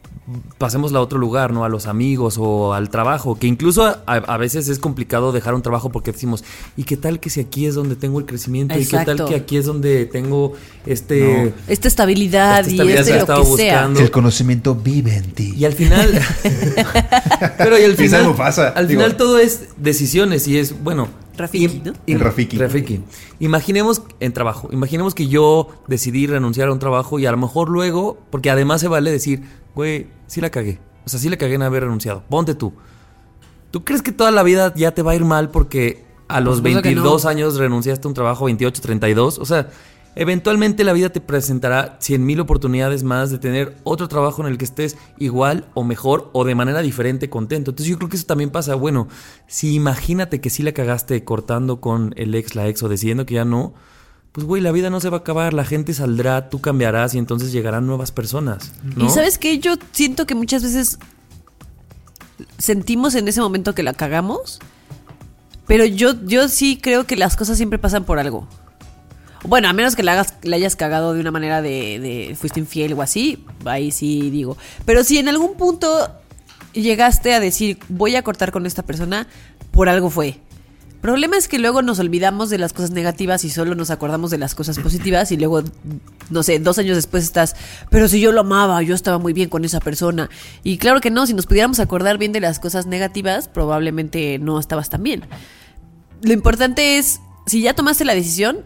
Pasemos 0.58 0.94
a 0.94 1.02
otro 1.02 1.20
lugar, 1.20 1.52
¿no? 1.52 1.66
A 1.66 1.70
los 1.70 1.86
amigos 1.86 2.38
o 2.40 2.74
al 2.74 2.90
trabajo, 2.90 3.38
que 3.38 3.48
incluso 3.48 3.84
a, 3.84 3.98
a 4.06 4.38
veces 4.38 4.70
es 4.70 4.80
complicado 4.80 5.34
dejar 5.34 5.54
un 5.54 5.62
trabajo 5.62 5.90
porque 5.92 6.14
decimos, 6.14 6.46
¿y 6.78 6.86
qué 6.86 6.96
tal 6.96 7.20
que 7.20 7.30
si 7.30 7.42
aquí 7.42 7.66
es 7.66 7.76
donde 7.76 7.98
tengo 7.98 8.20
el 8.20 8.26
crecimiento? 8.26 8.78
¿Y 8.80 8.86
qué 8.86 9.00
tal 9.06 9.26
que 9.26 9.36
aquí 9.36 9.58
es 9.58 9.66
donde 9.66 10.06
tengo 10.06 10.54
este... 10.86 11.54
Esta 11.68 11.90
estabilidad, 11.90 12.62
Esta 12.62 12.72
estabilidad 12.72 12.98
y 12.98 13.02
este 13.02 13.12
que 13.12 13.20
lo 13.20 13.26
que 13.26 13.32
estaba 13.34 13.46
sea. 13.58 13.74
buscando. 13.74 14.00
El 14.00 14.12
conocimiento 14.12 14.76
vive 14.76 15.18
en 15.18 15.32
ti. 15.34 15.54
Y 15.58 15.66
al 15.66 15.74
final. 15.74 16.10
pero 17.58 17.78
y 17.80 17.84
al 17.84 17.96
final. 17.96 18.26
Mufasa, 18.26 18.70
al 18.70 18.88
digo. 18.88 19.02
final 19.02 19.18
todo 19.18 19.40
es 19.40 19.70
decisiones 19.78 20.48
y 20.48 20.58
es, 20.58 20.82
bueno. 20.84 21.08
Rafiki, 21.36 21.82
¿no? 21.84 21.94
im- 22.06 22.20
Rafiki. 22.20 22.58
Rafiki. 22.60 23.00
Imaginemos 23.40 24.04
en 24.20 24.34
trabajo. 24.34 24.70
Imaginemos 24.72 25.16
que 25.16 25.28
yo 25.28 25.68
decidí 25.88 26.28
renunciar 26.28 26.68
a 26.68 26.72
un 26.72 26.78
trabajo 26.78 27.18
y 27.18 27.26
a 27.26 27.32
lo 27.32 27.38
mejor 27.38 27.70
luego, 27.70 28.20
porque 28.30 28.52
además 28.52 28.82
se 28.82 28.88
vale 28.88 29.12
decir, 29.12 29.42
güey, 29.76 30.08
sí 30.28 30.42
la 30.42 30.50
cagué. 30.50 30.80
O 31.06 31.10
sea, 31.10 31.20
sí 31.20 31.30
la 31.30 31.38
cagué 31.38 31.56
en 31.56 31.64
haber 31.64 31.84
renunciado. 31.84 32.24
Ponte 32.30 32.56
tú. 32.56 32.74
¿Tú 33.72 33.84
crees 33.84 34.02
que 34.02 34.12
toda 34.12 34.32
la 34.32 34.44
vida 34.44 34.74
ya 34.76 34.92
te 34.94 35.02
va 35.02 35.12
a 35.12 35.16
ir 35.16 35.26
mal 35.26 35.50
porque 35.50 36.06
a 36.28 36.40
los 36.40 36.58
no. 36.58 36.64
22 36.64 37.26
años 37.26 37.56
renunciaste 37.58 38.08
a 38.08 38.10
un 38.10 38.14
trabajo, 38.14 38.46
28, 38.46 38.82
32? 38.82 39.40
O 39.40 39.46
sea, 39.46 39.70
eventualmente 40.16 40.84
la 40.84 40.94
vida 40.94 41.10
te 41.10 41.22
presentará 41.22 41.98
100 42.00 42.26
mil 42.26 42.40
oportunidades 42.40 43.04
más 43.04 43.32
de 43.32 43.40
tener 43.40 43.76
otro 43.84 44.08
trabajo 44.08 44.42
en 44.42 44.48
el 44.48 44.58
que 44.58 44.66
estés 44.66 44.98
igual 45.18 45.66
o 45.74 45.84
mejor 45.84 46.30
o 46.34 46.44
de 46.46 46.56
manera 46.56 46.82
diferente 46.82 47.30
contento. 47.30 47.72
Entonces 47.72 47.90
yo 47.90 47.98
creo 47.98 48.10
que 48.10 48.16
eso 48.16 48.26
también 48.26 48.52
pasa. 48.52 48.76
Bueno, 48.76 49.08
si 49.48 49.74
imagínate 49.74 50.40
que 50.40 50.50
sí 50.50 50.64
la 50.64 50.72
cagaste 50.72 51.24
cortando 51.24 51.82
con 51.82 52.14
el 52.16 52.36
ex, 52.36 52.56
la 52.56 52.68
ex 52.68 52.84
o 52.84 52.90
decidiendo 52.90 53.26
que 53.26 53.36
ya 53.36 53.46
no, 53.46 53.74
pues 54.34 54.48
güey, 54.48 54.62
la 54.64 54.72
vida 54.72 54.90
no 54.90 55.00
se 55.00 55.10
va 55.10 55.18
a 55.18 55.20
acabar, 55.20 55.54
la 55.54 55.64
gente 55.64 55.94
saldrá, 55.94 56.50
tú 56.50 56.60
cambiarás 56.60 57.14
y 57.14 57.20
entonces 57.20 57.52
llegarán 57.52 57.86
nuevas 57.86 58.12
personas. 58.12 58.74
¿no? 58.84 59.06
Y 59.06 59.10
sabes 59.10 59.38
que 59.38 59.60
yo 59.60 59.76
siento 59.92 60.26
que 60.26 60.34
muchas 60.34 60.64
veces 60.64 60.98
sentimos 62.58 63.14
en 63.14 63.28
ese 63.28 63.42
momento 63.42 63.76
que 63.76 63.84
la 63.84 63.94
cagamos, 63.94 64.60
pero 65.68 65.86
yo, 65.86 66.14
yo 66.26 66.48
sí 66.48 66.80
creo 66.82 67.06
que 67.06 67.16
las 67.16 67.36
cosas 67.36 67.58
siempre 67.58 67.78
pasan 67.78 68.06
por 68.06 68.18
algo. 68.18 68.48
Bueno, 69.44 69.68
a 69.70 69.74
menos 69.74 69.96
que 69.96 70.02
la, 70.02 70.14
hagas, 70.14 70.34
la 70.42 70.56
hayas 70.56 70.76
cagado 70.76 71.14
de 71.14 71.20
una 71.20 71.30
manera 71.30 71.62
de, 71.62 72.00
de 72.00 72.36
fuiste 72.36 72.60
infiel 72.60 72.94
o 72.94 73.04
así, 73.04 73.46
ahí 73.66 73.92
sí 73.92 74.32
digo. 74.32 74.58
Pero 74.86 75.04
si 75.04 75.20
en 75.20 75.30
algún 75.30 75.58
punto 75.58 76.10
llegaste 76.74 77.36
a 77.36 77.40
decir 77.40 77.78
voy 77.88 78.16
a 78.16 78.24
cortar 78.24 78.52
con 78.52 78.66
esta 78.66 78.82
persona, 78.82 79.28
por 79.70 79.90
algo 79.90 80.10
fue. 80.10 80.40
Problema 81.04 81.36
es 81.36 81.50
que 81.50 81.60
luego 81.60 81.82
nos 81.82 82.00
olvidamos 82.00 82.50
de 82.50 82.58
las 82.58 82.72
cosas 82.72 82.92
negativas 82.92 83.44
y 83.44 83.50
solo 83.50 83.76
nos 83.76 83.90
acordamos 83.90 84.32
de 84.32 84.38
las 84.38 84.56
cosas 84.56 84.80
positivas 84.80 85.34
y 85.34 85.38
luego, 85.38 85.62
no 86.30 86.44
sé, 86.44 86.60
dos 86.60 86.78
años 86.78 86.96
después 86.96 87.26
estás, 87.26 87.58
pero 87.90 88.08
si 88.08 88.22
yo 88.22 88.32
lo 88.32 88.40
amaba, 88.40 88.82
yo 88.84 88.96
estaba 88.96 89.18
muy 89.18 89.34
bien 89.34 89.50
con 89.50 89.66
esa 89.66 89.82
persona. 89.82 90.30
Y 90.64 90.78
claro 90.78 91.02
que 91.02 91.12
no, 91.12 91.28
si 91.28 91.34
nos 91.34 91.46
pudiéramos 91.46 91.82
acordar 91.82 92.18
bien 92.18 92.32
de 92.32 92.40
las 92.40 92.58
cosas 92.58 92.86
negativas, 92.86 93.50
probablemente 93.50 94.40
no 94.40 94.58
estabas 94.62 94.88
tan 94.90 95.04
bien. 95.04 95.24
Lo 96.22 96.32
importante 96.32 96.98
es, 96.98 97.20
si 97.48 97.62
ya 97.62 97.74
tomaste 97.74 98.06
la 98.06 98.16
decisión, 98.16 98.60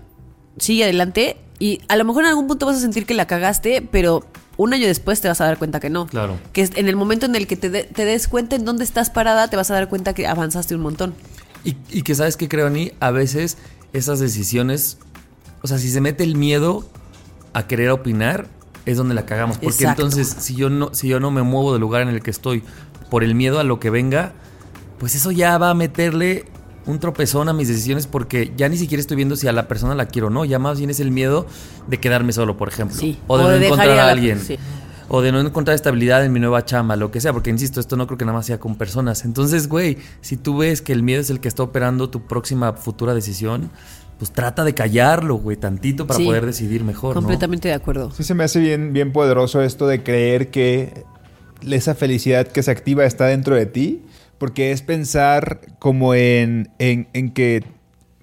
sigue 0.59 0.83
adelante 0.83 1.37
y 1.57 1.81
a 1.87 1.95
lo 1.95 2.05
mejor 2.05 2.21
en 2.25 2.29
algún 2.29 2.45
punto 2.45 2.67
vas 2.67 2.77
a 2.77 2.81
sentir 2.81 3.07
que 3.07 3.15
la 3.15 3.25
cagaste, 3.25 3.81
pero 3.81 4.23
un 4.57 4.75
año 4.75 4.85
después 4.85 5.21
te 5.21 5.27
vas 5.27 5.41
a 5.41 5.45
dar 5.45 5.57
cuenta 5.57 5.79
que 5.79 5.89
no. 5.89 6.05
Claro. 6.05 6.37
Que 6.53 6.69
en 6.75 6.87
el 6.87 6.95
momento 6.95 7.25
en 7.25 7.35
el 7.35 7.47
que 7.47 7.55
te, 7.57 7.71
de- 7.71 7.85
te 7.85 8.05
des 8.05 8.27
cuenta 8.27 8.55
en 8.55 8.63
dónde 8.63 8.83
estás 8.83 9.09
parada, 9.09 9.47
te 9.49 9.55
vas 9.57 9.71
a 9.71 9.73
dar 9.73 9.89
cuenta 9.89 10.13
que 10.13 10.27
avanzaste 10.27 10.75
un 10.75 10.81
montón. 10.81 11.15
Y, 11.67 11.75
y 11.89 12.01
que 12.03 12.15
sabes 12.15 12.37
que 12.37 12.47
creo, 12.47 12.67
Ani, 12.67 12.91
a 12.99 13.11
veces 13.11 13.57
esas 13.93 14.19
decisiones, 14.19 14.97
o 15.61 15.67
sea, 15.67 15.77
si 15.77 15.89
se 15.89 15.99
mete 16.01 16.23
el 16.23 16.35
miedo 16.35 16.85
a 17.53 17.67
querer 17.67 17.89
opinar, 17.89 18.47
es 18.85 18.95
donde 18.97 19.13
la 19.15 19.25
cagamos. 19.25 19.57
Porque 19.57 19.75
Exacto. 19.83 20.03
entonces, 20.03 20.27
si 20.39 20.55
yo 20.55 20.69
no, 20.69 20.93
si 20.93 21.07
yo 21.09 21.19
no 21.19 21.29
me 21.31 21.41
muevo 21.43 21.73
del 21.73 21.81
lugar 21.81 22.01
en 22.03 22.07
el 22.09 22.21
que 22.23 22.31
estoy 22.31 22.63
por 23.09 23.23
el 23.23 23.35
miedo 23.35 23.59
a 23.59 23.63
lo 23.63 23.79
que 23.79 23.89
venga, 23.89 24.31
pues 24.99 25.13
eso 25.15 25.31
ya 25.31 25.57
va 25.57 25.71
a 25.71 25.73
meterle 25.73 26.45
un 26.85 26.99
tropezón 26.99 27.49
a 27.49 27.53
mis 27.53 27.67
decisiones 27.67 28.07
porque 28.07 28.53
ya 28.55 28.69
ni 28.69 28.77
siquiera 28.77 29.01
estoy 29.01 29.17
viendo 29.17 29.35
si 29.35 29.45
a 29.49 29.51
la 29.51 29.67
persona 29.67 29.93
la 29.93 30.05
quiero 30.05 30.27
o 30.27 30.29
no. 30.29 30.45
Ya 30.45 30.57
más 30.59 30.77
bien 30.77 30.89
es 30.89 31.01
el 31.01 31.11
miedo 31.11 31.45
de 31.87 31.99
quedarme 31.99 32.31
solo, 32.31 32.55
por 32.55 32.69
ejemplo. 32.69 32.97
Sí. 32.97 33.19
O 33.27 33.37
de 33.37 33.43
O 33.43 33.47
no 33.47 33.53
de 33.53 33.59
dejar 33.59 33.73
encontrar 33.73 33.99
a 33.99 34.05
la- 34.05 34.11
alguien. 34.11 34.39
sí. 34.39 34.57
O 35.09 35.21
de 35.21 35.31
no 35.31 35.39
encontrar 35.39 35.75
estabilidad 35.75 36.25
en 36.25 36.33
mi 36.33 36.39
nueva 36.39 36.65
chamba, 36.65 36.95
lo 36.95 37.11
que 37.11 37.21
sea, 37.21 37.31
porque 37.33 37.49
insisto, 37.49 37.79
esto 37.79 37.95
no 37.95 38.07
creo 38.07 38.17
que 38.17 38.25
nada 38.25 38.37
más 38.37 38.45
sea 38.45 38.59
con 38.59 38.75
personas. 38.75 39.23
Entonces, 39.25 39.69
güey, 39.69 39.97
si 40.21 40.35
tú 40.37 40.57
ves 40.57 40.81
que 40.81 40.91
el 40.93 41.01
miedo 41.03 41.21
es 41.21 41.29
el 41.29 41.39
que 41.39 41.47
está 41.47 41.63
operando 41.63 42.09
tu 42.09 42.27
próxima 42.27 42.73
futura 42.73 43.13
decisión, 43.13 43.69
pues 44.19 44.31
trata 44.31 44.63
de 44.63 44.73
callarlo, 44.73 45.35
güey, 45.35 45.57
tantito 45.57 46.07
para 46.07 46.17
Sí. 46.17 46.25
poder 46.25 46.45
decidir 46.45 46.83
mejor, 46.83 47.15
¿no? 47.15 47.21
Completamente 47.21 47.67
de 47.69 47.75
acuerdo. 47.75 48.11
Sí 48.11 48.23
se 48.23 48.33
me 48.33 48.43
hace 48.43 48.59
bien, 48.59 48.91
bien 48.91 49.11
poderoso 49.13 49.61
esto 49.61 49.87
de 49.87 50.03
creer 50.03 50.49
que 50.49 51.05
esa 51.69 51.95
felicidad 51.95 52.47
que 52.47 52.61
se 52.63 52.71
activa 52.71 53.05
está 53.05 53.25
dentro 53.27 53.55
de 53.55 53.65
ti, 53.67 54.03
porque 54.39 54.71
es 54.71 54.81
pensar 54.81 55.61
como 55.79 56.13
en, 56.15 56.69
en, 56.79 57.07
en 57.13 57.31
que... 57.31 57.63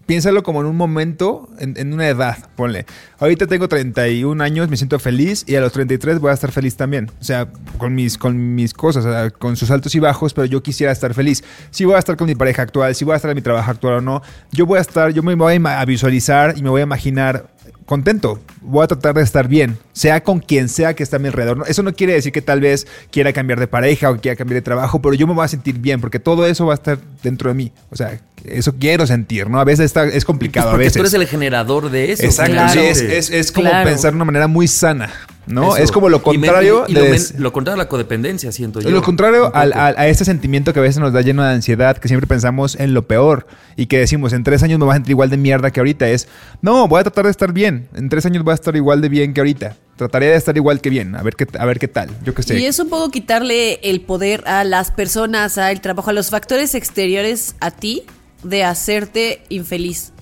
Piénsalo 0.07 0.43
como 0.43 0.61
en 0.61 0.66
un 0.66 0.76
momento, 0.76 1.49
en, 1.59 1.78
en 1.78 1.95
una 1.95 2.07
edad, 2.07 2.51
ponle. 2.57 2.85
Ahorita 3.24 3.46
tengo 3.46 3.68
31 3.68 4.44
años, 4.44 4.68
me 4.68 4.76
siento 4.76 4.98
feliz 4.98 5.44
y 5.46 5.54
a 5.56 5.60
los 5.62 5.72
33 5.72 6.18
voy 6.18 6.30
a 6.30 6.34
estar 6.34 6.52
feliz 6.52 6.76
también. 6.76 7.10
O 7.20 7.24
sea, 7.24 7.48
con 7.78 7.94
mis, 7.94 8.18
con 8.18 8.54
mis 8.54 8.74
cosas, 8.74 9.06
o 9.06 9.10
sea, 9.10 9.30
con 9.30 9.56
sus 9.56 9.70
altos 9.70 9.94
y 9.94 9.98
bajos, 9.98 10.34
pero 10.34 10.44
yo 10.44 10.62
quisiera 10.62 10.92
estar 10.92 11.14
feliz. 11.14 11.42
Si 11.70 11.86
voy 11.86 11.94
a 11.94 11.98
estar 12.00 12.16
con 12.18 12.26
mi 12.26 12.34
pareja 12.34 12.60
actual, 12.60 12.94
si 12.94 13.06
voy 13.06 13.14
a 13.14 13.16
estar 13.16 13.30
en 13.30 13.36
mi 13.36 13.40
trabajo 13.42 13.70
actual 13.70 13.94
o 13.94 14.00
no, 14.02 14.20
yo 14.52 14.66
voy 14.66 14.76
a 14.76 14.82
estar, 14.82 15.10
yo 15.14 15.22
me 15.22 15.34
voy 15.34 15.58
a 15.64 15.84
visualizar 15.86 16.52
y 16.56 16.62
me 16.62 16.68
voy 16.68 16.82
a 16.82 16.84
imaginar 16.84 17.46
contento. 17.86 18.40
Voy 18.60 18.84
a 18.84 18.86
tratar 18.86 19.14
de 19.14 19.22
estar 19.22 19.48
bien, 19.48 19.78
sea 19.92 20.22
con 20.22 20.40
quien 20.40 20.68
sea 20.68 20.94
que 20.94 21.02
esté 21.02 21.16
a 21.16 21.18
mi 21.18 21.28
alrededor. 21.28 21.64
Eso 21.66 21.82
no 21.82 21.92
quiere 21.94 22.14
decir 22.14 22.32
que 22.32 22.42
tal 22.42 22.60
vez 22.60 22.86
quiera 23.10 23.32
cambiar 23.32 23.60
de 23.60 23.66
pareja 23.66 24.10
o 24.10 24.16
quiera 24.18 24.36
cambiar 24.36 24.56
de 24.56 24.62
trabajo, 24.62 25.00
pero 25.02 25.14
yo 25.14 25.26
me 25.26 25.34
voy 25.34 25.44
a 25.44 25.48
sentir 25.48 25.78
bien 25.78 26.00
porque 26.00 26.18
todo 26.18 26.46
eso 26.46 26.66
va 26.66 26.74
a 26.74 26.76
estar 26.76 26.98
dentro 27.22 27.48
de 27.50 27.54
mí. 27.54 27.72
O 27.90 27.96
sea, 27.96 28.18
eso 28.44 28.74
quiero 28.78 29.06
sentir, 29.06 29.48
¿no? 29.50 29.60
A 29.60 29.64
veces 29.64 29.86
está, 29.86 30.04
es 30.04 30.12
Pues 30.12 30.24
complicado, 30.24 30.70
a 30.70 30.76
veces. 30.76 30.94
tú 30.94 31.00
eres 31.00 31.14
el 31.14 31.26
generador 31.26 31.90
de 31.90 32.12
eso. 32.12 32.24
Exacto, 32.24 32.52
Claro. 32.52 32.72
sí, 32.72 32.78
es, 32.80 33.00
es- 33.18 33.30
es 33.30 33.52
como 33.52 33.68
Claro. 33.70 33.88
pensar 33.88 34.12
de 34.12 34.16
una 34.16 34.24
manera 34.24 34.46
muy 34.48 34.68
sana. 34.68 35.10
¿no? 35.46 35.74
Eso. 35.76 35.84
Es 35.84 35.92
como 35.92 36.08
lo 36.08 36.16
Y 36.16 36.38
me- 36.38 36.46
contrario 36.46 36.84
y 36.88 36.94
lo, 36.94 37.02
de- 37.02 37.10
men- 37.10 37.22
lo 37.36 37.52
contrario 37.52 37.78
a 37.78 37.84
la 37.84 37.88
codependencia, 37.90 38.50
siento 38.50 38.80
yo. 38.80 38.88
Lo 38.88 39.02
contrario 39.02 39.54
al- 39.54 39.74
a, 39.74 40.06
este 40.08 40.24
sentimiento 40.24 40.72
que 40.72 40.78
a 40.78 40.82
veces 40.82 41.00
nos 41.02 41.12
da 41.12 41.20
lleno 41.20 41.42
de 41.44 41.52
ansiedad, 41.52 41.98
que 41.98 42.08
siempre 42.08 42.26
pensamos 42.26 42.76
en 42.80 42.94
lo 42.94 43.06
peor 43.06 43.46
y 43.76 43.84
que 43.84 43.98
decimos, 43.98 44.32
en 44.32 44.42
tres 44.42 44.62
años 44.62 44.78
me 44.78 44.86
voy 44.86 44.92
a 44.92 44.96
sentir 44.96 45.10
igual 45.10 45.28
de 45.28 45.36
mierda 45.36 45.70
que 45.70 45.80
ahorita. 45.80 46.08
Es, 46.08 46.28
no, 46.62 46.88
voy 46.88 47.00
a 47.00 47.02
tratar 47.02 47.26
de 47.26 47.30
estar 47.30 47.52
bien. 47.52 47.88
En 47.94 48.08
tres 48.08 48.24
años 48.24 48.42
voy 48.42 48.52
a 48.52 48.54
estar 48.54 48.74
igual 48.74 49.02
de 49.02 49.10
bien 49.10 49.34
que 49.34 49.40
ahorita. 49.42 49.76
Trataría 49.96 50.30
de 50.30 50.36
estar 50.36 50.56
igual 50.56 50.80
que 50.80 50.88
bien. 50.88 51.14
A 51.14 51.22
ver 51.22 51.36
qué, 51.36 51.46
a 51.58 51.66
ver 51.66 51.78
qué 51.78 51.88
tal. 51.88 52.08
Yo 52.24 52.32
qué 52.34 52.42
sé. 52.42 52.58
Y 52.58 52.64
es 52.64 52.78
un 52.78 52.88
poco 52.88 53.10
quitarle 53.10 53.80
el 53.82 54.00
poder 54.00 54.44
a 54.48 54.64
las 54.64 54.92
personas, 54.92 55.58
al 55.58 55.82
trabajo, 55.82 56.08
a 56.08 56.14
los 56.14 56.30
factores 56.30 56.74
exteriores 56.74 57.54
a 57.60 57.70
ti 57.70 58.04
de 58.42 58.64
hacerte 58.64 59.42
infeliz. 59.50 60.12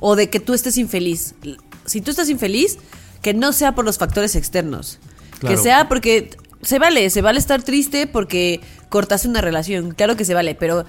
O 0.00 0.16
de 0.16 0.28
que 0.28 0.38
tú 0.38 0.52
estés 0.52 0.76
infeliz. 0.76 1.34
Si 1.88 2.00
tú 2.00 2.10
estás 2.10 2.28
infeliz, 2.30 2.78
que 3.22 3.34
no 3.34 3.52
sea 3.52 3.74
por 3.74 3.84
los 3.84 3.98
factores 3.98 4.36
externos. 4.36 4.98
Claro. 5.38 5.56
Que 5.56 5.62
sea 5.62 5.88
porque 5.88 6.30
se 6.62 6.78
vale, 6.78 7.10
se 7.10 7.22
vale 7.22 7.38
estar 7.38 7.62
triste 7.62 8.06
porque 8.06 8.60
cortaste 8.88 9.28
una 9.28 9.40
relación. 9.40 9.92
Claro 9.92 10.16
que 10.16 10.24
se 10.24 10.34
vale, 10.34 10.54
pero 10.54 10.84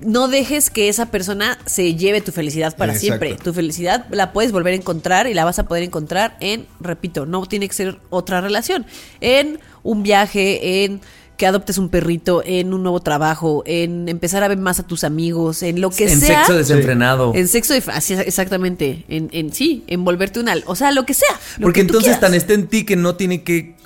no 0.00 0.28
dejes 0.28 0.70
que 0.70 0.88
esa 0.88 1.06
persona 1.06 1.58
se 1.64 1.94
lleve 1.94 2.20
tu 2.20 2.32
felicidad 2.32 2.76
para 2.76 2.92
Exacto. 2.92 3.06
siempre. 3.06 3.34
Tu 3.42 3.52
felicidad 3.52 4.06
la 4.10 4.32
puedes 4.32 4.52
volver 4.52 4.74
a 4.74 4.76
encontrar 4.76 5.26
y 5.26 5.34
la 5.34 5.44
vas 5.44 5.58
a 5.58 5.66
poder 5.66 5.82
encontrar 5.82 6.36
en, 6.40 6.66
repito, 6.80 7.26
no 7.26 7.44
tiene 7.46 7.68
que 7.68 7.74
ser 7.74 7.98
otra 8.10 8.40
relación, 8.40 8.86
en 9.20 9.58
un 9.82 10.02
viaje, 10.02 10.84
en 10.84 11.00
que 11.36 11.46
adoptes 11.46 11.76
un 11.78 11.88
perrito, 11.90 12.42
en 12.44 12.72
un 12.72 12.82
nuevo 12.82 13.00
trabajo, 13.00 13.62
en 13.66 14.08
empezar 14.08 14.42
a 14.42 14.48
ver 14.48 14.56
más 14.58 14.80
a 14.80 14.84
tus 14.86 15.04
amigos, 15.04 15.62
en 15.62 15.80
lo 15.80 15.90
que 15.90 16.04
en 16.10 16.18
sea. 16.20 16.38
sexo 16.38 16.54
desenfrenado. 16.56 17.32
En 17.34 17.46
sexo, 17.48 17.74
de- 17.74 17.82
así 17.92 18.14
es, 18.14 18.20
exactamente. 18.20 19.04
En, 19.08 19.28
en 19.32 19.52
sí, 19.52 19.84
en 19.86 20.04
volverte 20.04 20.40
una. 20.40 20.54
O 20.66 20.74
sea, 20.76 20.92
lo 20.92 21.04
que 21.04 21.12
sea. 21.14 21.28
lo 21.58 21.64
Porque 21.64 21.80
que 21.80 21.80
entonces 21.82 22.04
quieras. 22.04 22.20
tan 22.20 22.34
está 22.34 22.54
en 22.54 22.66
ti 22.68 22.84
que 22.84 22.96
no 22.96 23.16
tiene 23.16 23.42
que 23.42 23.76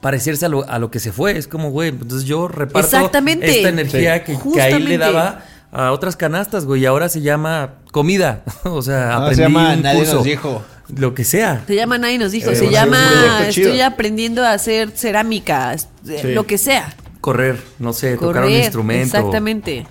parecerse 0.00 0.46
a 0.46 0.48
lo, 0.48 0.68
a 0.68 0.78
lo 0.78 0.90
que 0.90 1.00
se 1.00 1.10
fue. 1.12 1.36
Es 1.36 1.48
como, 1.48 1.70
güey, 1.70 1.88
entonces 1.88 2.24
yo 2.24 2.46
reparto 2.48 2.86
Exactamente. 2.86 3.48
esta 3.56 3.68
energía 3.68 4.22
que, 4.24 4.38
que 4.54 4.60
ahí 4.62 4.80
le 4.80 4.98
daba 4.98 5.44
a 5.72 5.92
otras 5.92 6.16
canastas, 6.16 6.64
güey, 6.64 6.82
y 6.82 6.86
ahora 6.86 7.08
se 7.08 7.20
llama 7.20 7.74
comida. 7.90 8.44
o 8.64 8.82
sea, 8.82 9.06
No, 9.08 9.12
aprendí 9.14 9.34
se 9.36 9.42
llama 9.42 9.72
un 9.74 9.82
Nadie 9.82 9.98
curso. 9.98 10.14
nos 10.14 10.24
dijo. 10.24 10.62
Lo 10.96 11.14
que 11.14 11.24
sea. 11.24 11.62
Se 11.66 11.74
llama 11.74 11.98
Nadie 11.98 12.18
nos 12.18 12.32
dijo. 12.32 12.50
Eh, 12.50 12.56
se 12.56 12.70
llama. 12.70 13.46
Estoy 13.48 13.80
aprendiendo 13.80 14.44
a 14.44 14.52
hacer 14.52 14.90
cerámica. 14.94 15.76
Sí. 15.78 15.88
Lo 16.34 16.46
que 16.46 16.58
sea. 16.58 16.94
Correr, 17.20 17.58
no 17.78 17.92
sé, 17.92 18.16
tocar 18.16 18.44
un 18.44 18.52
instrumento. 18.52 19.16
Exactamente. 19.16 19.86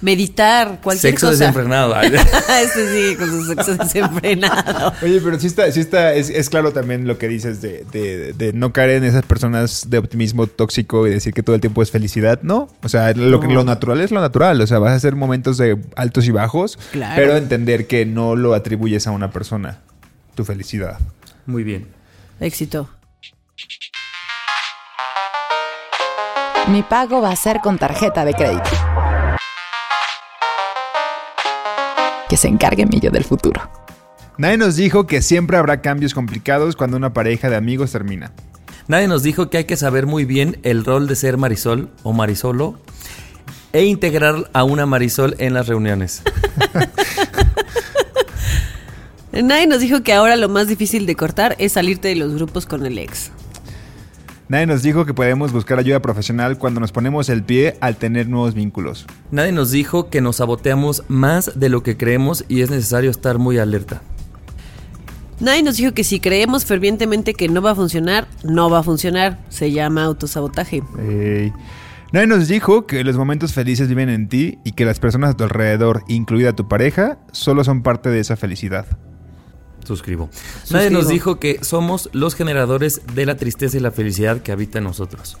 Meditar, 0.00 0.78
cualquier 0.82 1.12
Sexo 1.12 1.28
cosa. 1.28 1.38
desenfrenado. 1.46 2.00
este 2.02 3.10
sí, 3.10 3.16
con 3.16 3.28
su 3.30 3.44
sexo 3.46 3.76
desenfrenado. 3.78 4.92
Oye, 5.02 5.20
pero 5.22 5.38
sí 5.40 5.46
está, 5.48 5.70
sí 5.72 5.80
está, 5.80 6.14
es, 6.14 6.30
es 6.30 6.48
claro 6.50 6.72
también 6.72 7.06
lo 7.08 7.18
que 7.18 7.26
dices 7.28 7.60
de, 7.62 7.84
de- 7.90 8.32
de 8.32 8.52
no 8.52 8.72
caer 8.72 8.90
en 8.90 9.04
esas 9.04 9.24
personas 9.24 9.90
de 9.90 9.98
optimismo 9.98 10.46
tóxico 10.46 11.06
y 11.06 11.10
decir 11.10 11.32
que 11.34 11.42
todo 11.42 11.54
el 11.56 11.60
tiempo 11.60 11.82
es 11.82 11.90
felicidad, 11.90 12.40
¿no? 12.42 12.68
O 12.82 12.88
sea, 12.88 13.12
lo, 13.14 13.40
que- 13.40 13.48
lo 13.48 13.64
natural 13.64 14.00
es 14.00 14.10
lo 14.12 14.20
natural, 14.20 14.60
o 14.60 14.66
sea, 14.66 14.78
vas 14.78 14.92
a 14.92 14.94
hacer 14.94 15.16
momentos 15.16 15.56
de 15.58 15.76
altos 15.96 16.26
y 16.26 16.30
bajos, 16.30 16.78
Claro. 16.92 17.14
pero 17.16 17.36
entender 17.36 17.86
que 17.88 18.06
no 18.06 18.36
lo 18.36 18.54
atribuyes 18.54 19.06
a 19.08 19.10
una 19.10 19.30
persona, 19.32 19.80
tu 20.34 20.44
felicidad. 20.44 20.98
Muy 21.46 21.64
bien. 21.64 21.88
Éxito. 22.40 22.88
Mi 26.68 26.82
pago 26.82 27.20
va 27.20 27.30
a 27.30 27.36
ser 27.36 27.60
con 27.60 27.78
tarjeta 27.78 28.24
de 28.24 28.34
crédito. 28.34 28.70
Que 32.28 32.36
se 32.36 32.48
encargue 32.48 32.86
mi 32.86 33.00
yo 33.00 33.10
del 33.10 33.24
futuro. 33.24 33.60
Nadie 34.38 34.56
nos 34.56 34.76
dijo 34.76 35.06
que 35.06 35.22
siempre 35.22 35.56
habrá 35.56 35.82
cambios 35.82 36.14
complicados 36.14 36.76
cuando 36.76 36.96
una 36.96 37.12
pareja 37.12 37.50
de 37.50 37.56
amigos 37.56 37.92
termina. 37.92 38.32
Nadie 38.88 39.06
nos 39.06 39.22
dijo 39.22 39.50
que 39.50 39.58
hay 39.58 39.64
que 39.64 39.76
saber 39.76 40.06
muy 40.06 40.24
bien 40.24 40.58
el 40.62 40.84
rol 40.84 41.06
de 41.06 41.16
ser 41.16 41.36
Marisol 41.36 41.90
o 42.02 42.12
Marisolo 42.12 42.78
e 43.72 43.84
integrar 43.84 44.50
a 44.52 44.64
una 44.64 44.86
Marisol 44.86 45.34
en 45.38 45.54
las 45.54 45.66
reuniones. 45.66 46.22
Nadie 49.32 49.66
nos 49.66 49.80
dijo 49.80 50.02
que 50.02 50.12
ahora 50.12 50.36
lo 50.36 50.50
más 50.50 50.68
difícil 50.68 51.06
de 51.06 51.16
cortar 51.16 51.56
es 51.58 51.72
salirte 51.72 52.08
de 52.08 52.16
los 52.16 52.34
grupos 52.34 52.66
con 52.66 52.84
el 52.84 52.98
ex. 52.98 53.30
Nadie 54.48 54.66
nos 54.66 54.82
dijo 54.82 55.06
que 55.06 55.14
podemos 55.14 55.50
buscar 55.52 55.78
ayuda 55.78 56.02
profesional 56.02 56.58
cuando 56.58 56.80
nos 56.80 56.92
ponemos 56.92 57.30
el 57.30 57.42
pie 57.42 57.78
al 57.80 57.96
tener 57.96 58.28
nuevos 58.28 58.52
vínculos. 58.52 59.06
Nadie 59.30 59.52
nos 59.52 59.70
dijo 59.70 60.10
que 60.10 60.20
nos 60.20 60.36
saboteamos 60.36 61.04
más 61.08 61.58
de 61.58 61.70
lo 61.70 61.82
que 61.82 61.96
creemos 61.96 62.44
y 62.48 62.60
es 62.60 62.70
necesario 62.70 63.10
estar 63.10 63.38
muy 63.38 63.56
alerta. 63.56 64.02
Nadie 65.40 65.62
nos 65.62 65.78
dijo 65.78 65.92
que 65.92 66.04
si 66.04 66.20
creemos 66.20 66.66
fervientemente 66.66 67.32
que 67.32 67.48
no 67.48 67.62
va 67.62 67.70
a 67.70 67.74
funcionar, 67.74 68.28
no 68.44 68.68
va 68.68 68.80
a 68.80 68.82
funcionar. 68.82 69.38
Se 69.48 69.72
llama 69.72 70.04
autosabotaje. 70.04 70.82
Nadie 72.12 72.26
nos 72.26 72.46
dijo 72.46 72.86
que 72.86 73.02
los 73.04 73.16
momentos 73.16 73.54
felices 73.54 73.88
viven 73.88 74.10
en 74.10 74.28
ti 74.28 74.58
y 74.64 74.72
que 74.72 74.84
las 74.84 75.00
personas 75.00 75.30
a 75.30 75.36
tu 75.38 75.44
alrededor, 75.44 76.04
incluida 76.08 76.52
tu 76.52 76.68
pareja, 76.68 77.18
solo 77.32 77.64
son 77.64 77.82
parte 77.82 78.10
de 78.10 78.20
esa 78.20 78.36
felicidad. 78.36 78.86
Suscribo. 79.84 80.30
Nadie 80.70 80.90
nos 80.90 81.08
dijo 81.08 81.38
que 81.38 81.58
somos 81.62 82.08
los 82.12 82.34
generadores 82.34 83.02
de 83.14 83.26
la 83.26 83.36
tristeza 83.36 83.76
y 83.76 83.80
la 83.80 83.90
felicidad 83.90 84.40
que 84.42 84.52
habita 84.52 84.78
en 84.78 84.84
nosotros. 84.84 85.36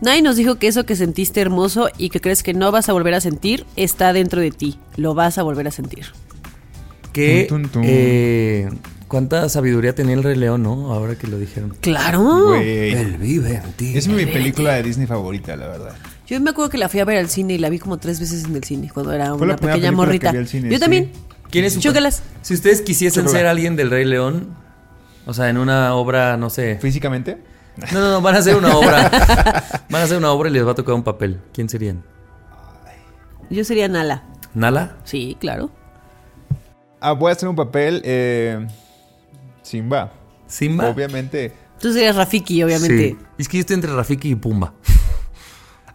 Nadie 0.00 0.22
nos 0.22 0.36
dijo 0.36 0.56
que 0.56 0.68
eso 0.68 0.86
que 0.86 0.94
sentiste 0.94 1.40
hermoso 1.40 1.88
y 1.98 2.10
que 2.10 2.20
crees 2.20 2.42
que 2.44 2.54
no 2.54 2.70
vas 2.70 2.88
a 2.88 2.92
volver 2.92 3.14
a 3.14 3.20
sentir 3.20 3.66
está 3.74 4.12
dentro 4.12 4.40
de 4.40 4.52
ti. 4.52 4.78
Lo 4.96 5.14
vas 5.14 5.38
a 5.38 5.42
volver 5.42 5.66
a 5.66 5.72
sentir. 5.72 6.06
Que 7.12 7.48
eh, 7.82 8.68
cuánta 9.08 9.48
sabiduría 9.48 9.94
tenía 9.94 10.14
el 10.14 10.22
Rey 10.22 10.36
León, 10.36 10.62
¿no? 10.62 10.92
Ahora 10.92 11.16
que 11.16 11.26
lo 11.26 11.36
dijeron. 11.36 11.74
Claro. 11.80 12.46
Güey. 12.48 12.92
Él 12.92 13.16
vive 13.16 13.56
en 13.56 13.72
ti. 13.72 13.98
Es 13.98 14.06
mi 14.06 14.24
película 14.26 14.74
de 14.74 14.84
Disney 14.84 15.08
favorita, 15.08 15.56
la 15.56 15.66
verdad. 15.66 15.96
Yo 16.28 16.38
me 16.40 16.50
acuerdo 16.50 16.70
que 16.70 16.78
la 16.78 16.88
fui 16.88 17.00
a 17.00 17.04
ver 17.04 17.16
al 17.16 17.28
cine 17.28 17.54
y 17.54 17.58
la 17.58 17.70
vi 17.70 17.78
como 17.78 17.96
tres 17.96 18.20
veces 18.20 18.44
en 18.44 18.54
el 18.54 18.62
cine 18.62 18.90
cuando 18.92 19.12
era 19.12 19.34
Fue 19.34 19.46
una 19.46 19.56
pequeña 19.56 19.90
morrita. 19.92 20.30
vi 20.30 20.38
al 20.38 20.46
cine, 20.46 20.70
Yo 20.70 20.78
sí. 20.78 21.10
¿Quién 21.50 21.64
es 21.64 21.74
su 21.74 21.80
Chócalas. 21.80 22.22
Si 22.42 22.54
ustedes 22.54 22.82
quisiesen 22.82 23.28
ser 23.28 23.46
alguien 23.46 23.76
del 23.76 23.90
Rey 23.90 24.04
León, 24.04 24.54
o 25.26 25.34
sea, 25.34 25.48
en 25.48 25.58
una 25.58 25.94
obra, 25.94 26.36
no 26.36 26.50
sé. 26.50 26.78
Físicamente, 26.80 27.38
No, 27.92 28.00
no, 28.00 28.10
no, 28.12 28.20
van 28.20 28.34
a 28.34 28.38
hacer 28.38 28.56
una 28.56 28.76
obra. 28.76 29.10
Van 29.90 30.02
a 30.02 30.04
hacer 30.04 30.18
una 30.18 30.32
obra 30.32 30.50
y 30.50 30.52
les 30.52 30.66
va 30.66 30.72
a 30.72 30.74
tocar 30.74 30.94
un 30.94 31.02
papel. 31.02 31.40
¿Quién 31.54 31.68
serían? 31.68 32.02
Yo 33.48 33.64
sería 33.64 33.88
Nala. 33.88 34.24
¿Nala? 34.52 34.96
Sí, 35.04 35.36
claro. 35.40 35.70
ah, 37.00 37.12
voy 37.12 37.30
a 37.30 37.32
hacer 37.32 37.48
un 37.48 37.56
papel 37.56 38.02
eh, 38.04 38.66
Simba. 39.62 40.12
¿Simba? 40.46 40.88
Obviamente. 40.88 41.52
Tú 41.80 41.92
serías 41.92 42.16
Rafiki, 42.16 42.62
obviamente. 42.62 43.10
Sí. 43.10 43.26
Es 43.38 43.48
que 43.48 43.58
yo 43.58 43.60
estoy 43.60 43.74
entre 43.74 43.94
Rafiki 43.94 44.30
y 44.30 44.34
Pumba. 44.34 44.74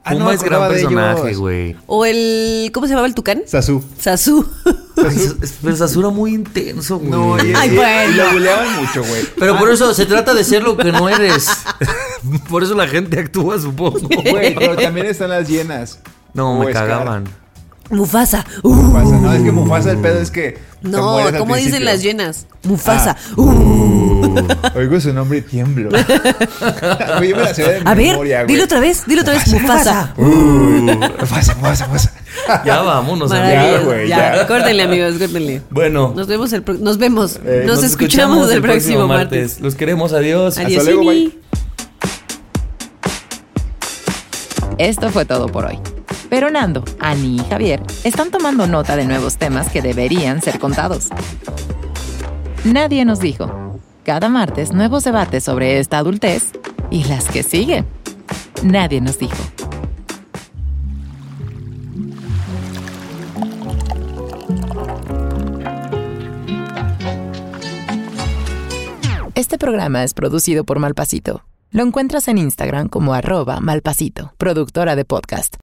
Ah, 0.06 0.16
no 0.16 0.26
me 0.26 0.34
es 0.34 0.44
gran 0.44 0.70
personaje, 0.70 1.34
güey. 1.36 1.78
O 1.88 2.04
el. 2.06 2.72
¿Cómo 2.74 2.88
se 2.88 2.92
llamaba 2.92 3.08
el 3.08 3.16
tucán? 3.16 3.44
Sasu. 3.46 3.82
Sasu. 4.00 4.46
Ay, 4.98 5.30
Pero 5.62 5.76
Sasura 5.78 6.10
muy 6.10 6.34
intenso, 6.34 6.98
güey. 7.00 7.10
No, 7.10 7.38
y, 7.44 7.54
Ay, 7.56 7.70
y- 7.72 7.76
bueno. 7.76 8.12
y 8.12 8.16
lo 8.16 8.32
buleaban 8.34 8.76
mucho, 8.82 9.02
güey. 9.04 9.24
Pero 9.40 9.58
por 9.58 9.72
eso 9.72 9.94
se 9.94 10.06
trata 10.06 10.34
de 10.34 10.44
ser 10.44 10.64
lo 10.64 10.76
que 10.76 10.92
no 10.92 11.08
eres. 11.10 11.48
Por 12.50 12.64
eso 12.64 12.74
la 12.74 12.88
gente 12.88 13.20
actúa, 13.20 13.60
supongo. 13.60 14.00
Güey, 14.08 14.56
pero 14.60 14.78
también 14.78 15.08
están 15.08 15.30
las 15.30 15.48
llenas. 15.50 16.00
No, 16.34 16.60
O 16.60 16.64
me 16.64 16.72
cagaban. 16.72 17.26
Mufasa. 17.90 18.46
Uh. 18.64 18.74
Mufasa. 18.74 19.18
No, 19.20 19.34
es 19.34 19.44
que 19.44 19.52
Mufasa 19.52 19.92
el 19.92 19.98
pedo 19.98 20.20
es 20.20 20.32
que. 20.32 20.58
No, 20.82 21.20
¿cómo 21.38 21.56
dicen 21.56 21.86
las 21.86 22.02
llenas? 22.02 22.48
Mufasa. 22.64 23.16
Ah. 23.20 23.34
Uh. 24.24 24.36
Oigo 24.76 25.00
su 25.02 25.14
nombre 25.14 25.40
y 25.40 25.42
tiemblo. 25.42 25.90
Yo 25.92 27.20
me 27.20 27.30
la 27.34 27.54
sé 27.54 27.64
de 27.64 27.82
A 27.86 27.94
ver, 27.94 28.16
güey. 28.16 28.32
dilo 28.48 28.64
otra 28.64 28.80
vez, 28.80 29.04
dilo 29.06 29.22
otra 29.22 29.34
vez. 29.34 29.48
Mufasa. 29.48 30.14
Uh, 30.18 30.24
Mufasa, 30.24 31.56
Mufasa, 31.56 31.88
Mufasa. 31.88 32.12
Ya 32.66 32.82
vámonos. 32.82 33.30
Ya, 33.32 33.80
güey, 33.82 34.08
ya, 34.08 34.36
ya. 34.38 34.48
córtenle, 34.48 34.84
amigos, 34.84 35.16
córtenle. 35.20 35.62
Bueno, 35.70 36.14
Nos 36.16 36.26
vemos 36.28 36.52
el 36.54 36.64
pro- 36.64 36.74
nos 36.76 36.98
vemos. 36.98 37.40
Eh, 37.46 37.64
nos, 37.68 37.84
escuchamos, 37.84 38.50
el 38.52 38.62
próximo 38.62 39.08
martes. 39.08 39.60
Los 39.60 39.76
queremos, 39.76 40.14
adiós. 40.14 40.58
Adiós. 40.58 40.84
luego, 40.86 41.02
bye. 41.06 41.38
Esto 44.80 45.10
fue 45.12 45.26
todo 45.26 45.48
por 45.48 45.66
hoy. 45.66 45.78
Pero 46.34 46.50
Nando, 46.50 46.84
Ani 47.00 47.36
y 47.36 47.46
Javier 47.48 47.84
están 48.04 48.32
tomando 48.32 48.66
nota 48.66 48.96
de 48.96 49.06
nuevos 49.06 49.38
temas 49.38 49.70
que 49.70 49.84
deberían 49.84 50.42
ser 50.42 50.58
contados. 50.58 51.10
Nadie 52.64 53.06
nos 53.06 53.20
dijo. 53.20 53.80
Cada 54.04 54.30
martes 54.30 54.74
nuevos 54.74 55.04
debates 55.04 55.44
sobre 55.44 55.78
esta 55.78 56.00
adultez 56.00 56.54
y 56.90 57.04
las 57.04 57.26
que 57.26 57.44
siguen. 57.44 57.86
Nadie 58.64 59.00
nos 59.00 59.20
dijo. 59.20 59.38
Este 69.36 69.60
programa 69.60 70.04
es 70.04 70.16
producido 70.16 70.64
por 70.64 70.80
Malpasito. 70.80 71.44
Lo 71.70 71.84
encuentras 71.84 72.28
en 72.28 72.40
Instagram 72.40 72.90
como 72.90 73.14
arroba 73.14 73.60
malpasito, 73.60 74.34
productora 74.40 74.96
de 74.96 75.06
podcast. 75.06 75.63